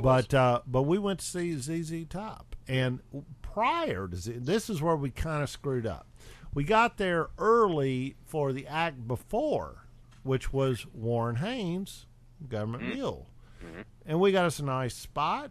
but 0.00 0.32
uh, 0.34 0.62
but 0.66 0.82
we 0.82 0.98
went 0.98 1.20
to 1.20 1.26
see 1.26 1.56
ZZ 1.58 2.06
Top, 2.08 2.56
and 2.66 3.00
prior 3.42 4.08
to 4.08 4.16
Z, 4.16 4.32
this 4.38 4.68
is 4.70 4.80
where 4.82 4.96
we 4.96 5.10
kind 5.10 5.42
of 5.42 5.50
screwed 5.50 5.86
up. 5.86 6.06
We 6.54 6.64
got 6.64 6.96
there 6.96 7.28
early 7.38 8.16
for 8.24 8.52
the 8.52 8.66
act 8.66 9.06
before, 9.06 9.86
which 10.22 10.52
was 10.52 10.86
Warren 10.92 11.36
Haynes, 11.36 12.06
Government 12.48 12.84
mm-hmm. 12.84 12.94
Mule, 12.94 13.26
mm-hmm. 13.64 13.82
and 14.06 14.20
we 14.20 14.32
got 14.32 14.46
us 14.46 14.58
a 14.58 14.64
nice 14.64 14.94
spot 14.94 15.50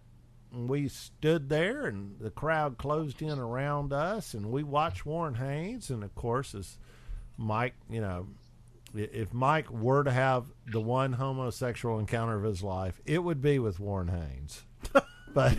and 0.52 0.70
we 0.70 0.88
stood 0.88 1.50
there 1.50 1.86
and 1.86 2.20
the 2.20 2.30
crowd 2.30 2.78
closed 2.78 3.22
in 3.22 3.38
around 3.40 3.94
us 3.94 4.34
and 4.34 4.52
we 4.52 4.64
watched 4.64 5.06
Warren 5.06 5.36
Haynes 5.36 5.90
and 5.90 6.04
of 6.04 6.14
course 6.16 6.56
as 6.56 6.78
Mike 7.38 7.76
you 7.90 8.02
know 8.02 8.28
if 8.96 9.34
Mike 9.34 9.70
were 9.70 10.04
to 10.04 10.12
have 10.12 10.46
the 10.72 10.80
one 10.80 11.14
homosexual 11.14 12.00
encounter 12.00 12.38
of 12.38 12.44
his 12.44 12.64
life 12.64 13.00
it 13.06 13.24
would 13.24 13.42
be 13.42 13.60
with 13.60 13.80
Warren 13.80 14.10
Haynes. 14.10 14.64
But 15.34 15.56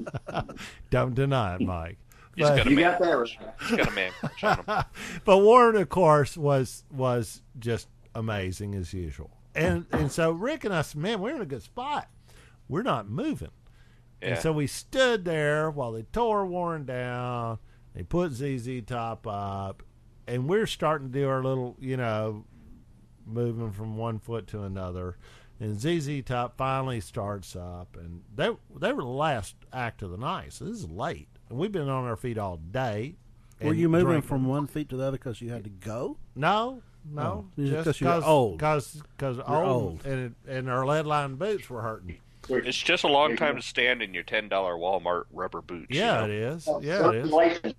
don't 0.90 1.14
deny 1.14 1.54
it 1.54 1.62
Mike 1.62 1.96
He's 2.36 2.46
But- 2.48 2.56
got 2.58 2.66
a 2.66 2.70
You 2.70 2.76
man. 2.76 2.90
got 2.92 3.00
that 3.00 3.12
right. 3.12 3.38
He's 3.68 3.76
got 3.76 3.88
a 3.88 3.90
man 3.92 4.12
crush 4.12 4.44
on 4.44 4.64
him. 4.64 4.84
but 5.24 5.38
Warren, 5.38 5.76
of 5.76 5.88
course, 5.88 6.36
was 6.36 6.84
was 6.90 7.42
just 7.58 7.88
amazing 8.14 8.74
as 8.74 8.92
usual. 8.94 9.30
And 9.54 9.86
and 9.92 10.10
so 10.12 10.30
Rick 10.30 10.64
and 10.64 10.72
I 10.74 10.82
said, 10.82 11.00
man, 11.00 11.20
we're 11.20 11.34
in 11.34 11.40
a 11.42 11.46
good 11.46 11.62
spot. 11.62 12.08
We're 12.68 12.82
not 12.82 13.08
moving. 13.08 13.50
Yeah. 14.22 14.28
And 14.28 14.38
so 14.38 14.52
we 14.52 14.66
stood 14.66 15.24
there 15.24 15.70
while 15.70 15.92
they 15.92 16.02
tore 16.02 16.46
Warren 16.46 16.84
down. 16.84 17.58
They 17.94 18.02
put 18.04 18.32
ZZ 18.32 18.82
Top 18.86 19.26
up, 19.26 19.82
and 20.28 20.48
we're 20.48 20.66
starting 20.66 21.10
to 21.10 21.18
do 21.20 21.28
our 21.28 21.42
little, 21.42 21.76
you 21.80 21.96
know, 21.96 22.44
moving 23.26 23.72
from 23.72 23.96
one 23.96 24.18
foot 24.20 24.46
to 24.48 24.62
another. 24.62 25.16
And 25.58 25.78
ZZ 25.80 26.22
Top 26.24 26.56
finally 26.56 27.00
starts 27.00 27.56
up, 27.56 27.96
and 27.98 28.22
they 28.34 28.50
they 28.78 28.92
were 28.92 29.02
the 29.02 29.08
last 29.08 29.56
act 29.72 30.02
of 30.02 30.10
the 30.10 30.16
night. 30.16 30.52
So 30.52 30.66
this 30.66 30.78
is 30.78 30.88
late, 30.90 31.29
and 31.50 31.58
we've 31.58 31.72
been 31.72 31.88
on 31.88 32.04
our 32.04 32.16
feet 32.16 32.38
all 32.38 32.56
day. 32.56 33.16
Were 33.60 33.74
you 33.74 33.90
moving 33.90 34.06
drinking. 34.06 34.28
from 34.28 34.46
one 34.46 34.66
feet 34.66 34.88
to 34.88 34.96
the 34.96 35.04
other 35.04 35.18
because 35.18 35.42
you 35.42 35.50
had 35.50 35.64
to 35.64 35.70
go? 35.70 36.16
No, 36.34 36.80
no, 37.04 37.46
Oh, 37.58 37.62
just 37.62 37.84
'cause 37.84 38.00
you're 38.00 38.10
cause, 38.10 38.24
old. 38.24 38.56
Because 38.58 39.02
old, 39.22 39.40
old. 39.48 40.06
and 40.06 40.34
it, 40.46 40.50
and 40.50 40.70
our 40.70 40.86
lead 40.86 41.04
line 41.06 41.34
boots 41.34 41.68
were 41.68 41.82
hurting. 41.82 42.16
It's 42.48 42.78
just 42.78 43.04
a 43.04 43.08
long 43.08 43.36
time 43.36 43.56
to 43.56 43.62
stand 43.62 44.00
in 44.00 44.14
your 44.14 44.22
ten 44.22 44.48
dollar 44.48 44.74
Walmart 44.76 45.24
rubber 45.30 45.60
boots. 45.60 45.88
you 45.90 46.00
Yeah, 46.00 46.20
know? 46.20 46.24
it 46.24 46.30
is. 46.30 46.66
Yeah, 46.80 47.08
it 47.10 47.14
is. 47.16 47.22
Circulation. 47.30 47.74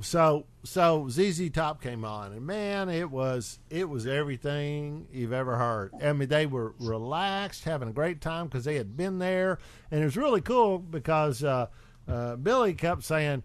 So 0.00 0.46
so 0.62 1.08
ZZ 1.10 1.50
Top 1.50 1.82
came 1.82 2.04
on, 2.04 2.32
and 2.32 2.46
man, 2.46 2.88
it 2.88 3.10
was 3.10 3.58
it 3.68 3.88
was 3.90 4.06
everything 4.06 5.06
you've 5.12 5.32
ever 5.32 5.56
heard. 5.56 5.92
I 6.02 6.12
mean, 6.12 6.28
they 6.28 6.46
were 6.46 6.74
relaxed, 6.80 7.64
having 7.64 7.88
a 7.88 7.92
great 7.92 8.20
time 8.20 8.46
because 8.46 8.64
they 8.64 8.76
had 8.76 8.96
been 8.96 9.18
there, 9.18 9.58
and 9.90 10.00
it 10.00 10.04
was 10.04 10.16
really 10.16 10.40
cool 10.40 10.78
because 10.78 11.42
uh, 11.44 11.66
uh, 12.08 12.36
Billy 12.36 12.74
kept 12.74 13.04
saying. 13.04 13.42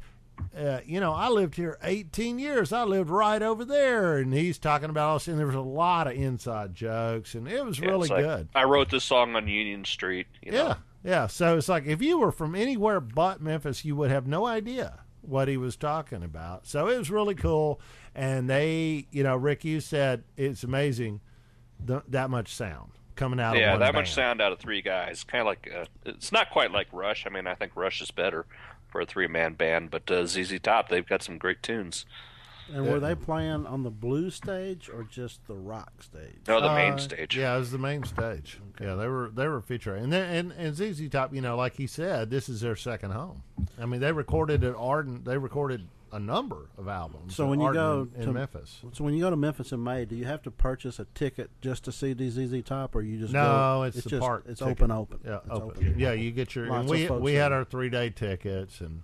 Uh, 0.58 0.80
you 0.84 1.00
know, 1.00 1.14
I 1.14 1.30
lived 1.30 1.54
here 1.56 1.78
18 1.84 2.40
years. 2.40 2.74
I 2.74 2.84
lived 2.84 3.12
right 3.12 3.42
over 3.42 3.64
there, 3.64 4.18
and 4.18 4.34
he's 4.34 4.58
talking 4.58 4.90
about 4.90 5.18
us. 5.18 5.28
And 5.28 5.38
there 5.38 5.46
was 5.46 5.56
a 5.56 5.62
lot 5.62 6.08
of 6.08 6.14
inside 6.14 6.74
jokes, 6.74 7.36
and 7.36 7.48
it 7.48 7.64
was 7.64 7.78
Yeah, 7.80 7.86
really 7.86 8.10
like, 8.10 8.24
good. 8.24 8.50
I 8.56 8.64
wrote 8.64 8.90
this 8.90 9.04
song 9.04 9.36
on 9.36 9.48
Union 9.48 9.86
Street. 9.86 10.26
You 10.42 10.52
know? 10.54 10.58
Yeah, 10.58 10.76
yeah. 11.04 11.28
So 11.28 11.56
it's 11.58 11.70
like 11.70 11.86
if 11.86 12.02
you 12.02 12.18
were 12.18 12.32
from 12.32 12.56
anywhere 12.56 13.00
but 13.00 13.42
Memphis, 13.42 13.86
you 13.86 13.96
would 13.96 14.10
have 14.10 14.26
no 14.26 14.48
idea 14.48 15.02
what 15.22 15.48
he 15.48 15.56
was 15.56 15.76
talking 15.76 16.24
about. 16.24 16.66
So 16.66 16.88
it 16.88 16.98
was 16.98 17.12
really 17.12 17.36
cool. 17.36 17.80
And 18.16 18.50
they, 18.50 19.08
you 19.12 19.22
know, 19.24 19.36
Rick, 19.38 19.64
you 19.64 19.82
said 19.82 20.24
it's 20.36 20.64
amazing 20.64 21.22
th- 21.86 22.02
that 22.08 22.30
much 22.32 22.54
sound 22.54 22.92
coming 23.16 23.40
out. 23.40 23.56
Yeah, 23.58 23.68
of 23.68 23.72
one 23.74 23.80
that 23.82 23.86
band. 23.94 23.96
much 23.96 24.14
sound 24.14 24.42
out 24.42 24.52
of 24.52 24.60
three 24.60 24.82
guys. 24.82 25.24
Kind 25.24 25.42
of 25.42 25.48
like 25.48 25.70
uh, 25.76 25.86
it's 26.06 26.32
not 26.32 26.50
quite 26.50 26.72
like 26.72 26.88
Rush. 26.92 27.26
I 27.26 27.30
mean, 27.30 27.48
I 27.48 27.56
think 27.56 27.74
Rush 27.76 28.02
is 28.02 28.12
better 28.12 28.46
for 28.88 29.02
a 29.02 29.06
three 29.06 29.28
man 29.28 29.54
band, 29.54 29.92
but 29.92 30.10
uh, 30.12 30.26
ZZ 30.26 30.60
Top 30.62 30.90
they've 30.90 31.08
got 31.08 31.24
some 31.24 31.38
great 31.38 31.62
tunes. 31.64 32.06
And 32.74 32.88
were 32.90 33.00
they 33.02 33.14
playing 33.14 33.66
on 33.66 33.84
the 33.84 33.90
blue 33.92 34.30
stage 34.30 34.90
or 34.90 35.04
just 35.04 35.46
the 35.48 35.54
rock 35.54 35.92
stage? 36.02 36.38
No, 36.48 36.62
the 36.62 36.70
Uh, 36.70 36.76
main 36.76 36.98
stage. 36.98 37.36
Yeah, 37.36 37.56
it 37.56 37.60
was 37.60 37.72
the 37.72 37.78
main 37.78 38.04
stage. 38.06 38.58
Yeah, 38.80 38.96
they 38.96 39.08
were 39.08 39.30
they 39.36 39.50
were 39.50 39.60
featuring, 39.62 40.06
and 40.06 40.14
then 40.14 40.34
and, 40.34 40.52
and 40.54 40.76
ZZ 40.76 41.10
Top, 41.10 41.36
you 41.36 41.42
know, 41.42 41.58
like 41.58 41.76
he 41.76 41.88
said, 41.88 42.30
this 42.30 42.48
is 42.48 42.62
their 42.62 42.78
second 42.78 43.12
home. 43.12 43.44
I 43.82 43.86
mean, 43.86 44.00
they 44.00 44.14
recorded 44.14 44.64
at 44.64 44.76
Ardent. 44.76 45.26
They 45.26 45.38
recorded 45.38 45.88
a 46.14 46.20
number 46.20 46.70
of 46.78 46.88
albums. 46.88 47.36
So 47.36 47.48
when 47.48 47.60
you 47.60 47.74
go 47.74 48.08
in 48.16 48.26
to 48.26 48.32
Memphis, 48.32 48.82
So 48.94 49.04
when 49.04 49.14
you 49.16 49.22
go 49.22 49.30
to 49.32 49.36
Memphis 49.36 49.72
in 49.72 49.84
May, 49.84 50.06
do 50.06 50.16
you 50.16 50.26
have 50.26 50.44
to 50.44 50.52
purchase 50.52 51.00
a 51.00 51.06
ticket 51.16 51.50
just 51.62 51.84
to 51.86 51.92
see 51.92 52.14
the 52.14 52.30
ZZ 52.30 52.62
Top, 52.64 52.96
or 52.96 53.02
you 53.02 53.20
just 53.20 53.34
No, 53.34 53.42
go, 53.80 53.84
it's, 53.84 54.04
the 54.04 54.10
just, 54.10 54.22
park. 54.22 54.46
It's 54.48 54.60
ticket. 54.60 54.84
open, 54.84 54.92
open. 54.92 55.20
Yeah, 55.26 55.40
It's 55.46 55.50
open. 55.50 55.96
Yeah, 55.98 56.14
you 56.14 56.32
get 56.32 56.56
your. 56.56 56.68
Lots 56.68 56.82
and 56.82 56.90
we 56.90 57.10
we 57.20 57.34
had 57.34 57.50
there. 57.52 57.60
our 57.60 57.64
three 57.66 57.90
day 57.90 58.10
tickets, 58.12 58.80
and 58.80 59.02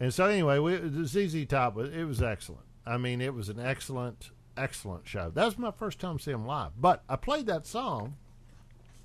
and 0.00 0.12
so 0.12 0.26
anyway, 0.26 0.58
we 0.58 0.76
the 0.76 1.06
ZZ 1.06 1.46
Top 1.46 1.74
was 1.76 1.90
it 1.94 2.04
was 2.04 2.20
excellent. 2.22 2.64
I 2.84 2.98
mean, 2.98 3.20
it 3.20 3.32
was 3.34 3.48
an 3.48 3.60
excellent 3.60 4.30
excellent 4.56 5.06
show. 5.06 5.30
That 5.32 5.44
was 5.44 5.56
my 5.58 5.70
first 5.70 6.00
time 6.00 6.18
seeing 6.18 6.38
them 6.38 6.46
live, 6.46 6.72
but 6.80 7.04
I 7.08 7.14
played 7.16 7.46
that 7.46 7.66
song. 7.66 8.16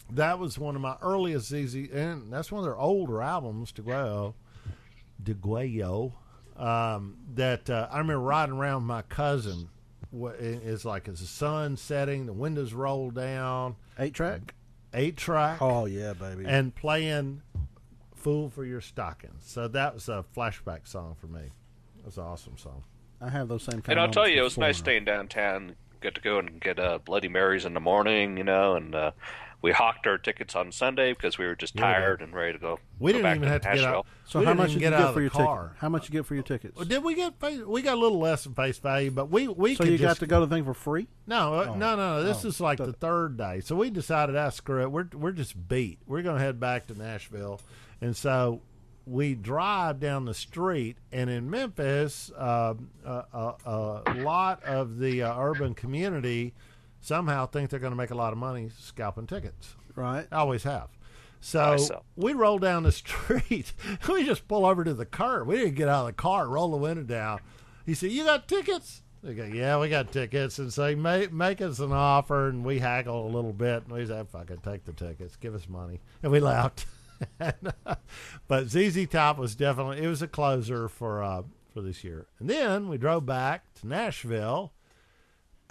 That 0.09 0.39
was 0.39 0.57
one 0.57 0.75
of 0.75 0.81
my 0.81 0.95
earliest 1.01 1.47
ZZ, 1.49 1.75
and 1.93 2.33
that's 2.33 2.51
one 2.51 2.59
of 2.59 2.65
their 2.65 2.77
older 2.77 3.21
albums, 3.21 3.71
Degüello. 3.71 4.33
Degüello. 5.23 6.13
Um, 6.55 7.17
that 7.35 7.69
uh, 7.69 7.87
I 7.91 7.97
remember 7.97 8.21
riding 8.21 8.55
around 8.55 8.75
with 8.83 8.87
my 8.87 9.01
cousin. 9.03 9.69
It's 10.15 10.85
like 10.85 11.07
it's 11.07 11.21
the 11.21 11.27
sun 11.27 11.75
setting, 11.77 12.27
the 12.27 12.33
windows 12.33 12.73
roll 12.73 13.09
down, 13.09 13.75
Eight 13.97 14.13
track. 14.13 14.53
eight 14.93 15.17
track 15.17 15.59
Oh 15.61 15.85
yeah, 15.85 16.13
baby. 16.13 16.45
and 16.47 16.75
playing 16.75 17.41
"Fool 18.15 18.49
for 18.51 18.63
Your 18.63 18.81
Stockings." 18.81 19.43
So 19.45 19.67
that 19.69 19.95
was 19.95 20.09
a 20.09 20.23
flashback 20.35 20.87
song 20.87 21.15
for 21.19 21.25
me. 21.27 21.41
It 21.99 22.05
was 22.05 22.17
an 22.17 22.25
awesome 22.25 22.57
song. 22.57 22.83
I 23.19 23.29
have 23.29 23.47
those 23.47 23.63
same 23.63 23.81
kind. 23.81 23.97
And 23.97 23.99
I'll 23.99 24.11
tell 24.11 24.27
you, 24.27 24.39
it 24.39 24.43
was 24.43 24.57
nice 24.57 24.77
Foreigner. 24.77 25.01
staying 25.01 25.05
downtown 25.05 25.75
get 26.01 26.13
to 26.15 26.21
go 26.21 26.37
and 26.37 26.59
get 26.61 26.77
uh, 26.77 26.99
Bloody 27.05 27.29
Marys 27.29 27.63
in 27.65 27.73
the 27.73 27.79
morning, 27.79 28.37
you 28.37 28.43
know, 28.43 28.75
and 28.75 28.93
uh, 28.93 29.11
we 29.63 29.71
hawked 29.71 30.05
our 30.05 30.17
tickets 30.19 30.55
on 30.55 30.71
Sunday 30.71 31.13
because 31.13 31.37
we 31.39 31.45
were 31.47 31.55
just 31.55 31.75
tired 31.75 32.19
did. 32.19 32.27
and 32.27 32.35
ready 32.35 32.53
to 32.53 32.59
go. 32.59 32.79
We 32.99 33.11
go 33.11 33.17
didn't 33.17 33.23
back 33.23 33.35
even 33.37 33.47
have 33.49 33.61
to 33.61 33.67
get 33.69 33.75
Nashville. 33.77 33.95
out. 33.99 34.05
So 34.25 34.39
we 34.41 34.45
how 34.45 34.53
much 34.53 34.67
did 34.67 34.73
you 34.75 34.79
get 34.81 34.89
get 34.91 34.99
out 34.99 35.13
for 35.13 35.19
of 35.19 35.23
your 35.23 35.29
the 35.31 35.37
car. 35.37 35.63
ticket? 35.69 35.77
How 35.79 35.89
much 35.89 36.05
you 36.07 36.11
get 36.11 36.25
for 36.25 36.33
your 36.35 36.43
tickets? 36.43 36.75
Well, 36.75 36.85
Did 36.85 37.03
we 37.03 37.15
get? 37.15 37.39
face- 37.39 37.61
We 37.61 37.81
got 37.81 37.95
a 37.95 37.99
little 37.99 38.19
less 38.19 38.43
than 38.43 38.53
face 38.53 38.77
value, 38.77 39.09
but 39.09 39.31
we 39.31 39.47
we 39.47 39.73
so 39.75 39.83
could 39.85 39.91
you 39.93 39.97
just, 39.97 40.19
got 40.19 40.23
to 40.23 40.27
go 40.27 40.41
to 40.41 40.45
the 40.45 40.55
thing 40.55 40.65
for 40.65 40.73
free? 40.73 41.07
No, 41.25 41.53
uh, 41.55 41.65
Oh. 41.69 41.73
no, 41.75 41.95
no, 41.95 42.17
no. 42.17 42.23
This 42.23 42.43
Oh. 42.45 42.49
is 42.49 42.59
like 42.59 42.77
the 42.77 42.93
third 42.93 43.37
day, 43.37 43.61
so 43.61 43.75
we 43.75 43.89
decided, 43.89 44.35
ah, 44.35 44.49
screw 44.49 44.81
it. 44.83 44.91
We're 44.91 45.07
we're 45.13 45.31
just 45.31 45.67
beat. 45.69 45.97
We're 46.05 46.21
going 46.21 46.35
to 46.37 46.43
head 46.43 46.59
back 46.59 46.85
to 46.87 46.93
Nashville, 46.97 47.61
and 48.01 48.15
so 48.15 48.61
we 49.05 49.33
drive 49.33 49.99
down 49.99 50.25
the 50.25 50.33
street. 50.33 50.97
And 51.11 51.29
in 51.29 51.49
Memphis, 51.49 52.31
uh, 52.37 52.73
a, 53.05 53.09
a, 53.33 54.01
a 54.05 54.13
lot 54.15 54.61
of 54.63 54.99
the 54.99 55.23
uh, 55.23 55.37
urban 55.39 55.73
community 55.73 56.53
somehow 57.05 57.45
think 57.45 57.69
they're 57.69 57.79
going 57.79 57.91
to 57.91 57.97
make 57.97 58.11
a 58.11 58.15
lot 58.15 58.33
of 58.33 58.39
money 58.39 58.69
scalping 58.79 59.27
tickets. 59.27 59.75
Right. 59.95 60.27
I 60.31 60.37
always 60.37 60.63
have. 60.63 60.89
So 61.39 61.77
we 62.15 62.33
roll 62.33 62.57
down 62.57 62.83
the 62.83 62.91
street. 62.93 63.73
we 64.07 64.25
just 64.25 64.47
pull 64.47 64.65
over 64.65 64.83
to 64.83 64.93
the 64.93 65.05
curb. 65.05 65.47
We 65.47 65.57
didn't 65.57 65.75
get 65.75 65.89
out 65.89 66.01
of 66.01 66.07
the 66.07 66.13
car, 66.13 66.47
roll 66.47 66.71
the 66.71 66.77
window 66.77 67.03
down. 67.03 67.41
He 67.85 67.93
said, 67.93 68.11
"You 68.11 68.23
got 68.23 68.47
tickets?" 68.47 69.01
They 69.21 69.33
go, 69.33 69.43
"Yeah, 69.43 69.77
we 69.79 69.89
got 69.89 70.11
tickets." 70.13 70.57
And 70.57 70.71
so 70.71 70.87
he 70.87 70.95
make, 70.95 71.33
make 71.33 71.61
us 71.61 71.79
an 71.79 71.91
offer, 71.91 72.47
and 72.47 72.63
we 72.63 72.79
haggle 72.79 73.27
a 73.27 73.31
little 73.35 73.51
bit. 73.51 73.83
And 73.83 73.91
we 73.91 74.05
said, 74.05 74.29
"Fuck 74.29 74.51
it, 74.51 74.63
take 74.63 74.85
the 74.85 74.93
tickets, 74.93 75.35
give 75.35 75.53
us 75.53 75.67
money," 75.67 75.99
and 76.23 76.31
we 76.31 76.39
left. 76.39 76.85
but 78.47 78.67
ZZ 78.67 79.07
Top 79.07 79.37
was 79.37 79.55
definitely 79.55 80.01
it 80.01 80.07
was 80.07 80.21
a 80.21 80.27
closer 80.27 80.87
for 80.87 81.21
uh, 81.21 81.43
for 81.73 81.81
this 81.81 82.03
year. 82.05 82.27
And 82.39 82.49
then 82.49 82.87
we 82.87 82.97
drove 82.97 83.25
back 83.25 83.73
to 83.81 83.87
Nashville. 83.87 84.71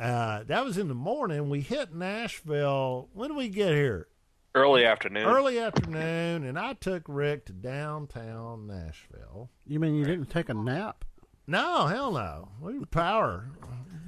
Uh, 0.02 0.42
that 0.44 0.64
was 0.64 0.78
in 0.78 0.88
the 0.88 0.94
morning. 0.94 1.48
We 1.48 1.60
hit 1.60 1.94
Nashville. 1.94 3.08
When 3.12 3.28
did 3.30 3.36
we 3.36 3.48
get 3.48 3.68
here? 3.72 4.08
Early 4.54 4.84
afternoon. 4.84 5.24
early 5.24 5.58
afternoon, 5.58 6.44
and 6.44 6.58
I 6.58 6.74
took 6.74 7.04
Rick 7.08 7.46
to 7.46 7.52
downtown 7.52 8.66
Nashville. 8.66 9.48
You 9.66 9.80
mean 9.80 9.94
you 9.94 10.04
didn't 10.04 10.26
take 10.28 10.48
a 10.50 10.54
nap? 10.54 11.04
No, 11.46 11.86
hell 11.86 12.12
no. 12.12 12.48
We 12.60 12.78
were 12.78 12.86
power. 12.86 13.46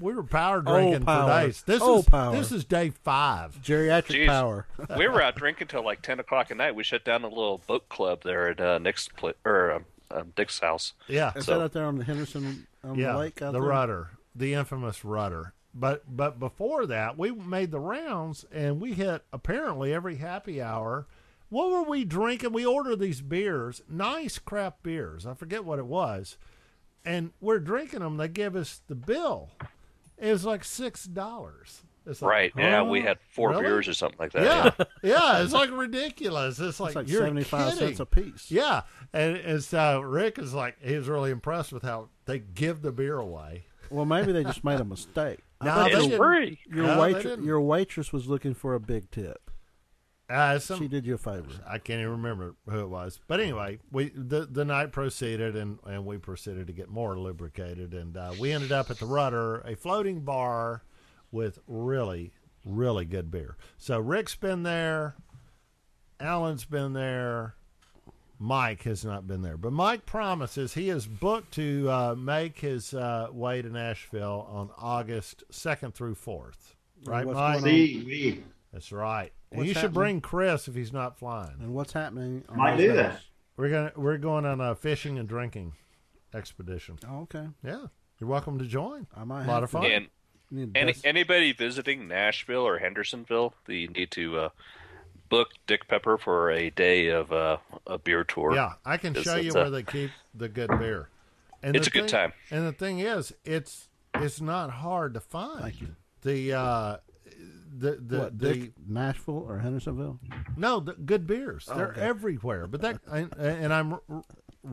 We 0.01 0.13
were 0.13 0.23
power 0.23 0.61
drinking 0.61 1.05
power. 1.05 1.29
for 1.41 1.47
days. 1.47 1.63
This 1.63 1.81
Oh, 1.83 2.01
is 2.01 2.05
power. 2.07 2.35
this 2.37 2.53
is 2.53 2.65
day 2.65 2.91
five. 2.91 3.59
Geriatric 3.63 4.25
Jeez. 4.25 4.27
power. 4.27 4.67
we 4.99 5.09
were 5.09 5.23
out 5.23 5.37
drinking 5.37 5.69
till 5.69 5.85
like 5.85 6.03
ten 6.03 6.21
o'clock 6.21 6.51
at 6.51 6.57
night. 6.59 6.75
We 6.75 6.83
shut 6.85 7.05
down 7.05 7.23
a 7.25 7.29
little 7.29 7.63
boat 7.67 7.89
club 7.89 8.23
there 8.25 8.49
at 8.49 8.61
uh, 8.61 8.79
Nick's 8.79 9.09
pla- 9.09 9.33
or 9.47 9.73
um, 9.73 9.85
um, 10.11 10.33
Dick's 10.37 10.59
house. 10.59 10.93
Yeah, 11.09 11.33
Is 11.37 11.47
So- 11.47 11.57
that 11.59 11.65
out 11.65 11.73
there 11.73 11.87
on 11.87 11.97
the 11.99 12.05
Henderson 12.05 12.67
on 12.83 12.97
yeah. 12.99 13.13
the 13.13 13.19
lake 13.19 13.41
out 13.41 13.53
the 13.53 13.61
there? 13.61 13.69
rudder, 13.69 14.11
the 14.35 14.53
infamous 14.55 15.05
rudder. 15.05 15.55
But 15.75 16.05
but 16.17 16.39
before 16.39 16.87
that, 16.87 17.19
we 17.19 17.33
made 17.33 17.71
the 17.73 17.81
rounds 17.81 18.45
and 18.53 18.81
we 18.81 18.93
hit 18.95 19.23
apparently 19.33 19.93
every 19.93 20.17
happy 20.17 20.63
hour. 20.63 21.07
What 21.49 21.71
were 21.71 21.83
we 21.83 22.05
drinking? 22.05 22.53
We 22.53 22.65
ordered 22.65 23.01
these 23.01 23.21
beers, 23.21 23.83
nice 23.89 24.39
craft 24.39 24.83
beers. 24.83 25.27
I 25.27 25.35
forget 25.35 25.65
what 25.65 25.79
it 25.79 25.87
was, 25.87 26.37
and 27.05 27.33
we're 27.41 27.59
drinking 27.59 28.01
them. 28.01 28.17
They 28.17 28.29
give 28.29 28.55
us 28.57 28.83
the 28.87 28.95
bill. 28.95 29.51
It 30.17 30.31
was 30.31 30.45
like 30.45 30.63
six 30.65 31.05
dollars. 31.05 31.83
Like, 32.07 32.21
Right. 32.21 32.53
Yeah, 32.57 32.83
we 32.83 33.01
had 33.01 33.19
four 33.33 33.51
Really? 33.51 33.63
beers 33.63 33.89
or 33.89 33.95
something 33.95 34.19
like 34.19 34.33
that. 34.33 34.75
Yeah, 34.79 34.85
yeah, 35.03 35.43
it's 35.43 35.53
like 35.55 35.71
ridiculous. 35.71 36.61
It's 36.61 36.79
like, 36.79 36.91
It's 36.91 36.97
like 36.97 37.09
you're 37.09 37.23
seventy 37.23 37.45
five 37.45 37.73
kidding. 37.75 37.89
cents 37.89 38.01
a 38.01 38.07
piece. 38.07 38.51
Yeah, 38.51 38.83
and, 39.13 39.37
and 39.39 39.65
so 39.65 40.01
Rick 40.01 40.39
is 40.39 40.53
like, 40.55 40.77
he 40.83 40.97
was 40.97 41.09
really 41.09 41.31
impressed 41.31 41.73
with 41.73 41.83
how 41.83 42.11
they 42.27 42.41
give 42.41 42.83
the 42.83 42.93
beer 42.93 43.17
away. 43.17 43.65
Well, 43.91 44.05
maybe 44.05 44.33
they 44.33 44.45
just 44.45 44.65
made 44.65 44.81
a 44.81 44.85
mistake. 44.85 45.41
I 45.61 45.65
No, 45.67 45.75
bet 45.75 45.85
they 45.85 45.91
It's 45.93 45.93
your, 45.93 46.09
didn't. 46.09 46.19
free. 46.19 46.59
your 46.77 46.87
No, 46.87 46.95
they 46.95 47.01
waitress, 47.01 47.23
didn't. 47.25 47.45
your 47.45 47.61
waitress 47.61 48.13
was 48.13 48.27
looking 48.27 48.55
for 48.55 48.75
a 48.75 48.81
big 48.81 49.11
tip. 49.11 49.51
Uh, 50.29 50.59
some, 50.59 50.79
She 50.79 50.89
did 50.89 51.05
you 51.07 51.15
a 51.15 51.19
favor. 51.19 51.51
I 51.67 51.77
can't 51.79 52.01
even 52.01 52.13
remember 52.13 52.55
who 52.69 52.81
it 52.81 52.89
was, 52.89 53.21
but 53.29 53.41
anyway, 53.41 53.79
we 53.93 54.09
the 54.15 54.47
the 54.47 54.65
night 54.65 54.91
proceeded, 54.91 55.55
and 55.55 55.79
and 55.85 56.07
we 56.07 56.17
proceeded 56.17 56.67
to 56.69 56.73
get 56.73 56.89
more 56.89 57.19
lubricated, 57.19 57.93
and 57.93 58.17
uh, 58.17 58.33
we 58.41 58.51
ended 58.51 58.73
up 58.73 58.91
at 58.91 58.99
the 58.99 59.05
Rudder, 59.07 59.61
a 59.61 59.77
floating 59.77 60.21
bar 60.23 60.83
with 61.31 61.59
really 61.67 62.33
really 62.65 63.05
good 63.05 63.31
beer. 63.31 63.59
So 63.77 63.99
Rick's 64.01 64.35
been 64.35 64.63
there, 64.63 65.15
Alan's 66.19 66.65
been 66.65 66.95
there. 66.95 67.57
Mike 68.45 68.83
has 68.83 69.05
not 69.07 69.27
been 69.27 69.41
there, 69.41 69.57
but 69.57 69.73
Mike 69.73 70.05
promises 70.05 70.75
he 70.75 70.91
is 70.91 71.07
booked 71.07 71.55
to 71.55 71.89
uh, 71.91 72.15
make 72.15 72.59
his 72.59 72.93
uh, 72.93 73.29
way 73.33 73.63
to 73.63 73.71
Nashville 73.71 74.47
on 74.51 74.69
August 74.77 75.45
second 75.51 75.95
through 75.95 76.15
fourth. 76.15 76.77
Right, 77.05 77.25
What's 77.25 77.37
Mike? 77.37 77.61
See, 77.63 78.05
we 78.07 78.45
That's 78.71 78.93
right. 78.93 79.33
And 79.51 79.61
What's 79.61 79.69
you 79.69 79.75
should 79.75 79.95
bring 79.95 80.21
Chris 80.21 80.69
if 80.69 80.75
he's 80.75 80.93
not 80.93 81.19
flying. 81.19 81.57
And 81.61 81.75
what's 81.75 81.95
happening? 81.95 82.45
on 82.51 82.59
Might 82.59 82.77
do 82.77 82.93
that. 82.93 83.21
We're 83.57 83.71
gonna 83.71 83.93
we're 83.97 84.19
going 84.19 84.45
on 84.45 84.61
a 84.61 84.75
fishing 84.75 85.19
and 85.19 85.27
drinking 85.27 85.73
expedition. 86.35 86.99
Oh, 87.09 87.23
okay. 87.23 87.47
Yeah, 87.65 87.87
you're 88.21 88.29
welcome 88.29 88.59
to 88.59 88.67
join. 88.67 89.07
I 89.17 89.25
might 89.25 89.45
a 89.45 89.47
lot 89.47 89.55
have 89.55 89.65
of 89.65 89.71
fun. 89.71 89.87
And 89.87 90.77
any, 90.77 90.95
anybody 91.03 91.53
visiting 91.53 92.09
Nashville 92.09 92.67
or 92.67 92.79
Hendersonville, 92.79 93.55
you 93.69 93.89
need 93.89 94.11
to 94.13 94.39
uh, 94.39 94.49
book 95.29 95.49
Dick 95.67 95.89
Pepper 95.89 96.17
for 96.19 96.51
a 96.51 96.71
day 96.71 97.09
of 97.09 97.33
uh, 97.33 97.59
a 97.87 97.99
beer 97.99 98.25
tour. 98.25 98.55
Yeah, 98.55 98.75
I 98.85 98.97
can 98.97 99.15
show 99.15 99.37
you 99.37 99.53
where 99.53 99.67
a- 99.67 99.71
they 99.71 99.83
keep 99.83 100.11
the 100.35 100.49
good 100.49 100.71
beer. 100.79 101.09
And 101.63 101.75
It's 101.77 101.87
the 101.89 101.99
a 101.99 102.03
good 102.03 102.11
thing- 102.11 102.21
time. 102.21 102.33
And 102.51 102.67
the 102.67 102.73
thing 102.73 102.99
is, 103.01 103.33
it's 103.45 103.89
it's 104.15 104.41
not 104.41 104.71
hard 104.71 105.15
to 105.15 105.21
find. 105.21 105.63
Thank 105.63 105.81
you. 105.81 105.97
The 106.23 106.53
uh, 106.53 106.97
the 107.77 107.93
the, 108.01 108.19
what, 108.19 108.39
the 108.39 108.55
Dick, 108.55 108.73
Nashville 108.87 109.45
or 109.49 109.59
Hendersonville? 109.59 110.21
No, 110.57 110.81
the 110.81 110.93
good 110.93 111.27
beers. 111.27 111.67
They're 111.75 111.89
okay. 111.89 112.01
everywhere. 112.03 112.67
But 112.67 112.83
that, 112.83 113.01
and, 113.11 113.35
and 113.37 113.73
I'm 113.73 113.95
re- 114.09 114.23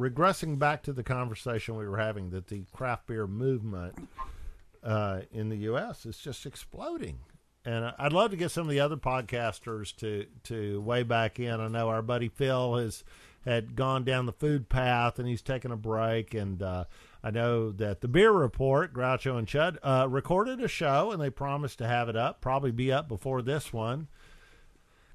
regressing 0.10 0.60
back 0.60 0.84
to 0.84 0.94
the 0.94 1.04
conversation 1.04 1.76
we 1.76 1.88
were 1.88 1.98
having 1.98 2.30
that 2.32 2.48
the 2.48 2.64
craft 2.74 3.08
beer 3.08 3.26
movement 3.26 3.96
uh, 4.84 5.22
in 5.32 5.50
the 5.50 5.58
U.S. 5.58 6.06
is 6.06 6.18
just 6.18 6.46
exploding. 6.46 7.20
And 7.64 7.94
I'd 7.98 8.14
love 8.14 8.32
to 8.32 8.38
get 8.38 8.52
some 8.52 8.64
of 8.64 8.70
the 8.70 8.80
other 8.80 8.98
podcasters 8.98 9.96
to 9.98 10.26
to 10.46 10.82
weigh 10.82 11.04
back 11.04 11.40
in. 11.40 11.60
I 11.60 11.68
know 11.68 11.90
our 11.90 12.02
buddy 12.02 12.28
Phil 12.28 12.78
has 12.78 13.04
had 13.46 13.76
gone 13.76 14.04
down 14.04 14.26
the 14.26 14.32
food 14.32 14.70
path 14.70 15.20
and 15.20 15.28
he's 15.28 15.42
taken 15.42 15.72
a 15.72 15.78
break. 15.78 16.34
And 16.34 16.62
uh, 16.62 16.86
I 17.24 17.32
know 17.32 17.72
that 17.72 18.02
the 18.02 18.08
Beer 18.08 18.32
Report, 18.32 18.94
Groucho 18.94 19.38
and 19.38 19.48
Chud, 19.48 19.78
uh, 19.84 20.08
recorded 20.10 20.62
a 20.62 20.68
show 20.68 21.12
and 21.12 21.22
they 21.22 21.30
promised 21.30 21.78
to 21.80 21.88
have 21.88 22.10
it 22.10 22.16
up, 22.16 22.42
probably 22.42 22.72
be 22.72 22.92
up 22.92 23.08
before 23.08 23.42
this 23.42 23.74
one 23.74 24.08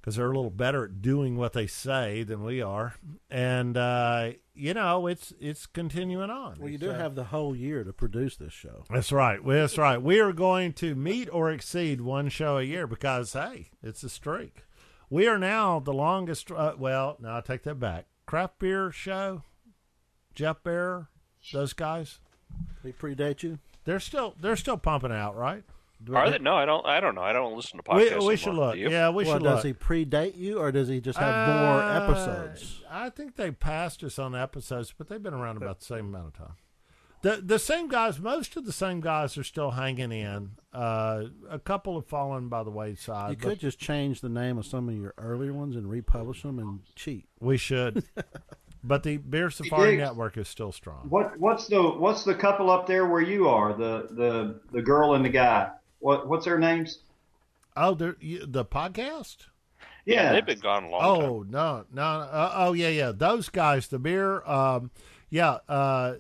because 0.07 0.15
they're 0.19 0.31
a 0.31 0.37
little 0.37 0.51
better 0.53 0.85
at 0.85 1.03
doing 1.03 1.37
what 1.37 1.53
they 1.53 1.67
say 1.67 2.23
than 2.23 2.45
we 2.45 2.63
are. 2.63 2.95
And 3.29 3.77
uh, 3.77 4.31
you 4.55 4.73
know, 4.73 5.09
it's 5.09 5.33
it's 5.41 5.67
continuing 5.67 6.31
on. 6.31 6.59
Well, 6.61 6.69
you 6.71 6.79
do 6.79 6.93
So- 6.93 6.95
have 6.95 7.17
the 7.17 7.25
whole 7.25 7.57
year 7.57 7.83
to 7.83 7.93
produce 7.93 8.37
this 8.37 8.53
show. 8.53 8.85
That's 8.89 9.11
right. 9.11 9.43
Well, 9.43 9.59
that's 9.63 9.77
right. 9.77 10.01
We 10.01 10.21
are 10.21 10.33
going 10.33 10.75
to 10.75 10.95
meet 10.95 11.29
or 11.33 11.51
exceed 11.51 12.01
one 12.01 12.29
show 12.29 12.57
a 12.57 12.63
year 12.63 12.87
because 12.87 13.33
hey, 13.33 13.71
it's 13.83 14.05
a 14.05 14.09
streak. 14.09 14.63
We 15.11 15.27
are 15.27 15.39
now 15.39 15.81
the 15.81 15.93
longest. 15.93 16.53
Uh, 16.53 16.75
well, 16.79 17.17
no, 17.21 17.37
I 17.37 17.41
take 17.41 17.65
that 17.65 17.81
back. 17.81 18.07
Craft 18.27 18.61
beer 18.61 18.93
show, 18.93 19.43
Jeff 20.37 20.63
Bear, 20.63 21.09
those 21.53 21.73
guys. 21.73 22.21
They 22.85 22.93
predate 22.93 23.43
you. 23.43 23.59
They're 23.85 23.99
still 23.99 24.37
they're 24.41 24.55
still 24.57 24.77
pumping 24.77 25.11
out, 25.13 25.37
right? 25.37 25.65
Are 26.15 26.31
they? 26.31 26.39
No, 26.39 26.55
I 26.55 26.65
don't. 26.67 26.85
I 26.87 27.01
don't 27.01 27.15
know. 27.15 27.23
I 27.23 27.33
don't 27.33 27.57
listen 27.57 27.81
to 27.83 27.95
We, 27.95 28.05
podcasts. 28.11 28.27
we 28.27 28.37
should 28.37 28.49
anymore. 28.51 28.67
look. 28.67 28.77
Yeah, 28.77 29.09
we 29.11 29.25
well, 29.25 29.35
should 29.37 29.43
does 29.43 29.65
look. 29.65 29.67
he 29.67 29.73
predate 29.73 30.37
you, 30.37 30.59
or 30.59 30.71
does 30.71 30.89
he 30.89 31.01
just 31.01 31.19
have 31.19 31.49
more 31.49 31.83
Uh, 31.83 32.05
episodes? 32.05 32.83
I 32.91 33.11
think 33.11 33.37
they 33.37 33.51
passed 33.51 34.03
us 34.05 34.19
on 34.19 34.35
episodes, 34.35 34.93
but 34.97 35.09
they've 35.09 35.23
been 35.23 35.35
around 35.35 35.57
about 35.57 35.81
the 35.81 35.87
same 35.87 36.07
amount 36.15 36.27
of 36.29 36.33
time. 36.35 36.55
The 37.23 37.41
the 37.43 37.59
same 37.59 37.89
guys, 37.89 38.21
most 38.21 38.57
of 38.57 38.67
the 38.67 38.73
same 38.73 39.01
guys 39.01 39.39
are 39.39 39.43
still 39.43 39.71
hanging 39.73 40.13
in. 40.13 40.51
Uh, 40.73 41.25
a 41.51 41.59
couple 41.59 41.95
have 41.95 42.07
fallen 42.07 42.49
by 42.49 42.63
the 42.63 42.71
wayside. 42.71 43.31
You 43.31 43.37
could 43.37 43.59
just 43.59 43.79
change 43.79 44.21
the 44.21 44.29
name 44.29 44.59
of 44.59 44.67
some 44.67 44.89
of 44.91 44.95
your 44.95 45.15
earlier 45.17 45.55
ones 45.55 45.77
and 45.77 45.89
republish 45.91 46.43
them 46.43 46.59
and 46.59 46.81
cheat. 46.95 47.25
we 47.41 47.57
should. 47.57 48.05
but 48.85 49.03
the 49.03 49.17
Beer 49.17 49.49
Safari 49.51 49.93
Diggs. 49.93 50.03
Network 50.03 50.37
is 50.37 50.47
still 50.47 50.71
strong. 50.73 51.07
what 51.09 51.37
what's 51.41 51.67
the 51.69 51.83
what's 51.83 52.23
the 52.23 52.35
couple 52.35 52.71
up 52.71 52.87
there 52.87 53.07
where 53.07 53.23
you 53.23 53.49
are? 53.49 53.73
The 53.73 54.09
the 54.11 54.61
the 54.73 54.83
girl 54.83 55.15
and 55.15 55.25
the 55.25 55.31
guy. 55.31 55.71
What 56.01 56.29
what's 56.29 56.45
their 56.45 56.59
names? 56.59 56.99
Oh, 57.77 57.95
they're- 57.95 58.17
the 58.21 58.65
podcast. 58.65 59.47
Yeah, 60.05 60.33
they've 60.33 60.47
been 60.47 60.61
gone 60.61 60.85
a 60.85 60.89
long 60.91 61.01
time. 61.21 61.31
Oh 61.31 61.45
no, 61.49 61.85
no, 61.93 62.03
uh, 62.03 62.53
oh 62.55 62.73
yeah, 62.75 62.89
yeah. 62.89 63.13
Those 63.15 63.49
guys, 63.49 63.89
the 63.89 63.99
beer. 63.99 64.43
Um, 64.45 64.91
yeah. 65.31 65.59
Uh, 65.69 66.15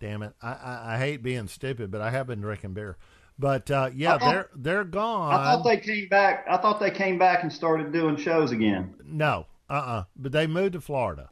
damn 0.00 0.22
it, 0.22 0.32
I, 0.42 0.52
I, 0.52 0.94
I 0.94 0.98
hate 0.98 1.22
being 1.22 1.48
stupid, 1.48 1.90
but 1.90 2.00
I 2.00 2.10
have 2.10 2.26
been 2.26 2.40
drinking 2.40 2.72
beer. 2.74 2.96
But 3.38 3.70
uh, 3.70 3.90
yeah, 3.94 4.18
thought- 4.18 4.30
they're 4.32 4.48
they're 4.56 4.84
gone. 4.84 5.32
I 5.34 5.54
thought 5.54 5.64
they 5.64 5.76
came 5.78 6.08
back. 6.08 6.46
I 6.48 6.56
thought 6.56 6.80
they 6.80 6.90
came 6.90 7.18
back 7.18 7.42
and 7.42 7.52
started 7.52 7.92
doing 7.92 8.16
shows 8.16 8.52
again. 8.52 8.94
No, 9.04 9.46
uh, 9.68 9.72
uh 9.72 10.04
But 10.16 10.32
they 10.32 10.46
moved 10.46 10.72
to 10.74 10.80
Florida, 10.80 11.30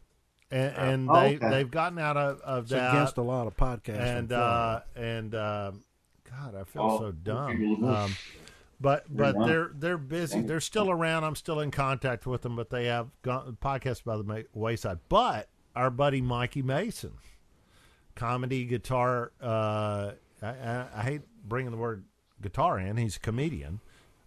and, 0.51 0.77
and 0.77 1.11
Oh, 1.11 1.15
they 1.21 1.37
okay. 1.37 1.49
they've 1.51 1.71
gotten 1.71 1.99
out 1.99 2.17
of, 2.17 2.41
of 2.43 2.65
It's 2.65 2.73
that. 2.73 2.93
against 2.95 3.17
a 3.17 3.23
lot 3.23 3.47
of 3.47 3.57
podcasts. 3.57 3.99
and 4.01 4.29
from 4.29 4.39
Florida. 4.39 4.85
uh, 4.97 5.01
and 5.01 5.35
God, 6.31 6.55
I 6.55 6.65
feel 6.65 6.83
Oh, 6.83 6.99
so 6.99 7.13
dumb. 7.13 7.85
Um, 7.85 8.17
but 8.81 9.05
but 9.15 9.37
they're 9.47 9.71
they're 9.75 9.99
busy. 9.99 10.41
They're 10.41 10.61
still 10.61 10.91
around. 10.91 11.25
I'm 11.25 11.35
still 11.37 11.61
in 11.61 11.71
contact 11.71 12.27
with 12.27 12.43
them, 12.43 12.57
but 12.57 12.71
they 12.71 12.87
have 12.87 13.09
gone, 13.23 13.57
podcasts 13.61 14.03
by 14.05 14.17
the 14.17 14.47
wayside. 14.55 14.99
But 15.09 15.49
our 15.77 15.91
buddy 15.91 16.21
Mikey 16.21 16.63
Mason, 16.63 17.13
comedy 18.15 18.65
guitar. 18.65 19.33
Uh, 19.43 20.13
I, 20.43 20.49
I, 20.49 20.87
I 20.97 21.03
hate 21.03 21.23
bringing 21.47 21.71
the 21.73 21.77
word 21.79 22.05
guitar 22.41 22.79
in. 22.79 22.97
He's 22.97 23.17
a 23.17 23.21
comedian. 23.21 23.81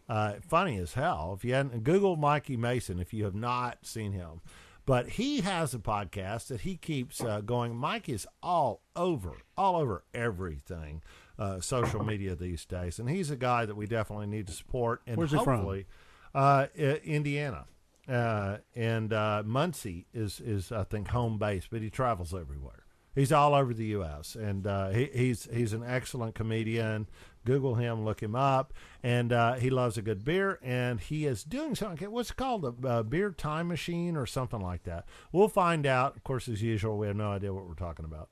Uh, 0.10 0.34
funny 0.48 0.78
as 0.78 0.94
hell. 0.94 1.34
If 1.38 1.46
you 1.46 1.54
hadn't 1.54 1.84
Google 1.84 2.16
Mikey 2.16 2.58
Mason, 2.58 3.00
if 3.00 3.14
you 3.14 3.24
have 3.24 3.36
not 3.36 3.86
seen 3.86 4.12
him, 4.12 4.42
but 4.86 5.10
he 5.12 5.42
has 5.42 5.74
a 5.74 5.80
podcast 5.80 6.48
that 6.48 6.62
he 6.62 6.76
keeps 6.76 7.22
uh, 7.22 7.42
going. 7.42 7.76
Mike 7.76 8.10
is 8.10 8.28
all 8.44 8.82
over, 8.96 9.38
all 9.58 9.78
over 9.78 10.04
everything, 10.14 11.02
uh, 11.44 11.60
social 11.62 12.04
media 12.04 12.36
these 12.36 12.66
days, 12.66 13.00
and 13.00 13.10
he's 13.10 13.30
a 13.30 13.36
guy 13.36 13.66
that 13.66 13.76
we 13.76 13.86
definitely 13.86 14.28
need 14.28 14.48
to 14.48 14.54
support. 14.54 15.02
And 15.06 15.18
Where's 15.18 15.32
he 15.32 15.38
from? 15.38 15.58
hopefully, 15.58 15.86
uh, 16.34 16.68
Indiana, 16.76 17.66
uh, 18.08 18.58
and 18.76 19.12
uh, 19.12 19.44
Muncie 19.46 20.08
is 20.14 20.40
is 20.40 20.72
I 20.72 20.84
think 20.84 21.10
home 21.10 21.38
base, 21.38 21.68
but 21.70 21.82
he 21.82 21.90
travels 21.90 22.34
everywhere. 22.34 22.84
He's 23.16 23.32
all 23.32 23.54
over 23.54 23.76
the 23.76 23.86
U.S. 23.88 24.34
and 24.34 24.66
uh, 24.66 24.90
he, 24.90 25.06
he's 25.14 25.48
he's 25.54 25.74
an 25.74 25.84
excellent 25.86 26.34
comedian. 26.34 27.08
Google 27.46 27.76
him, 27.76 28.06
look 28.06 28.24
him 28.24 28.36
up, 28.36 28.74
and 29.04 29.34
uh, 29.34 29.56
he 29.56 29.70
loves 29.70 29.98
a 29.98 30.02
good 30.02 30.24
beer. 30.24 30.60
And 30.64 31.00
he 31.00 31.26
is 31.26 31.44
doing 31.44 31.76
something. 31.76 32.10
What's 32.10 32.32
it 32.32 32.38
called 32.38 32.86
a, 32.86 33.04
beer 33.04 33.32
time 33.32 33.68
machine 33.68 34.16
or 34.16 34.26
something 34.26 34.62
like 34.62 34.84
that. 34.84 35.06
We'll 35.34 35.50
find 35.50 35.86
out. 35.86 36.16
Of 36.16 36.24
course, 36.24 36.48
as 36.48 36.62
usual, 36.62 36.98
we 36.98 37.08
have 37.08 37.18
no 37.18 37.32
idea 37.32 37.54
what 37.54 37.68
we're 37.68 37.74
talking 37.74 38.06
about. 38.06 38.30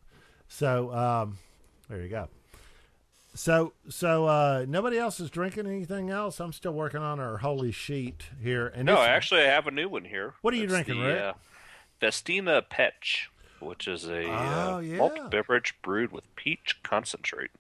So 0.47 0.93
um, 0.93 1.37
there 1.89 2.01
you 2.01 2.09
go. 2.09 2.29
So 3.33 3.73
so 3.89 4.25
uh, 4.25 4.65
nobody 4.67 4.97
else 4.97 5.19
is 5.19 5.29
drinking 5.29 5.65
anything 5.67 6.09
else. 6.09 6.39
I'm 6.39 6.51
still 6.53 6.73
working 6.73 7.01
on 7.01 7.19
our 7.19 7.37
holy 7.37 7.71
sheet 7.71 8.23
here. 8.41 8.67
And 8.67 8.85
No, 8.85 8.97
actually, 9.01 9.41
I 9.41 9.45
have 9.45 9.67
a 9.67 9.71
new 9.71 9.87
one 9.87 10.03
here. 10.05 10.33
What 10.41 10.53
are 10.53 10.57
you 10.57 10.63
It's 10.63 10.73
drinking, 10.73 10.99
the, 11.01 11.07
Rick? 11.07 11.21
Uh, 11.21 11.33
Festina 12.01 12.61
Pêche, 12.61 13.27
which 13.61 13.87
is 13.87 14.05
a 14.05 14.25
Oh, 14.25 14.75
uh, 14.75 14.79
yeah. 14.79 14.97
malt 14.97 15.31
beverage 15.31 15.75
brewed 15.81 16.11
with 16.11 16.23
peach 16.35 16.77
concentrate. 16.83 17.51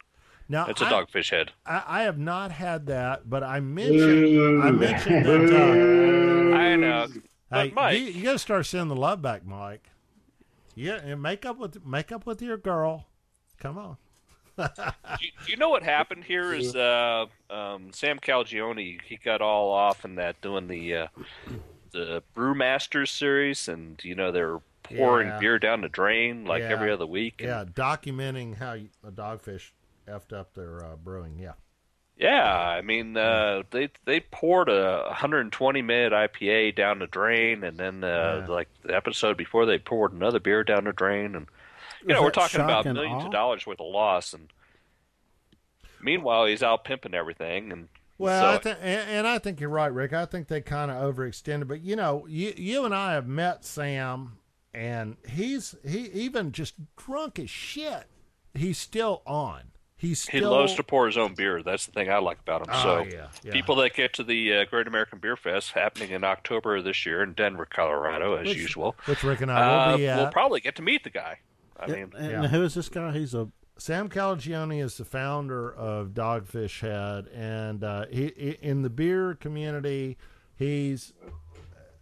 now 0.49 0.65
It's 0.65 0.81
a 0.81 0.85
I- 0.85 0.91
dogfish 0.91 1.29
head. 1.29 1.51
I, 1.65 1.83
I 1.87 2.01
have 2.03 2.17
not 2.17 2.51
had 2.51 2.87
that, 2.87 3.29
but 3.29 3.41
I 3.43 3.61
mentioned 3.61 4.61
I 4.61 4.71
mentioned 4.71 5.25
that. 5.25 6.53
I 6.59 6.75
know. 6.75 7.03
Uh, 7.03 7.07
But 7.49 7.65
hey, 7.67 7.71
Mike, 7.73 7.99
you, 7.99 8.05
you 8.07 8.23
got 8.23 8.33
to 8.33 8.39
start 8.39 8.65
sending 8.65 8.89
the 8.89 8.95
love 8.99 9.21
back, 9.21 9.45
Mike. 9.45 9.89
Yeah, 10.75 10.95
and 10.95 11.21
make 11.21 11.45
up 11.45 11.57
with 11.57 11.85
make 11.85 12.11
up 12.11 12.25
with 12.25 12.41
your 12.41 12.57
girl. 12.57 13.07
Come 13.57 13.77
on. 13.77 13.97
You, 15.19 15.29
you 15.47 15.57
know 15.57 15.69
what 15.69 15.83
happened 15.83 16.23
here 16.23 16.53
is 16.53 16.75
uh, 16.75 17.25
um, 17.49 17.91
Sam 17.93 18.19
Calagione. 18.19 18.99
He 19.01 19.17
got 19.17 19.41
all 19.41 19.71
off 19.71 20.05
in 20.05 20.15
that 20.15 20.39
doing 20.41 20.67
the 20.67 20.95
uh, 20.95 21.07
the 21.91 22.23
Brewmasters 22.35 23.09
series, 23.09 23.67
and 23.67 23.99
you 24.03 24.15
know 24.15 24.31
they're 24.31 24.59
pouring 24.83 25.27
Yeah. 25.27 25.39
beer 25.39 25.59
down 25.59 25.81
the 25.81 25.89
drain 25.89 26.45
like 26.45 26.61
Yeah. 26.61 26.69
every 26.69 26.91
other 26.91 27.05
week. 27.05 27.35
and- 27.41 27.49
Yeah, 27.49 27.63
documenting 27.65 28.57
how 28.57 28.73
a 29.07 29.11
dogfish 29.11 29.71
effed 30.07 30.33
up 30.33 30.53
their 30.53 30.83
uh, 30.83 30.95
brewing. 30.95 31.37
Yeah. 31.39 31.53
Yeah, 32.17 32.53
I 32.55 32.81
mean, 32.81 33.17
uh, 33.17 33.63
they 33.71 33.89
they 34.05 34.19
poured 34.19 34.69
a 34.69 35.05
120 35.07 35.81
minute 35.81 36.13
IPA 36.13 36.75
down 36.75 36.99
the 36.99 37.07
drain, 37.07 37.63
and 37.63 37.77
then 37.77 38.03
uh, 38.03 38.43
Yeah. 38.47 38.53
like 38.53 38.69
the 38.83 38.95
episode 38.95 39.37
before, 39.37 39.65
they 39.65 39.79
poured 39.79 40.13
another 40.13 40.39
beer 40.39 40.63
down 40.63 40.83
the 40.83 40.93
drain, 40.93 41.35
and 41.35 41.47
you 42.05 42.13
know 42.13 42.21
we're 42.21 42.31
talking 42.31 42.61
about 42.61 42.85
millions 42.85 43.25
of 43.25 43.31
dollars 43.31 43.65
worth 43.65 43.79
of 43.79 43.87
loss, 43.87 44.33
and 44.33 44.51
meanwhile 46.01 46.45
he's 46.45 46.63
out 46.63 46.83
pimping 46.83 47.13
everything, 47.13 47.71
and 47.71 47.89
Well, 48.17 48.41
so, 48.41 48.49
I 48.49 48.57
think, 48.57 48.77
and, 48.81 49.09
and 49.09 49.27
I 49.27 49.39
think 49.39 49.59
you're 49.59 49.69
right, 49.69 49.93
Rick. 49.93 50.13
I 50.13 50.25
think 50.25 50.47
they 50.47 50.61
kind 50.61 50.91
of 50.91 51.15
overextended, 51.15 51.67
but 51.67 51.81
you 51.81 51.95
know, 51.95 52.25
you 52.27 52.53
you 52.55 52.85
and 52.85 52.93
I 52.93 53.13
have 53.13 53.27
met 53.27 53.65
Sam, 53.65 54.37
and 54.73 55.17
he's 55.27 55.75
he 55.87 56.07
even 56.13 56.51
just 56.51 56.75
drunk 56.95 57.39
as 57.39 57.49
shit. 57.49 58.05
He's 58.53 58.77
still 58.77 59.21
on. 59.25 59.71
He's 60.01 60.25
he 60.25 60.41
loves 60.41 60.73
to 60.75 60.83
pour 60.83 61.05
his 61.05 61.15
own 61.15 61.35
beer. 61.35 61.61
That's 61.61 61.85
the 61.85 61.91
thing 61.91 62.09
I 62.09 62.17
like 62.17 62.39
about 62.39 62.61
him. 62.61 62.73
Oh, 62.73 62.83
so 62.83 63.03
yeah, 63.03 63.27
yeah. 63.43 63.51
people 63.51 63.75
that 63.75 63.93
get 63.93 64.13
to 64.13 64.23
the 64.23 64.51
uh, 64.55 64.65
Great 64.65 64.87
American 64.87 65.19
Beer 65.19 65.37
Fest 65.37 65.73
happening 65.73 66.09
in 66.09 66.23
October 66.23 66.77
of 66.77 66.83
this 66.85 67.05
year 67.05 67.21
in 67.21 67.33
Denver, 67.33 67.67
Colorado, 67.67 68.33
as 68.33 68.47
which, 68.47 68.57
usual, 68.57 68.95
which 69.05 69.23
Rick 69.23 69.41
and 69.41 69.51
I 69.51 69.59
will 69.59 69.93
uh, 69.93 69.97
be 69.97 70.07
at. 70.07 70.17
we'll 70.17 70.31
probably 70.31 70.59
get 70.59 70.75
to 70.77 70.81
meet 70.81 71.03
the 71.03 71.11
guy. 71.11 71.37
I 71.81 71.87
Yeah, 71.87 71.93
mean, 71.95 72.11
and 72.17 72.31
yeah. 72.43 72.47
who 72.47 72.63
is 72.63 72.73
this 72.75 72.89
guy? 72.89 73.11
He's 73.11 73.33
a 73.33 73.49
Sam 73.77 74.09
Calagione 74.09 74.83
is 74.83 74.97
the 74.97 75.05
founder 75.05 75.73
of 75.73 76.09
Dogfish 76.09 76.81
Head, 76.81 77.27
and 77.33 77.83
uh, 77.83 78.05
he, 78.11 78.31
he 78.37 78.57
in 78.61 78.83
the 78.83 78.89
beer 78.91 79.33
community, 79.33 80.17
he's 80.55 81.13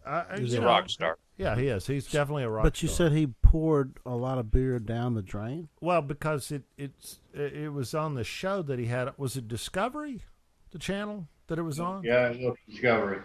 uh, 0.06 0.24
He's 0.38 0.54
a 0.56 0.60
know, 0.60 0.66
rock 0.68 0.90
star. 0.90 1.18
Yeah, 1.38 1.56
he 1.56 1.68
is. 1.68 1.88
He's 1.88 2.06
definitely 2.12 2.44
a 2.44 2.50
rock. 2.50 2.64
But 2.64 2.82
you 2.82 2.90
star. 2.90 3.10
said 3.10 3.18
he 3.18 3.28
poured 3.28 3.94
a 4.06 4.16
lot 4.16 4.38
of 4.40 4.52
beer 4.52 4.78
down 4.80 5.14
the 5.14 5.22
drain. 5.22 5.70
well 5.80 6.02
because 6.02 6.52
it 6.52 6.64
it's 6.78 7.20
it 7.34 7.54
it 7.54 7.70
was 7.70 7.94
on 7.94 8.16
the 8.16 8.24
show 8.26 8.62
that 8.64 8.78
he 8.80 8.86
had. 8.88 9.14
Was 9.18 9.38
it 9.38 9.48
Discovery, 9.48 10.24
the 10.72 10.80
channel 10.80 11.28
that 11.48 11.58
it 11.60 11.64
was 11.64 11.80
on? 11.80 12.04
Yeah, 12.04 12.34
look, 12.38 12.58
Discovery. 12.70 13.22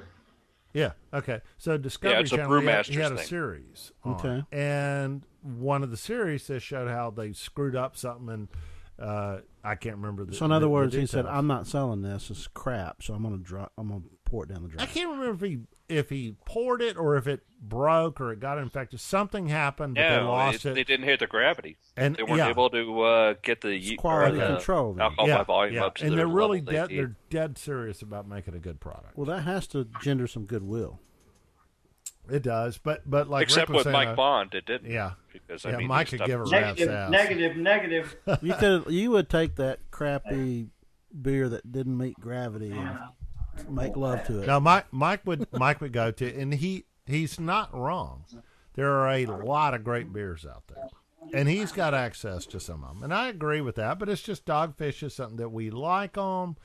Yeah. 0.74 0.90
Okay. 1.14 1.40
So 1.56 1.78
Discovery 1.78 2.16
Yeah, 2.16 2.20
it's 2.20 2.32
a 2.32 2.36
Channel, 2.36 2.60
he 2.60 2.66
had, 2.66 2.86
he 2.86 2.92
Brewmasters 2.96 3.02
had 3.02 3.12
a 3.12 3.18
series. 3.18 3.92
on 4.02 4.14
Okay. 4.16 4.42
And 4.52 5.22
one 5.42 5.82
of 5.82 5.90
the 5.90 5.96
series 5.96 6.46
that 6.48 6.60
showed 6.60 6.88
how 6.88 7.10
they 7.10 7.32
screwed 7.32 7.76
up 7.76 7.96
something, 7.96 8.28
and 8.28 8.48
uh, 8.98 9.38
I 9.62 9.74
can't 9.76 9.96
remember. 9.96 10.24
The, 10.24 10.34
So 10.34 10.44
in 10.44 10.52
other 10.52 10.60
the- 10.60 10.66
the 10.66 10.70
words, 10.70 10.94
he 10.94 11.06
said, 11.06 11.26
"I'm 11.26 11.46
not 11.46 11.66
selling 11.66 12.02
this. 12.02 12.30
It's 12.30 12.46
crap. 12.48 13.02
So 13.02 13.14
I'm 13.14 13.22
gonna 13.22 13.38
drop. 13.38 13.72
I'm 13.78 13.88
gonna 13.88 14.02
pour 14.24 14.44
it 14.44 14.48
down 14.48 14.62
the 14.62 14.68
drain." 14.68 14.80
I 14.80 14.86
can't 14.86 15.10
remember 15.10 15.44
if 15.46 15.50
he 15.50 15.60
if 15.88 16.08
he 16.10 16.36
poured 16.44 16.80
it 16.82 16.96
or 16.96 17.16
if 17.16 17.26
it 17.26 17.42
broke 17.60 18.20
or 18.20 18.32
it 18.32 18.40
got 18.40 18.58
infected. 18.58 19.00
Something 19.00 19.46
happened, 19.48 19.94
but 19.94 20.08
they 20.08 20.20
lost 20.22 20.64
it- 20.66 20.70
it. 20.70 20.74
they 20.74 20.84
didn't 20.84 21.06
hit 21.06 21.20
the 21.20 21.26
gravity. 21.26 21.76
and 21.96 22.16
They 22.16 22.22
weren't 22.22 22.36
yeah, 22.38 22.48
able 22.50 22.70
to 22.70 23.02
uh, 23.02 23.34
get 23.42 23.60
the 23.62 23.76
ye- 23.76 23.96
quality 23.96 24.36
or 24.38 24.40
the 24.48 24.54
control 24.56 24.92
then. 24.94 25.02
alcohol 25.02 25.28
yeah, 25.28 25.38
by 25.38 25.44
volume 25.44 25.74
yeah. 25.74 25.84
up 25.84 25.94
to 25.96 26.04
and 26.04 26.12
the 26.12 26.16
they're 26.16 26.26
really 26.26 26.60
level 26.60 26.72
dead. 26.72 26.88
they 26.90 26.96
They're 26.96 27.16
dead 27.30 27.58
serious 27.58 28.02
about 28.02 28.26
making 28.28 28.54
a 28.54 28.58
good 28.58 28.80
product. 28.80 29.16
Well, 29.16 29.26
that 29.26 29.42
has 29.42 29.66
to 29.68 29.86
gender 30.02 30.26
some 30.26 30.44
goodwill. 30.46 31.00
It 32.30 32.42
does, 32.42 32.78
but 32.78 33.02
but 33.08 33.28
like 33.28 33.42
Except 33.44 33.68
Rick 33.68 33.76
was 33.76 33.84
with 33.84 33.92
saying, 33.94 34.06
Mike 34.08 34.08
uh, 34.14 34.16
Bond, 34.16 34.54
it 34.54 34.64
didn't. 34.64 34.90
Yeah, 34.90 35.12
because 35.30 35.66
I 35.66 35.70
yeah. 35.72 35.76
mean, 35.76 35.88
Mike 35.88 36.08
could 36.08 36.24
give 36.24 36.40
a 36.40 36.46
stuck- 36.46 36.58
rat's 36.62 36.80
Negative, 36.80 36.94
ass. 36.96 37.10
negative, 37.10 37.56
negative. 37.58 38.16
You 38.40 38.54
could. 38.54 38.84
You 38.88 39.10
would 39.10 39.28
take 39.28 39.56
that 39.56 39.80
crappy 39.90 40.68
beer 41.20 41.50
that 41.50 41.70
didn't 41.70 41.98
meet 41.98 42.14
gravity 42.18 42.70
and 42.72 42.98
make 43.68 43.96
love 43.96 44.24
to 44.26 44.42
it. 44.42 44.46
No, 44.46 44.60
Mike 44.60 44.86
Mike 44.92 45.20
would 45.26 45.46
Mike 45.52 45.80
would 45.80 45.92
go 45.92 46.10
to, 46.10 46.34
and 46.40 46.54
he 46.54 46.84
he's 47.06 47.38
not 47.40 47.74
wrong. 47.74 48.24
There 48.74 48.90
are 48.90 49.10
a 49.10 49.26
lot 49.26 49.74
of 49.74 49.84
great 49.84 50.12
beers 50.12 50.44
out 50.44 50.64
there, 50.68 50.88
and 51.32 51.48
he's 51.48 51.72
got 51.72 51.94
access 51.94 52.44
to 52.46 52.60
some 52.60 52.82
of 52.82 52.94
them, 52.94 53.02
and 53.04 53.14
I 53.14 53.28
agree 53.28 53.60
with 53.60 53.76
that. 53.76 53.98
But 53.98 54.08
it's 54.08 54.22
just 54.22 54.44
Dogfish 54.44 55.02
is 55.02 55.14
something 55.14 55.36
that 55.36 55.50
we 55.50 55.70
like 55.70 56.14
them. 56.14 56.56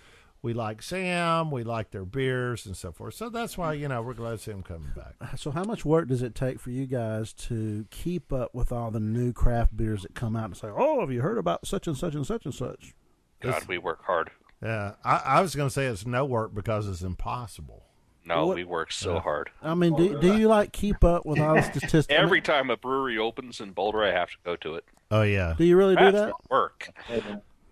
We 0.41 0.53
like 0.53 0.81
Sam. 0.81 1.51
We 1.51 1.63
like 1.63 1.91
their 1.91 2.05
beers 2.05 2.65
and 2.65 2.75
so 2.77 2.93
forth. 2.93 3.13
So 3.13 3.29
that's 3.29 3.57
why 3.57 3.73
you 3.73 3.89
know 3.89 4.01
we're 4.01 4.13
glad 4.13 4.31
to 4.31 4.37
see 4.37 4.51
him 4.51 4.63
coming 4.63 4.91
back. 4.95 5.37
So, 5.37 5.51
how 5.51 5.65
much 5.65 5.83
work 5.83 6.07
does 6.07 6.21
it 6.21 6.33
take 6.33 6.59
for 6.61 6.71
you 6.71 6.85
guys 6.85 7.33
to 7.33 7.85
keep 7.91 8.31
up 8.31 8.55
with 8.55 8.71
all 8.71 8.89
the 8.89 9.01
new 9.01 9.33
craft 9.33 9.75
beers 9.75 10.03
that 10.03 10.15
come 10.15 10.37
out 10.37 10.45
and 10.45 10.57
say, 10.57 10.69
"Oh, 10.73 11.01
have 11.01 11.11
you 11.11 11.21
heard 11.21 11.37
about 11.37 11.67
such 11.67 11.87
and 11.87 11.97
such 11.97 12.15
and 12.15 12.25
such 12.25 12.45
and 12.45 12.53
such?" 12.53 12.93
God, 13.41 13.65
we 13.67 13.77
work 13.77 14.03
hard. 14.05 14.31
Yeah, 14.61 14.93
I, 15.03 15.21
I 15.25 15.41
was 15.41 15.55
going 15.55 15.69
to 15.69 15.73
say 15.73 15.85
it's 15.85 16.05
no 16.05 16.25
work 16.25 16.53
because 16.53 16.87
it's 16.87 17.01
impossible. 17.01 17.83
No, 18.25 18.47
What- 18.47 18.55
we 18.57 18.63
work 18.63 18.91
so 18.91 19.19
hard. 19.19 19.49
I 19.63 19.73
mean, 19.73 19.95
do, 19.95 20.19
do 20.19 20.37
you 20.37 20.47
like 20.47 20.71
keep 20.71 21.03
up 21.03 21.25
with 21.25 21.39
all 21.39 21.55
the 21.55 21.61
statistics? 21.71 22.07
Every 22.09 22.41
time 22.41 22.69
a 22.69 22.77
brewery 22.77 23.17
opens 23.17 23.59
in 23.59 23.71
Boulder, 23.71 24.03
I 24.03 24.11
have 24.11 24.29
to 24.29 24.37
go 24.43 24.55
to 24.57 24.75
it. 24.75 24.85
Oh 25.11 25.23
yeah. 25.23 25.55
do 25.57 25.63
you 25.63 25.75
really 25.75 25.95
do 25.95 26.11
that? 26.11 26.27
not 26.29 26.49
work. 26.51 26.89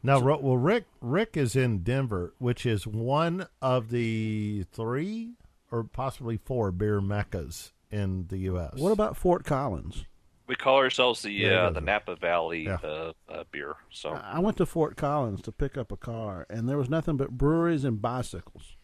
Now, 0.02 0.20
well, 0.20 0.58
Rick 0.58 0.86
Rick 1.02 1.36
is 1.38 1.56
in 1.56 1.80
Denver, 1.80 2.34
which 2.40 2.66
is 2.66 2.88
one 2.88 3.48
of 3.62 3.90
the 3.90 4.66
three 4.72 5.34
or 5.72 5.84
possibly 5.84 6.38
four 6.38 6.72
beer 6.72 7.02
meccas 7.02 7.74
in 7.92 8.28
the 8.30 8.38
U.S. 8.40 8.76
What 8.76 8.92
about 8.92 9.18
Fort 9.18 9.44
Collins? 9.44 10.06
We 10.48 10.56
call 10.56 10.78
ourselves 10.78 11.22
the 11.22 11.32
Yeah, 11.32 11.66
uh, 11.68 11.70
the. 11.72 11.82
Napa 11.82 12.16
Valley 12.16 12.64
Yeah. 12.66 12.78
uh, 12.84 13.12
uh, 13.30 13.44
beer. 13.52 13.76
So 13.92 14.12
I 14.12 14.40
went 14.40 14.58
to 14.58 14.66
Fort 14.66 14.96
Collins 14.96 15.42
to 15.44 15.52
pick 15.52 15.78
up 15.78 15.92
a 15.92 15.98
car, 15.98 16.46
and 16.50 16.68
there 16.70 16.78
was 16.78 16.90
nothing 16.90 17.18
but 17.18 17.32
breweries 17.32 17.84
and 17.84 18.02
bicycles. 18.02 18.76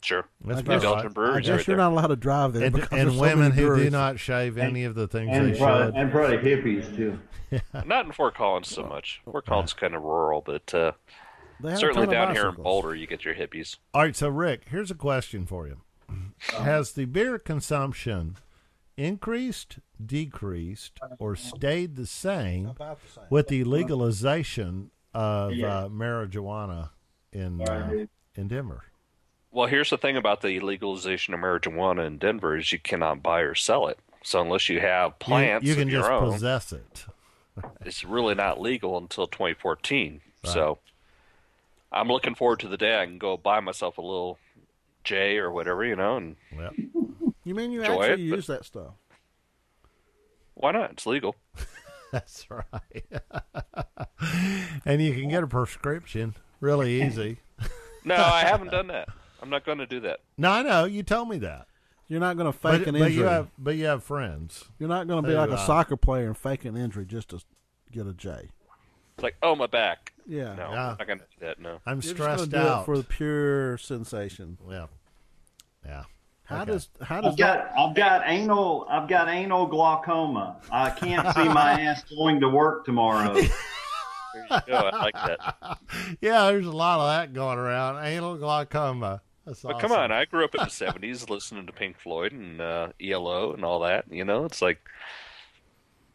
sure, 0.00 0.26
That's 0.44 0.58
I 0.58 0.60
about 0.60 0.72
guess- 0.74 0.82
Belgian 0.82 1.12
breweries 1.12 1.36
I 1.36 1.40
guess 1.40 1.48
right 1.58 1.66
you're 1.68 1.76
there. 1.76 1.84
not 1.84 1.92
allowed 1.92 2.06
to 2.08 2.16
drive 2.16 2.52
there 2.54 2.64
and, 2.64 2.74
because 2.74 2.88
and 2.90 3.00
there's 3.08 3.14
so 3.14 3.20
women 3.20 3.50
many 3.50 3.62
who 3.62 3.76
do 3.76 3.90
not 3.90 4.18
shave 4.18 4.58
any 4.58 4.82
of 4.84 4.94
the 4.96 5.06
things 5.08 5.30
they 5.30 5.36
And 5.36 5.56
probably, 5.58 5.86
should. 5.86 5.94
and 5.94 6.10
probably 6.12 6.36
hippies 6.38 6.96
too. 6.96 7.18
Not 7.84 8.06
in 8.06 8.12
Fort 8.12 8.34
Collins 8.34 8.68
so 8.68 8.82
much. 8.84 9.20
Fort 9.26 9.44
Collins 9.46 9.70
is 9.70 9.74
kind 9.74 9.94
of 9.94 10.02
rural, 10.02 10.40
but 10.40 10.72
uh, 10.74 10.92
They 11.60 11.68
have 11.70 11.76
a 11.76 11.80
certainly 11.80 12.06
down 12.08 12.34
here 12.34 12.48
in. 12.48 12.54
Boulder, 12.54 12.94
you 12.94 13.06
get 13.06 13.24
your 13.26 13.34
hippies. 13.34 13.76
All 13.92 14.02
right, 14.02 14.16
so 14.16 14.28
Rick, 14.28 14.62
here's 14.70 14.90
a 14.90 14.94
question 14.96 15.44
for 15.46 15.66
you: 15.68 15.76
Has 16.54 16.92
the 16.92 17.04
beer 17.04 17.38
consumption 17.38 18.36
increased, 18.96 19.78
decreased, 20.04 21.00
or 21.18 21.36
stayed 21.36 21.96
the 21.96 22.06
same 22.06 22.74
the 22.78 22.96
same. 23.14 23.26
with 23.30 23.48
the 23.48 23.64
legalization 23.64 24.90
of 25.14 25.54
Yeah. 25.54 25.66
uh, 25.84 25.88
marijuana 25.88 26.90
in 27.32 27.60
uh, 27.62 28.06
in 28.34 28.48
Denver. 28.48 28.84
Well, 29.50 29.66
here's 29.66 29.90
the 29.90 29.98
thing 29.98 30.16
about 30.16 30.40
the 30.40 30.60
legalization 30.60 31.34
of 31.34 31.40
marijuana 31.40 32.06
in 32.06 32.16
Denver 32.18 32.56
is 32.56 32.72
you 32.72 32.78
cannot 32.78 33.22
buy 33.22 33.40
or 33.40 33.54
sell 33.54 33.86
it. 33.88 33.98
So 34.24 34.40
unless 34.40 34.68
you 34.68 34.80
have 34.80 35.18
plants 35.18 35.66
you, 35.66 35.74
can 35.74 35.88
of 35.88 35.92
your 35.92 36.00
just 36.02 36.10
own, 36.10 36.32
possess 36.32 36.72
it. 36.72 37.04
it's 37.84 38.02
really 38.04 38.34
not 38.34 38.60
legal 38.60 38.96
until 38.96 39.26
2014. 39.26 40.20
So 40.44 40.78
I'm 41.92 42.08
looking 42.08 42.34
forward 42.34 42.60
to 42.60 42.68
the 42.68 42.76
day 42.78 42.98
I 43.00 43.04
can 43.04 43.18
go 43.18 43.36
buy 43.36 43.60
myself 43.60 43.98
a 43.98 44.02
little 44.02 44.38
J 45.04 45.36
or 45.38 45.50
whatever, 45.50 45.84
you 45.84 45.96
know, 45.96 46.16
and 46.16 46.36
Yep. 46.56 46.74
You 47.44 47.54
mean 47.54 47.72
you 47.72 47.82
actually 47.82 48.08
it, 48.08 48.18
use 48.20 48.46
that 48.46 48.64
stuff? 48.64 48.94
why 50.54 50.72
not? 50.72 50.92
It's 50.92 51.06
legal. 51.06 51.34
That's 52.12 52.46
right. 52.50 53.04
and 54.84 55.00
you 55.02 55.14
can 55.14 55.28
get 55.28 55.42
a 55.42 55.46
prescription 55.46 56.34
really 56.60 57.02
easy. 57.02 57.38
No, 58.04 58.16
I 58.16 58.40
haven't 58.40 58.72
done 58.72 58.88
that. 58.88 59.08
I'm 59.40 59.48
not 59.48 59.64
going 59.64 59.78
to 59.78 59.86
do 59.86 60.00
that. 60.00 60.18
No, 60.36 60.50
I 60.50 60.62
know 60.62 60.86
you 60.86 61.04
told 61.04 61.28
me 61.28 61.38
that. 61.38 61.68
You're 62.08 62.18
not 62.18 62.36
going 62.36 62.52
to 62.52 62.52
fake 62.52 62.80
But, 62.80 62.88
an 62.88 62.94
but 62.94 63.02
injury. 63.02 63.14
you 63.14 63.22
have 63.22 63.48
but 63.56 63.76
you 63.76 63.84
have 63.84 64.02
friends. 64.02 64.64
You're 64.80 64.88
not 64.88 65.06
going 65.06 65.22
to 65.22 65.28
be 65.28 65.34
Hey, 65.34 65.38
like 65.38 65.50
a 65.50 65.54
uh, 65.54 65.66
soccer 65.66 65.96
player 65.96 66.26
and 66.26 66.36
fake 66.36 66.64
an 66.64 66.76
injury 66.76 67.06
just 67.06 67.28
to 67.28 67.40
get 67.92 68.08
a 68.08 68.12
J. 68.12 68.48
It's 69.14 69.22
like, 69.22 69.36
oh, 69.40 69.54
my 69.54 69.68
back. 69.68 70.14
Yeah. 70.26 70.56
No, 70.56 70.72
Yeah. 70.72 70.90
I'm 70.90 70.96
not 70.98 71.06
going 71.06 71.20
to 71.20 71.24
do 71.38 71.46
that. 71.46 71.60
No. 71.60 71.78
I'm 71.86 72.00
You're 72.00 72.12
stressed 72.14 72.50
gonna 72.50 72.64
do 72.64 72.70
out 72.70 72.82
it 72.82 72.84
for 72.86 72.98
the 72.98 73.04
pure 73.04 73.78
sensation. 73.78 74.58
yeah. 74.68 74.86
Yeah. 75.86 76.02
How 76.44 76.62
Okay. 76.62 76.72
does 76.72 76.88
how 77.00 77.20
does 77.20 77.32
I've 77.32 77.38
got 77.38 77.78
I've 77.78 77.94
got 77.94 78.22
anal 78.26 78.86
I've 78.90 79.08
got 79.08 79.28
anal 79.28 79.66
glaucoma. 79.66 80.56
I 80.70 80.90
can't 80.90 81.34
see 81.34 81.44
my 81.48 81.80
ass 81.82 82.04
going 82.16 82.40
to 82.40 82.48
work 82.48 82.84
tomorrow. 82.84 83.36
There 84.34 84.46
you 84.50 84.60
go. 84.66 84.76
I 84.90 84.96
like 85.02 85.14
that. 85.14 85.78
Yeah, 86.22 86.46
there's 86.46 86.64
a 86.64 86.70
lot 86.72 87.00
of 87.00 87.06
that 87.08 87.34
going 87.34 87.58
around. 87.58 88.02
Anal 88.02 88.36
glaucoma. 88.38 89.20
That's 89.44 89.60
But 89.60 89.74
awesome. 89.74 89.88
come 89.90 89.98
on, 89.98 90.10
I 90.10 90.24
grew 90.24 90.42
up 90.42 90.54
in 90.54 90.60
the 90.60 90.68
70s 90.70 91.28
listening 91.28 91.66
to 91.66 91.72
Pink 91.74 91.98
Floyd 91.98 92.32
and 92.32 92.58
uh, 92.58 92.88
ELO 92.98 93.52
and 93.52 93.62
all 93.62 93.80
that. 93.80 94.06
You 94.10 94.24
know, 94.24 94.46
it's 94.46 94.62
like 94.62 94.78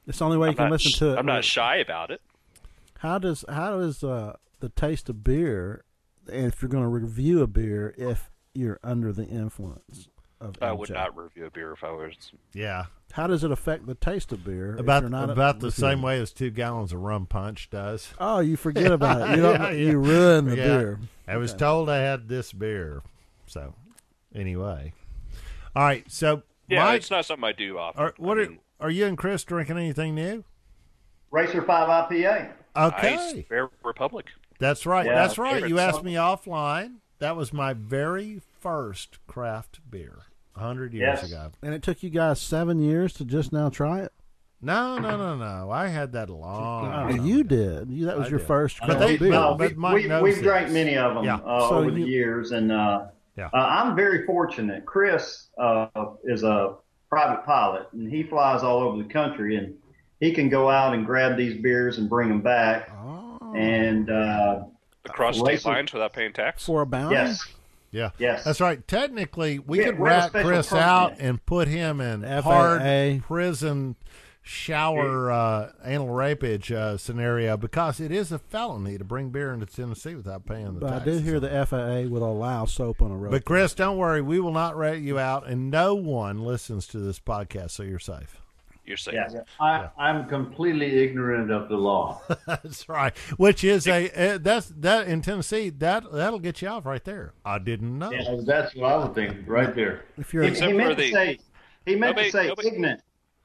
it's 0.08 0.18
the 0.18 0.26
only 0.26 0.38
way 0.38 0.48
you 0.48 0.52
I'm 0.54 0.56
can 0.58 0.70
listen 0.72 0.92
sh- 0.94 0.98
to 1.00 1.14
it? 1.14 1.18
I'm 1.20 1.28
not 1.28 1.44
shy 1.46 1.76
about 1.76 2.10
it. 2.10 2.22
How 3.00 3.20
does 3.20 3.46
how 3.48 3.78
does 3.78 4.04
uh, 4.04 4.38
the 4.62 4.70
taste 4.70 5.10
of 5.10 5.24
beer, 5.24 5.84
and 6.32 6.48
if 6.48 6.60
you're 6.64 6.70
going 6.70 6.84
to 6.86 6.90
review 6.90 7.44
a 7.44 7.48
beer, 7.48 7.94
if 8.00 8.32
you're 8.56 8.80
under 8.84 9.14
the 9.14 9.26
influence 9.28 10.08
of 10.40 10.56
I 10.62 10.72
would 10.72 10.90
MJ? 10.90 10.94
not 10.94 11.18
review 11.18 11.46
a 11.46 11.52
beer 11.52 11.72
if 11.72 11.84
I 11.84 11.92
was. 11.92 12.14
Yeah. 12.54 12.86
How 13.14 13.26
does 13.28 13.44
it 13.44 13.52
affect 13.52 13.86
the 13.88 13.96
taste 13.96 14.32
of 14.32 14.44
beer? 14.44 14.76
About 14.76 15.04
not 15.10 15.30
about 15.30 15.60
the 15.60 15.68
reviewing? 15.68 15.92
same 15.92 16.02
way 16.02 16.20
as 16.20 16.32
two 16.32 16.50
gallons 16.52 16.92
of 16.94 17.00
rum 17.02 17.26
punch 17.26 17.70
does. 17.70 18.14
Oh, 18.20 18.40
you 18.40 18.58
forget 18.58 18.92
about 18.92 19.22
it. 19.30 19.36
You 19.36 19.42
don't. 19.42 19.60
Yeah, 19.62 19.70
yeah. 19.72 19.90
You 19.92 19.98
ruin 20.00 20.46
the 20.46 20.58
Yeah. 20.58 20.64
beer. 20.78 21.00
I 21.28 21.38
was 21.38 21.54
told 21.54 21.90
I 21.90 21.98
had 22.00 22.28
this 22.28 22.52
beer. 22.54 23.02
So, 23.48 23.74
anyway. 24.36 24.94
All 25.76 25.84
right. 25.84 26.10
So, 26.12 26.44
Yeah, 26.68 26.84
Mike, 26.86 26.98
it's 27.02 27.12
not 27.12 27.26
something 27.26 27.44
I 27.48 27.54
do 27.54 27.78
often. 27.78 28.02
are, 28.02 28.14
what 28.18 28.38
I 28.38 28.44
are, 28.44 28.50
mean, 28.50 28.60
are 28.80 28.90
you 28.92 29.06
and 29.06 29.18
Chris 29.18 29.44
drinking 29.44 29.78
anything 29.78 30.16
new? 30.16 30.44
Racer 31.32 31.62
Five 31.62 32.10
IPA. 32.10 32.52
Okay. 32.76 33.16
Ice 33.16 33.34
Bear 33.50 33.70
Republic. 33.84 34.28
That's 34.60 34.86
right. 34.86 35.06
Yeah, 35.06 35.16
That's 35.16 35.38
right. 35.38 35.68
You 35.68 35.80
asked 35.80 35.98
song. 35.98 36.06
me 36.06 36.14
offline. 36.16 36.96
That 37.20 37.36
was 37.36 37.52
my 37.52 37.74
very 37.74 38.42
first 38.60 39.18
craft 39.28 39.80
beer 39.90 40.20
a 40.58 40.60
100 40.60 40.94
years 40.94 41.20
Yes. 41.22 41.32
ago. 41.32 41.52
And 41.62 41.74
it 41.74 41.84
took 41.84 42.04
you 42.04 42.10
guys 42.10 42.42
seven 42.42 42.80
years 42.80 43.14
to 43.14 43.26
just 43.26 43.54
now 43.54 43.70
try 43.70 44.02
it. 44.02 44.12
No, 44.60 44.98
no, 44.98 45.16
no, 45.18 45.36
no. 45.36 45.70
I 45.72 45.88
had 45.88 46.14
that 46.14 46.30
long 46.32 46.88
Oh, 46.88 46.90
time 46.90 47.26
you 47.26 47.42
ago. 47.42 47.50
did. 47.56 47.92
You, 47.92 48.06
that 48.08 48.18
was 48.18 48.28
I 48.28 48.30
your 48.32 48.40
did. 48.40 48.48
first 48.48 48.80
But 48.80 48.88
craft 48.98 49.00
they- 49.02 49.18
beer. 49.18 49.30
no, 49.30 49.56
we, 49.60 49.68
but 49.68 49.78
Mike 49.78 49.94
we, 49.96 50.08
knows 50.08 50.24
we've 50.24 50.36
this. 50.36 50.44
drank 50.44 50.72
many 50.72 50.98
of 50.98 51.14
them 51.14 51.24
Yeah. 51.26 51.36
uh, 51.36 51.70
So 51.70 51.76
over 51.78 51.90
you- 51.90 52.04
the 52.04 52.10
years, 52.10 52.52
and 52.52 52.72
uh, 52.72 53.06
Yeah. 53.38 53.50
uh, 53.54 53.58
I'm 53.58 53.96
very 53.96 54.26
fortunate. 54.26 54.84
Chris 54.86 55.50
uh, 55.60 55.88
is 56.24 56.42
a 56.44 56.74
private 57.10 57.46
pilot, 57.46 57.88
and 57.94 58.10
he 58.12 58.24
flies 58.24 58.64
all 58.64 58.80
over 58.82 58.98
the 59.02 59.08
country, 59.10 59.58
and 59.58 59.76
he 60.20 60.34
can 60.34 60.50
go 60.50 60.70
out 60.72 60.96
and 60.96 61.06
grab 61.06 61.38
these 61.38 61.62
beers 61.62 62.00
and 62.00 62.10
bring 62.10 62.28
them 62.30 62.42
back. 62.42 62.90
oh, 63.00 63.54
And 63.56 64.10
uh, 64.10 64.64
Across 65.06 65.38
state 65.38 65.64
lines 65.66 65.94
without 65.94 66.14
paying 66.14 66.34
tax. 66.34 66.66
for 66.66 66.82
a 66.82 66.86
bounty. 66.88 67.16
yes, 67.16 67.46
Yeah. 67.92 68.10
Yes. 68.20 68.44
That's 68.44 68.60
right. 68.62 68.86
Technically, 68.88 69.60
we 69.60 69.80
We- 69.80 69.84
could 69.86 70.00
we 70.00 70.10
have 70.10 70.34
a 70.36 70.38
rat 70.40 70.46
Chris 70.46 70.70
permit. 70.70 70.84
out 70.84 71.14
and 71.20 71.46
put 71.46 71.68
him 71.68 72.02
in 72.02 72.22
FAA. 72.24 72.42
hard 72.42 73.24
prison 73.24 73.96
shower 74.42 75.30
uh, 75.30 75.72
anal 75.84 76.08
rapage 76.08 76.72
uh, 76.72 76.96
scenario 76.98 77.58
because 77.58 78.00
it 78.00 78.12
is 78.12 78.32
a 78.32 78.40
felony 78.40 78.98
to 78.98 79.04
bring 79.04 79.30
beer 79.30 79.52
into 79.54 79.66
Tennessee 79.66 80.16
without 80.16 80.46
paying 80.46 80.74
the 80.76 80.80
But 80.80 80.90
I 80.90 80.98
taxes. 81.00 81.18
did 81.18 81.26
hear 81.26 81.40
the 81.42 81.66
FAA 81.66 82.08
will 82.10 82.24
allow 82.24 82.64
soap 82.66 83.02
on 83.02 83.12
a 83.12 83.16
rope. 83.18 83.32
But 83.32 83.44
Chris, 83.46 83.74
don't 83.74 83.98
worry, 83.98 84.22
we 84.22 84.40
will 84.40 84.54
not 84.54 84.78
rat 84.78 85.00
you 85.00 85.20
out, 85.20 85.48
and 85.48 85.70
no 85.70 85.96
one 85.96 86.40
listens 86.46 86.88
to 86.88 87.00
this 87.00 87.20
podcast, 87.20 87.72
so 87.72 87.84
you're 87.84 88.00
safe. 88.00 88.42
You're 88.88 88.96
saying. 88.98 89.18
yes. 89.18 89.36
I, 89.60 89.90
I'm 89.98 90.28
completely 90.30 91.04
ignorant 91.04 91.52
of 91.52 91.68
the 91.68 91.76
law. 91.76 92.22
That's 92.48 92.88
right. 92.88 93.16
Which 93.36 93.64
is 93.66 93.86
a 93.86 94.10
uh, 94.36 94.38
that's 94.38 94.68
that 94.78 95.08
in 95.10 95.22
Tennessee 95.22 95.70
that 95.72 96.06
that'll 96.12 96.40
get 96.40 96.62
you 96.62 96.70
off 96.70 96.86
right 96.86 97.04
there. 97.04 97.34
I 97.44 97.60
didn't 97.60 98.00
know. 98.00 98.12
Yeah. 98.12 98.38
That's 98.46 98.74
what 98.76 98.92
I 98.92 98.98
would 98.98 99.14
think 99.14 99.40
right 99.46 99.76
there. 99.76 100.06
if 100.18 100.34
you're 100.34 100.44
He, 100.44 100.52
he 100.60 100.72
meant 100.74 100.98
the- 100.98 101.08
to 101.08 101.12
say 101.12 101.40
he 101.86 101.96
meant 101.96 102.16
Nobody- 102.16 102.32
to 102.32 102.38
say 102.38 102.48
nobody- 102.48 102.68
ignorant. 102.70 103.02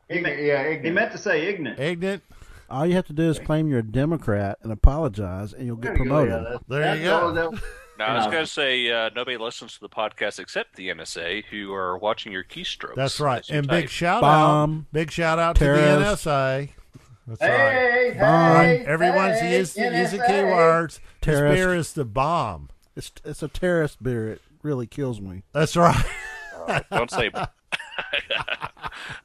He 0.09 0.21
meant, 0.21 0.43
Yeah, 0.43 0.75
he 0.81 0.91
meant 0.91 1.11
to 1.13 1.19
say 1.19 1.47
ignorant. 1.49 1.81
Ignorant. 1.81 2.23
all 2.71 2.87
you 2.87 2.95
have 2.95 3.07
to 3.07 3.13
do 3.13 3.29
is 3.31 3.39
claim 3.39 3.67
you're 3.69 3.79
a 3.81 3.83
Democrat 3.83 4.59
and 4.63 4.71
apologize, 4.73 5.53
and 5.55 5.67
you'll 5.67 5.77
get 5.77 5.95
There 5.95 6.05
you 6.05 6.09
go, 6.09 6.25
promoted. 6.27 6.47
yeah, 6.53 6.59
There 6.69 6.81
that's 6.81 7.01
you 7.01 7.07
go. 7.07 7.53
all 8.01 8.07
that- 8.07 8.13
Now, 8.13 8.15
I 8.15 8.17
was 8.19 8.27
going 8.33 8.45
to 8.45 8.51
say 8.51 8.91
uh, 8.91 9.11
nobody 9.15 9.37
listens 9.37 9.75
to 9.75 9.81
the 9.81 9.89
podcast 9.89 10.39
except 10.39 10.77
the 10.77 10.89
NSA, 10.89 11.45
who 11.47 11.73
are 11.73 11.97
watching 11.99 12.33
your 12.33 12.45
keystrokes. 12.45 12.95
That's 12.97 13.21
right. 13.21 13.45
And 13.51 13.67
big 13.69 13.89
shout 13.89 14.23
Bomb. 14.23 14.79
out, 14.81 14.93
big 14.93 15.11
shout 15.11 15.39
out 15.39 15.57
to 15.57 15.65
the 15.65 15.71
NSA. 15.71 16.71
That's 17.27 17.41
right. 17.41 17.49
Hey, 17.51 18.17
Bomb. 18.19 18.65
hey, 18.65 18.85
Everyone's 18.87 19.39
hey, 19.41 19.59
used 19.59 19.77
to 19.77 19.83
using 19.97 20.21
NSA. 20.21 20.27
keywords. 20.29 20.87
This 20.89 21.01
Terrorist. 21.21 21.55
beer 21.55 21.75
is 21.77 21.93
the 21.93 22.05
bomb. 22.05 22.69
It's 22.97 23.13
it's 23.25 23.43
a 23.45 23.49
terrorist 23.49 24.03
beer. 24.03 24.29
It 24.33 24.43
really 24.63 24.87
kills 24.89 25.21
me. 25.21 25.45
That's 25.53 25.77
right. 25.77 26.05
Don't 26.91 27.11
say. 27.11 27.31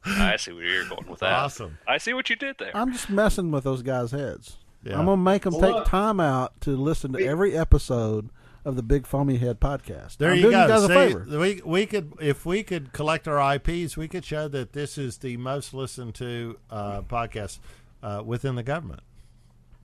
I 0.06 0.36
see 0.38 0.52
where 0.54 0.64
you're 0.66 0.86
going 0.88 1.08
with 1.10 1.20
that. 1.20 1.34
Awesome. 1.34 1.78
I 1.88 1.98
see 1.98 2.14
what 2.14 2.30
you 2.30 2.36
did 2.36 2.56
there. 2.60 2.72
I'm 2.76 2.92
just 2.94 3.10
messing 3.10 3.52
with 3.52 3.64
those 3.64 3.82
guys' 3.82 4.12
heads. 4.12 4.58
Yeah. 4.84 5.00
I'm 5.00 5.06
gonna 5.06 5.18
make 5.22 5.42
them 5.44 5.54
Well, 5.54 5.62
take 5.62 5.74
look. 5.74 5.86
time 5.88 6.20
out 6.20 6.60
to 6.62 6.72
listen 6.78 7.14
to 7.14 7.20
every 7.26 7.58
episode 7.58 8.30
of 8.68 8.76
the 8.76 8.84
Big 8.84 9.08
Foamy 9.08 9.38
Head 9.38 9.62
podcast. 9.62 10.18
There 10.18 10.32
I'm 10.32 10.36
you 10.36 10.42
doing 10.42 10.52
go. 10.52 10.64
You 10.64 10.68
guys 10.68 10.84
a 10.84 10.88
See, 10.88 10.94
favor. 10.94 11.26
we 11.40 11.62
we 11.64 11.86
could 11.86 12.14
if 12.20 12.46
we 12.46 12.64
could 12.64 12.92
collect 12.92 13.26
our 13.26 13.56
IPs, 13.56 13.96
we 13.96 14.10
could 14.10 14.26
show 14.26 14.50
that 14.50 14.74
this 14.74 14.98
is 14.98 15.20
the 15.20 15.38
most 15.38 15.74
listened 15.74 16.16
to 16.16 16.60
uh, 16.70 17.02
podcast 17.04 17.60
uh, 18.04 18.22
within 18.26 18.56
the 18.56 18.64
government. 18.64 19.00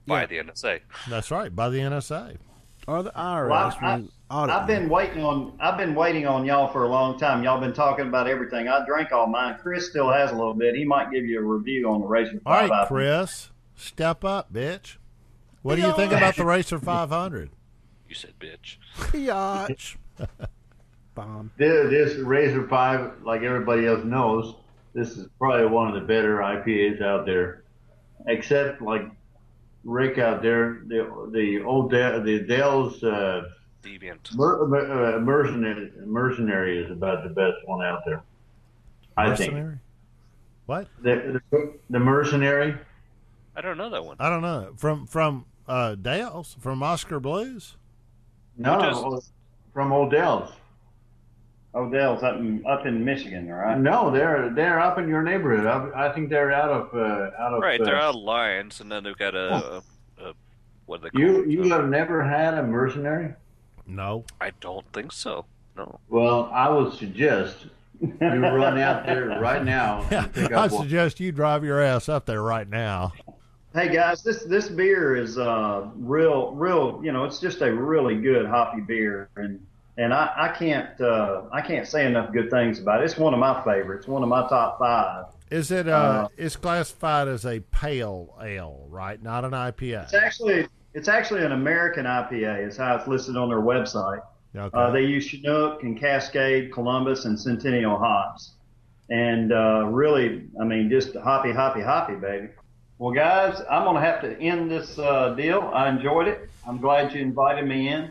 by 0.06 0.26
the 0.26 0.36
NSA. 0.36 0.80
That's 1.08 1.30
right, 1.30 1.54
by 1.56 1.70
the 1.70 1.78
NSA. 1.78 2.36
Or 2.86 3.02
the 3.02 3.12
IRS. 3.12 3.48
Well, 3.48 3.78
I, 3.80 3.94
when 3.94 4.08
audit 4.30 4.54
have 4.54 4.66
been 4.66 4.90
waiting 4.90 5.22
on 5.24 5.56
I've 5.60 5.78
been 5.78 5.94
waiting 5.94 6.26
on 6.26 6.44
y'all 6.44 6.70
for 6.70 6.84
a 6.84 6.88
long 6.88 7.18
time. 7.18 7.42
Y'all 7.42 7.58
been 7.58 7.72
talking 7.72 8.08
about 8.08 8.28
everything. 8.28 8.68
I 8.68 8.84
drank 8.84 9.12
all 9.12 9.26
mine. 9.26 9.56
Chris 9.62 9.88
still 9.88 10.12
has 10.12 10.30
a 10.30 10.34
little 10.34 10.52
bit. 10.52 10.74
He 10.74 10.84
might 10.84 11.10
give 11.10 11.24
you 11.24 11.38
a 11.40 11.42
review 11.42 11.88
on 11.88 12.02
the 12.02 12.06
Racer 12.06 12.38
All 12.44 12.68
right, 12.68 12.86
Chris, 12.86 13.50
step 13.74 14.26
up, 14.26 14.52
bitch. 14.52 14.98
What 15.62 15.76
do 15.76 15.80
you 15.80 15.96
think 15.96 16.12
about 16.12 16.36
the 16.36 16.44
Racer 16.44 16.78
500? 16.78 17.48
You 18.14 18.20
said 18.20 18.38
bitch. 18.38 18.76
Biatch. 19.10 19.96
Bomb. 21.16 21.50
This, 21.56 21.90
this 21.90 22.18
Racer 22.18 22.68
Five, 22.68 23.10
like 23.24 23.42
everybody 23.42 23.86
else 23.88 24.04
knows, 24.04 24.54
this 24.94 25.16
is 25.16 25.26
probably 25.36 25.66
one 25.66 25.88
of 25.88 25.94
the 25.94 26.06
better 26.06 26.36
IPAs 26.36 27.02
out 27.02 27.26
there. 27.26 27.64
Except 28.28 28.80
like 28.80 29.10
Rick 29.82 30.18
out 30.18 30.42
there, 30.42 30.82
the 30.86 31.28
the 31.32 31.64
old 31.64 31.90
De- 31.90 32.20
the 32.22 32.38
Dell's 32.38 33.02
uh, 33.02 33.48
Deviant. 33.82 34.32
mer- 34.36 34.64
mer- 34.64 35.16
uh, 35.16 35.18
Myrcenary, 35.18 36.06
Myrcenary 36.06 36.84
is 36.84 36.92
about 36.92 37.24
the 37.24 37.30
best 37.30 37.56
one 37.66 37.84
out 37.84 38.02
there. 38.06 38.22
I 39.16 39.34
think 39.34 39.54
Myrcenary? 39.54 39.78
What? 40.66 40.88
the, 41.02 41.40
the 41.50 41.78
the 41.90 41.98
Myrcenary. 41.98 42.78
I 43.56 43.60
don't 43.60 43.76
know 43.76 43.90
that 43.90 44.04
one. 44.04 44.18
I 44.20 44.28
don't 44.28 44.42
know. 44.42 44.72
From 44.76 45.08
from 45.08 45.46
uh, 45.66 45.96
Dale's 45.96 46.56
from 46.60 46.80
Oskar 46.80 47.18
Blues. 47.18 47.76
No, 48.56 48.78
Who 48.80 49.20
from 49.72 49.92
Odell's. 49.92 50.50
Odell's 51.74 52.22
up 52.22 52.36
in 52.36 52.64
up 52.66 52.86
in 52.86 53.04
Michigan, 53.04 53.48
right? 53.50 53.78
No, 53.78 54.10
they're 54.10 54.48
they're 54.54 54.78
up 54.78 54.96
in 54.98 55.08
your 55.08 55.22
neighborhood. 55.22 55.66
I, 55.66 56.08
I 56.08 56.12
think 56.12 56.30
they're 56.30 56.52
out 56.52 56.70
of 56.70 56.94
uh, 56.94 57.30
out 57.36 57.54
of. 57.54 57.60
Right, 57.60 57.80
uh, 57.80 57.84
they're 57.84 57.96
out 58.00 58.14
of 58.14 58.20
Lyons, 58.22 58.80
and 58.80 58.90
then 58.92 59.02
they've 59.02 59.16
got 59.18 59.34
a, 59.34 59.54
a, 59.54 59.82
a 60.28 60.32
what 60.86 61.00
do 61.02 61.04
they 61.04 61.10
call 61.10 61.20
You 61.20 61.42
it? 61.42 61.48
you 61.48 61.68
have 61.70 61.88
never 61.88 62.22
had 62.22 62.54
a 62.54 62.62
Myrcenary? 62.62 63.34
No. 63.86 64.24
I 64.40 64.50
don't 64.60 64.86
think 64.92 65.10
so. 65.12 65.46
No. 65.76 65.98
Well, 66.08 66.48
I 66.52 66.68
would 66.68 66.92
suggest 66.94 67.66
you 68.00 68.08
run 68.20 68.78
out 68.78 69.04
there 69.04 69.26
right 69.40 69.64
now 69.64 70.06
and 70.10 70.54
I 70.54 70.64
up 70.66 70.70
suggest 70.70 71.18
you 71.20 71.32
drive 71.32 71.64
your 71.64 71.80
ass 71.80 72.08
up 72.08 72.24
there 72.26 72.42
right 72.42 72.68
now. 72.68 73.12
Hey 73.74 73.92
guys, 73.92 74.22
this 74.22 74.44
this 74.44 74.68
beer 74.68 75.16
is 75.16 75.36
uh 75.36 75.88
real 75.96 76.52
real 76.52 77.00
you 77.02 77.10
know 77.10 77.24
it's 77.24 77.40
just 77.40 77.60
a 77.60 77.74
really 77.74 78.14
good 78.14 78.46
hoppy 78.46 78.80
beer 78.80 79.28
and 79.34 79.58
and 79.96 80.14
I, 80.14 80.30
I 80.36 80.48
can't 80.56 81.00
uh, 81.00 81.42
I 81.52 81.60
can't 81.60 81.86
say 81.86 82.06
enough 82.06 82.32
good 82.32 82.50
things 82.50 82.78
about 82.78 83.00
it. 83.00 83.04
It's 83.06 83.16
one 83.16 83.34
of 83.34 83.40
my 83.40 83.64
favorites, 83.64 84.06
one 84.06 84.22
of 84.22 84.28
my 84.28 84.48
top 84.48 84.78
five. 84.78 85.26
Is 85.50 85.72
it? 85.72 85.88
Uh, 85.88 86.28
it's 86.36 86.54
classified 86.54 87.26
as 87.26 87.44
a 87.46 87.60
pale 87.60 88.36
ale, 88.40 88.86
right? 88.88 89.20
Not 89.20 89.44
an 89.44 89.50
IPA. 89.50 90.04
It's 90.04 90.14
actually 90.14 90.68
it's 90.94 91.08
actually 91.08 91.44
an 91.44 91.50
American 91.50 92.06
IPA. 92.06 92.68
Is 92.68 92.76
how 92.76 92.94
it's 92.94 93.08
listed 93.08 93.36
on 93.36 93.48
their 93.48 93.60
website. 93.60 94.22
Okay. 94.54 94.76
Uh, 94.76 94.92
they 94.92 95.02
use 95.02 95.26
Chinook 95.26 95.82
and 95.82 95.98
Cascade, 95.98 96.72
Columbus, 96.72 97.24
and 97.24 97.38
Centennial 97.38 97.98
hops, 97.98 98.52
and 99.10 99.52
uh, 99.52 99.84
really, 99.86 100.44
I 100.60 100.64
mean, 100.64 100.88
just 100.88 101.16
hoppy, 101.16 101.50
hoppy, 101.50 101.80
hoppy, 101.80 102.14
baby. 102.14 102.48
Well, 102.98 103.12
guys, 103.12 103.60
I'm 103.70 103.84
gonna 103.84 104.00
have 104.00 104.20
to 104.22 104.38
end 104.40 104.70
this 104.70 104.98
uh, 104.98 105.30
deal. 105.34 105.70
I 105.74 105.88
enjoyed 105.88 106.28
it. 106.28 106.48
I'm 106.66 106.78
glad 106.78 107.12
you 107.12 107.20
invited 107.20 107.66
me 107.66 107.88
in. 107.88 108.04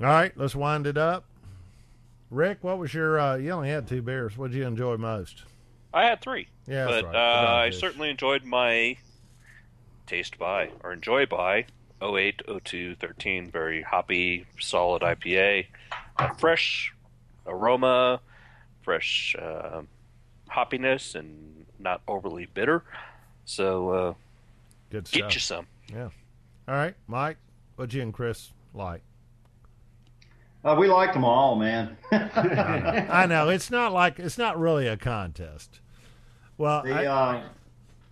All 0.00 0.06
right, 0.06 0.32
let's 0.36 0.54
wind 0.54 0.86
it 0.86 0.96
up. 0.96 1.24
Rick, 2.30 2.58
what 2.62 2.78
was 2.78 2.94
your? 2.94 3.18
Uh, 3.18 3.36
you 3.36 3.50
only 3.50 3.70
had 3.70 3.88
two 3.88 4.02
beers. 4.02 4.36
What 4.38 4.50
did 4.52 4.58
you 4.58 4.66
enjoy 4.66 4.96
most? 4.96 5.42
I 5.92 6.04
had 6.04 6.20
three. 6.20 6.48
Yeah, 6.66 6.84
that's 6.84 7.02
but 7.02 7.04
right. 7.06 7.14
uh, 7.16 7.50
I 7.64 7.68
Dogfish. 7.70 7.74
certainly 7.80 8.10
enjoyed 8.10 8.44
my 8.44 8.96
taste 10.06 10.38
by 10.38 10.70
or 10.84 10.92
enjoy 10.92 11.26
by 11.26 11.64
08, 12.02 12.42
02, 12.64 12.94
13. 12.96 13.50
Very 13.50 13.82
hoppy, 13.82 14.46
solid 14.60 15.02
IPA. 15.02 15.66
Uh, 16.18 16.34
fresh 16.34 16.92
aroma, 17.46 18.20
fresh 18.82 19.34
uh, 19.40 19.82
hoppiness, 20.50 21.14
and 21.14 21.64
not 21.78 22.02
overly 22.06 22.46
bitter. 22.46 22.84
So 23.48 23.90
uh, 23.90 24.14
Good 24.90 25.04
get 25.04 25.18
stuff. 25.20 25.34
you 25.34 25.40
some. 25.40 25.66
Yeah. 25.90 26.10
All 26.68 26.74
right, 26.74 26.94
Mike. 27.06 27.38
What'd 27.76 27.94
you 27.94 28.02
and 28.02 28.12
Chris 28.12 28.52
like? 28.74 29.00
Uh, 30.62 30.76
we 30.78 30.86
liked 30.86 31.14
them 31.14 31.24
all, 31.24 31.56
man. 31.56 31.96
I 32.12 33.24
know 33.26 33.48
it's 33.48 33.70
not 33.70 33.92
like 33.94 34.18
it's 34.18 34.36
not 34.36 34.58
really 34.60 34.86
a 34.86 34.98
contest. 34.98 35.80
Well, 36.58 36.82
The 36.82 36.92
I, 36.92 37.06
uh, 37.06 37.42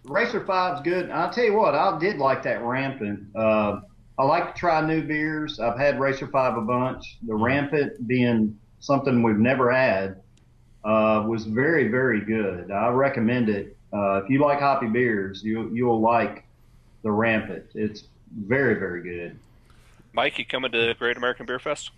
Racer 0.04 0.42
Five's 0.46 0.80
good. 0.80 1.10
I'll 1.10 1.30
tell 1.30 1.44
you 1.44 1.54
what, 1.54 1.74
I 1.74 1.98
did 1.98 2.16
like 2.16 2.42
that 2.44 2.62
Rampant. 2.62 3.26
Uh, 3.36 3.80
I 4.18 4.24
like 4.24 4.54
to 4.54 4.58
try 4.58 4.80
new 4.80 5.02
beers. 5.02 5.60
I've 5.60 5.78
had 5.78 6.00
Racer 6.00 6.28
Five 6.28 6.56
a 6.56 6.62
bunch. 6.62 7.18
The 7.26 7.34
Rampant 7.34 8.08
being 8.08 8.58
something 8.80 9.22
we've 9.22 9.36
never 9.36 9.70
had 9.70 10.22
uh, 10.82 11.24
was 11.28 11.44
very, 11.44 11.88
very 11.88 12.22
good. 12.22 12.70
I 12.70 12.88
recommend 12.88 13.50
it. 13.50 13.75
Uh, 13.96 14.20
if 14.22 14.28
you 14.30 14.40
like 14.40 14.60
hoppy 14.60 14.86
beers, 14.86 15.42
you 15.42 15.70
you'll 15.72 16.00
like 16.00 16.44
the 17.02 17.10
Rampant. 17.10 17.64
It's 17.74 18.04
very, 18.36 18.74
very 18.74 19.02
good. 19.02 19.38
Mike, 20.12 20.38
you 20.38 20.44
coming 20.44 20.72
to 20.72 20.86
the 20.86 20.94
Great 20.94 21.16
American 21.16 21.46
Beer 21.46 21.58
Fest? 21.58 21.90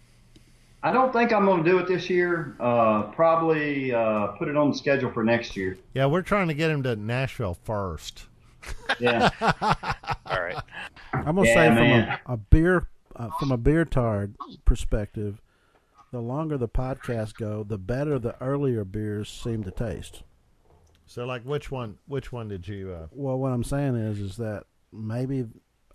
I 0.82 0.92
don't 0.92 1.12
think 1.12 1.32
I'm 1.32 1.44
going 1.44 1.64
to 1.64 1.68
do 1.68 1.78
it 1.78 1.88
this 1.88 2.09
year. 2.09 2.55
Uh, 2.61 3.03
probably 3.11 3.92
uh, 3.92 4.28
put 4.38 4.46
it 4.49 4.57
on 4.57 4.70
the 4.70 4.76
schedule 4.76 5.11
for 5.11 5.24
next 5.24 5.57
year. 5.57 5.76
yeah, 5.94 6.07
we're 6.07 6.22
trying 6.22 6.46
to 6.49 6.55
get 6.55 6.70
him 6.70 6.82
to 6.84 6.94
Nashville 6.96 7.55
first. 7.64 8.24
Yeah. 9.01 9.30
All 10.26 10.40
right. 10.42 10.57
I'm 11.12 11.36
gonna 11.36 11.46
Yeah, 11.46 11.55
say 11.55 11.70
man. 11.70 12.18
from 12.24 12.32
a, 12.32 12.34
a 12.34 12.36
beer 12.36 12.88
uh, 13.16 13.28
from 13.38 13.53
a 13.53 13.57
beer 13.57 13.84
tard 13.84 14.34
perspective, 14.64 15.40
the 16.12 16.20
longer 16.20 16.59
the 16.59 16.68
podcasts 16.68 17.32
go, 17.34 17.62
the 17.62 17.78
better 17.78 18.18
the 18.18 18.34
earlier 18.42 18.84
beers 18.84 19.28
seem 19.30 19.62
to 19.64 19.70
taste. 19.70 20.22
So, 21.09 21.24
like, 21.24 21.42
which 21.42 21.70
one? 21.70 21.96
Which 22.06 22.32
one 22.32 22.48
did 22.48 22.68
you? 22.68 22.92
Uh, 22.92 23.06
Well, 23.12 23.38
what 23.38 23.50
I'm 23.52 23.64
saying 23.64 23.96
is, 23.96 24.18
is 24.20 24.36
that 24.36 24.64
maybe 24.92 25.46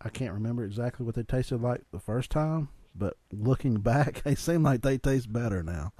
I 0.02 0.10
can't 0.10 0.34
remember 0.34 0.66
exactly 0.66 1.06
what 1.06 1.14
they 1.16 1.22
tasted 1.24 1.62
like 1.62 1.82
the 1.92 2.00
first 2.00 2.32
time, 2.32 2.70
but 2.96 3.16
looking 3.32 3.76
back, 3.76 4.22
they 4.24 4.34
seem 4.36 4.64
like 4.64 4.82
they 4.82 4.98
taste 4.98 5.32
better 5.32 5.62
now. 5.64 5.94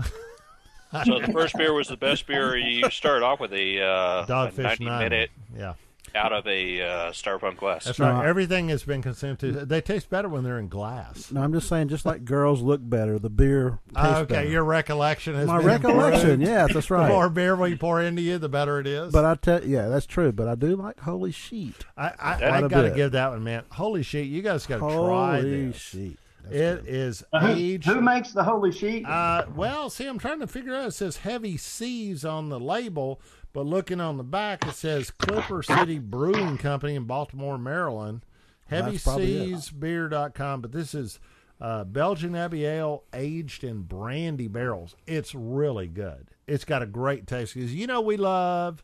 So 1.06 1.20
the 1.20 1.32
first 1.32 1.56
beer 1.56 1.74
was 1.74 1.88
the 1.88 1.98
best 1.98 2.28
beer. 2.28 2.56
You 2.56 2.88
started 2.92 3.26
off 3.26 3.40
with 3.40 3.52
a, 3.54 3.82
uh, 3.82 4.24
a 4.24 4.26
Dogfish 4.28 4.58
90 4.80 4.86
nine. 4.86 5.00
minute 5.04 5.32
Yeah, 5.58 5.74
out 6.16 6.32
of 6.32 6.46
a 6.48 6.82
uh, 6.82 7.12
styrofoam 7.12 7.56
glass. 7.58 7.86
that's 7.86 7.98
No, 8.00 8.12
right. 8.12 8.26
I- 8.26 8.30
Everything 8.30 8.70
has 8.70 8.84
been 8.84 9.02
consumed. 9.02 9.40
To, 9.40 9.52
they 9.52 9.82
taste 9.82 10.10
better 10.10 10.30
when 10.30 10.44
they're 10.44 10.60
in 10.60 10.68
glass. 10.68 11.32
No, 11.32 11.42
I'm 11.42 11.52
just 11.54 11.68
saying, 11.68 11.88
just 11.90 12.06
like 12.06 12.24
girls 12.24 12.62
look 12.62 12.82
better, 12.84 13.18
the 13.18 13.30
beer 13.32 13.80
tastes 13.88 13.94
Ah, 13.96 14.20
okay, 14.20 14.34
better. 14.36 14.50
your 14.50 14.64
recollection 14.64 15.34
has 15.36 15.48
My 15.48 15.58
been 15.58 15.68
recollection, 15.68 16.30
improved. 16.32 16.42
yes, 16.52 16.74
that's 16.74 16.88
The 16.88 17.08
more 17.08 17.30
beer 17.30 17.56
we 17.56 17.76
pour 17.76 18.02
into 18.02 18.22
you, 18.22 18.38
the 18.38 18.50
better 18.50 18.80
it 18.80 18.88
is. 18.88 19.12
But 19.12 19.26
I 19.26 19.36
tell, 19.36 19.64
yeah, 19.66 19.88
that's 19.88 20.06
true. 20.06 20.32
But 20.32 20.48
I 20.48 20.56
do 20.56 20.76
like 20.76 21.00
Holy 21.00 21.32
Sheet. 21.32 21.84
I, 21.98 22.08
I, 22.08 22.12
Quite 22.36 22.44
I 22.44 22.58
a 22.60 22.70
got 22.70 22.82
to 22.82 22.88
bit. 22.90 22.96
give 22.96 23.12
that 23.14 23.32
one, 23.32 23.44
man. 23.44 23.64
Holy 23.72 24.04
shit, 24.04 24.28
you 24.28 24.42
guys 24.42 24.66
got 24.68 24.76
to 24.76 24.80
try 24.82 24.92
Holy 25.38 25.66
this. 25.68 25.78
Sheet. 25.78 26.20
That's 26.44 26.56
It 26.56 26.86
good. 26.86 26.94
is 26.94 27.24
who, 27.32 27.48
aged. 27.48 27.86
who 27.86 28.02
makes 28.02 28.34
the 28.34 28.44
holy 28.44 28.74
sheet? 28.74 29.06
Uh, 29.06 29.46
well, 29.56 29.90
see, 29.90 30.06
I'm 30.06 30.20
trying 30.20 30.42
to 30.42 30.48
figure 30.48 30.76
out. 30.76 30.88
It 30.88 30.92
says 30.92 31.18
heavy 31.18 31.56
seas 31.56 32.26
on 32.26 32.50
the 32.50 32.60
label, 32.60 33.22
but 33.54 33.66
looking 33.66 34.02
on 34.02 34.18
the 34.18 34.24
back, 34.24 34.66
it 34.68 34.74
says 34.74 35.12
Clipper 35.12 35.62
City 35.62 36.00
Brewing 36.00 36.58
Company 36.58 36.96
in 36.96 37.06
Baltimore, 37.06 37.58
Maryland. 37.58 38.26
Probably 38.68 38.96
it. 38.96 39.52
HeavySeasBeer.com. 39.52 40.62
But 40.62 40.72
this 40.72 40.96
is 40.96 41.20
uh, 41.62 41.84
Belgian 41.84 42.36
Abbey 42.36 42.66
Ale 42.66 43.04
aged 43.14 43.64
in 43.64 43.84
brandy 43.84 44.48
barrels. 44.48 44.96
It's 45.06 45.36
really 45.36 45.88
good. 45.88 46.30
It's 46.48 46.66
got 46.66 46.82
a 46.82 46.88
great 46.88 47.28
taste 47.28 47.54
because 47.54 47.74
you 47.74 47.88
know 47.88 48.02
we 48.02 48.18
love 48.18 48.84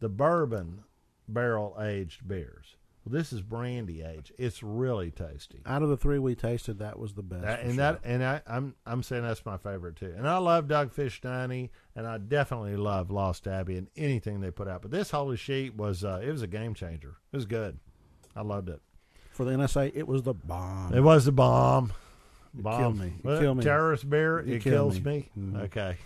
the 0.00 0.08
bourbon 0.08 0.84
barrel 1.28 1.76
aged 1.80 2.26
beers. 2.26 2.75
Well, 3.06 3.16
this 3.16 3.32
is 3.32 3.40
brandy 3.40 4.02
age. 4.02 4.32
It's 4.36 4.62
really 4.64 5.12
tasty. 5.12 5.60
Out 5.64 5.82
of 5.82 5.88
the 5.88 5.96
three 5.96 6.18
we 6.18 6.34
tasted, 6.34 6.80
that 6.80 6.98
was 6.98 7.14
the 7.14 7.22
best. 7.22 7.42
That, 7.42 7.60
and 7.60 7.68
sure. 7.70 7.76
that 7.76 8.00
and 8.02 8.24
I, 8.24 8.42
I'm 8.48 8.74
I'm 8.84 9.02
saying 9.04 9.22
that's 9.22 9.46
my 9.46 9.56
favorite 9.58 9.94
too. 9.94 10.12
And 10.16 10.28
I 10.28 10.38
love 10.38 10.66
Dogfish 10.66 11.22
Ninety, 11.22 11.70
and 11.94 12.04
I 12.06 12.18
definitely 12.18 12.74
love 12.76 13.10
Lost 13.12 13.46
Abbey 13.46 13.76
and 13.76 13.86
anything 13.96 14.40
they 14.40 14.50
put 14.50 14.66
out. 14.66 14.82
But 14.82 14.90
this 14.90 15.10
Holy 15.12 15.36
Sheet 15.36 15.76
was 15.76 16.04
uh, 16.04 16.20
it 16.22 16.30
was 16.32 16.42
a 16.42 16.48
game 16.48 16.74
changer. 16.74 17.14
It 17.32 17.36
was 17.36 17.46
good. 17.46 17.78
I 18.34 18.42
loved 18.42 18.68
it. 18.70 18.80
for 19.30 19.44
the 19.44 19.52
NSA, 19.52 19.92
it 19.94 20.08
was 20.08 20.22
the 20.24 20.34
bomb. 20.34 20.92
It 20.92 21.00
was 21.00 21.26
the 21.26 21.32
bomb. 21.32 21.92
Bomb. 22.54 22.80
killed 22.80 22.98
me. 22.98 23.06
It 23.18 23.24
Well, 23.24 23.40
killed 23.40 23.56
me. 23.58 23.64
Terrorist 23.64 24.10
beer. 24.10 24.38
It 24.40 24.48
It, 24.48 24.62
kills 24.62 24.98
me. 25.00 25.30
me. 25.36 25.42
Mhm. 25.52 25.62
Okay. 25.64 25.96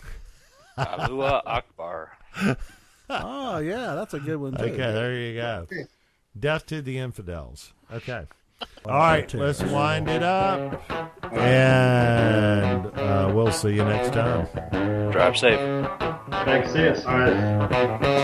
Allahu 0.76 1.40
Akbar. 1.46 2.12
oh 3.11 3.59
yeah, 3.59 3.94
that's 3.94 4.14
a 4.14 4.20
good 4.20 4.36
one 4.36 4.53
too. 4.55 4.64
Okay. 4.64 4.76
There 4.76 5.14
you 5.14 5.34
go. 5.36 5.66
Death 6.41 6.66
to 6.66 6.82
the 6.82 6.99
infidels. 6.99 7.72
Okay. 7.93 8.24
All 8.86 8.93
right. 8.93 9.32
Let's 9.34 9.62
wind 9.62 10.09
it 10.09 10.22
up, 10.22 10.82
and 11.32 12.86
uh, 12.86 13.30
we'll 13.34 13.53
see 13.53 13.70
you 13.70 13.84
next 13.84 14.12
time. 14.12 14.47
Drive 15.12 15.36
safe. 15.36 15.59
Thanks, 16.45 16.72
sis. 16.72 17.05
All 17.05 17.18
right. 17.18 18.16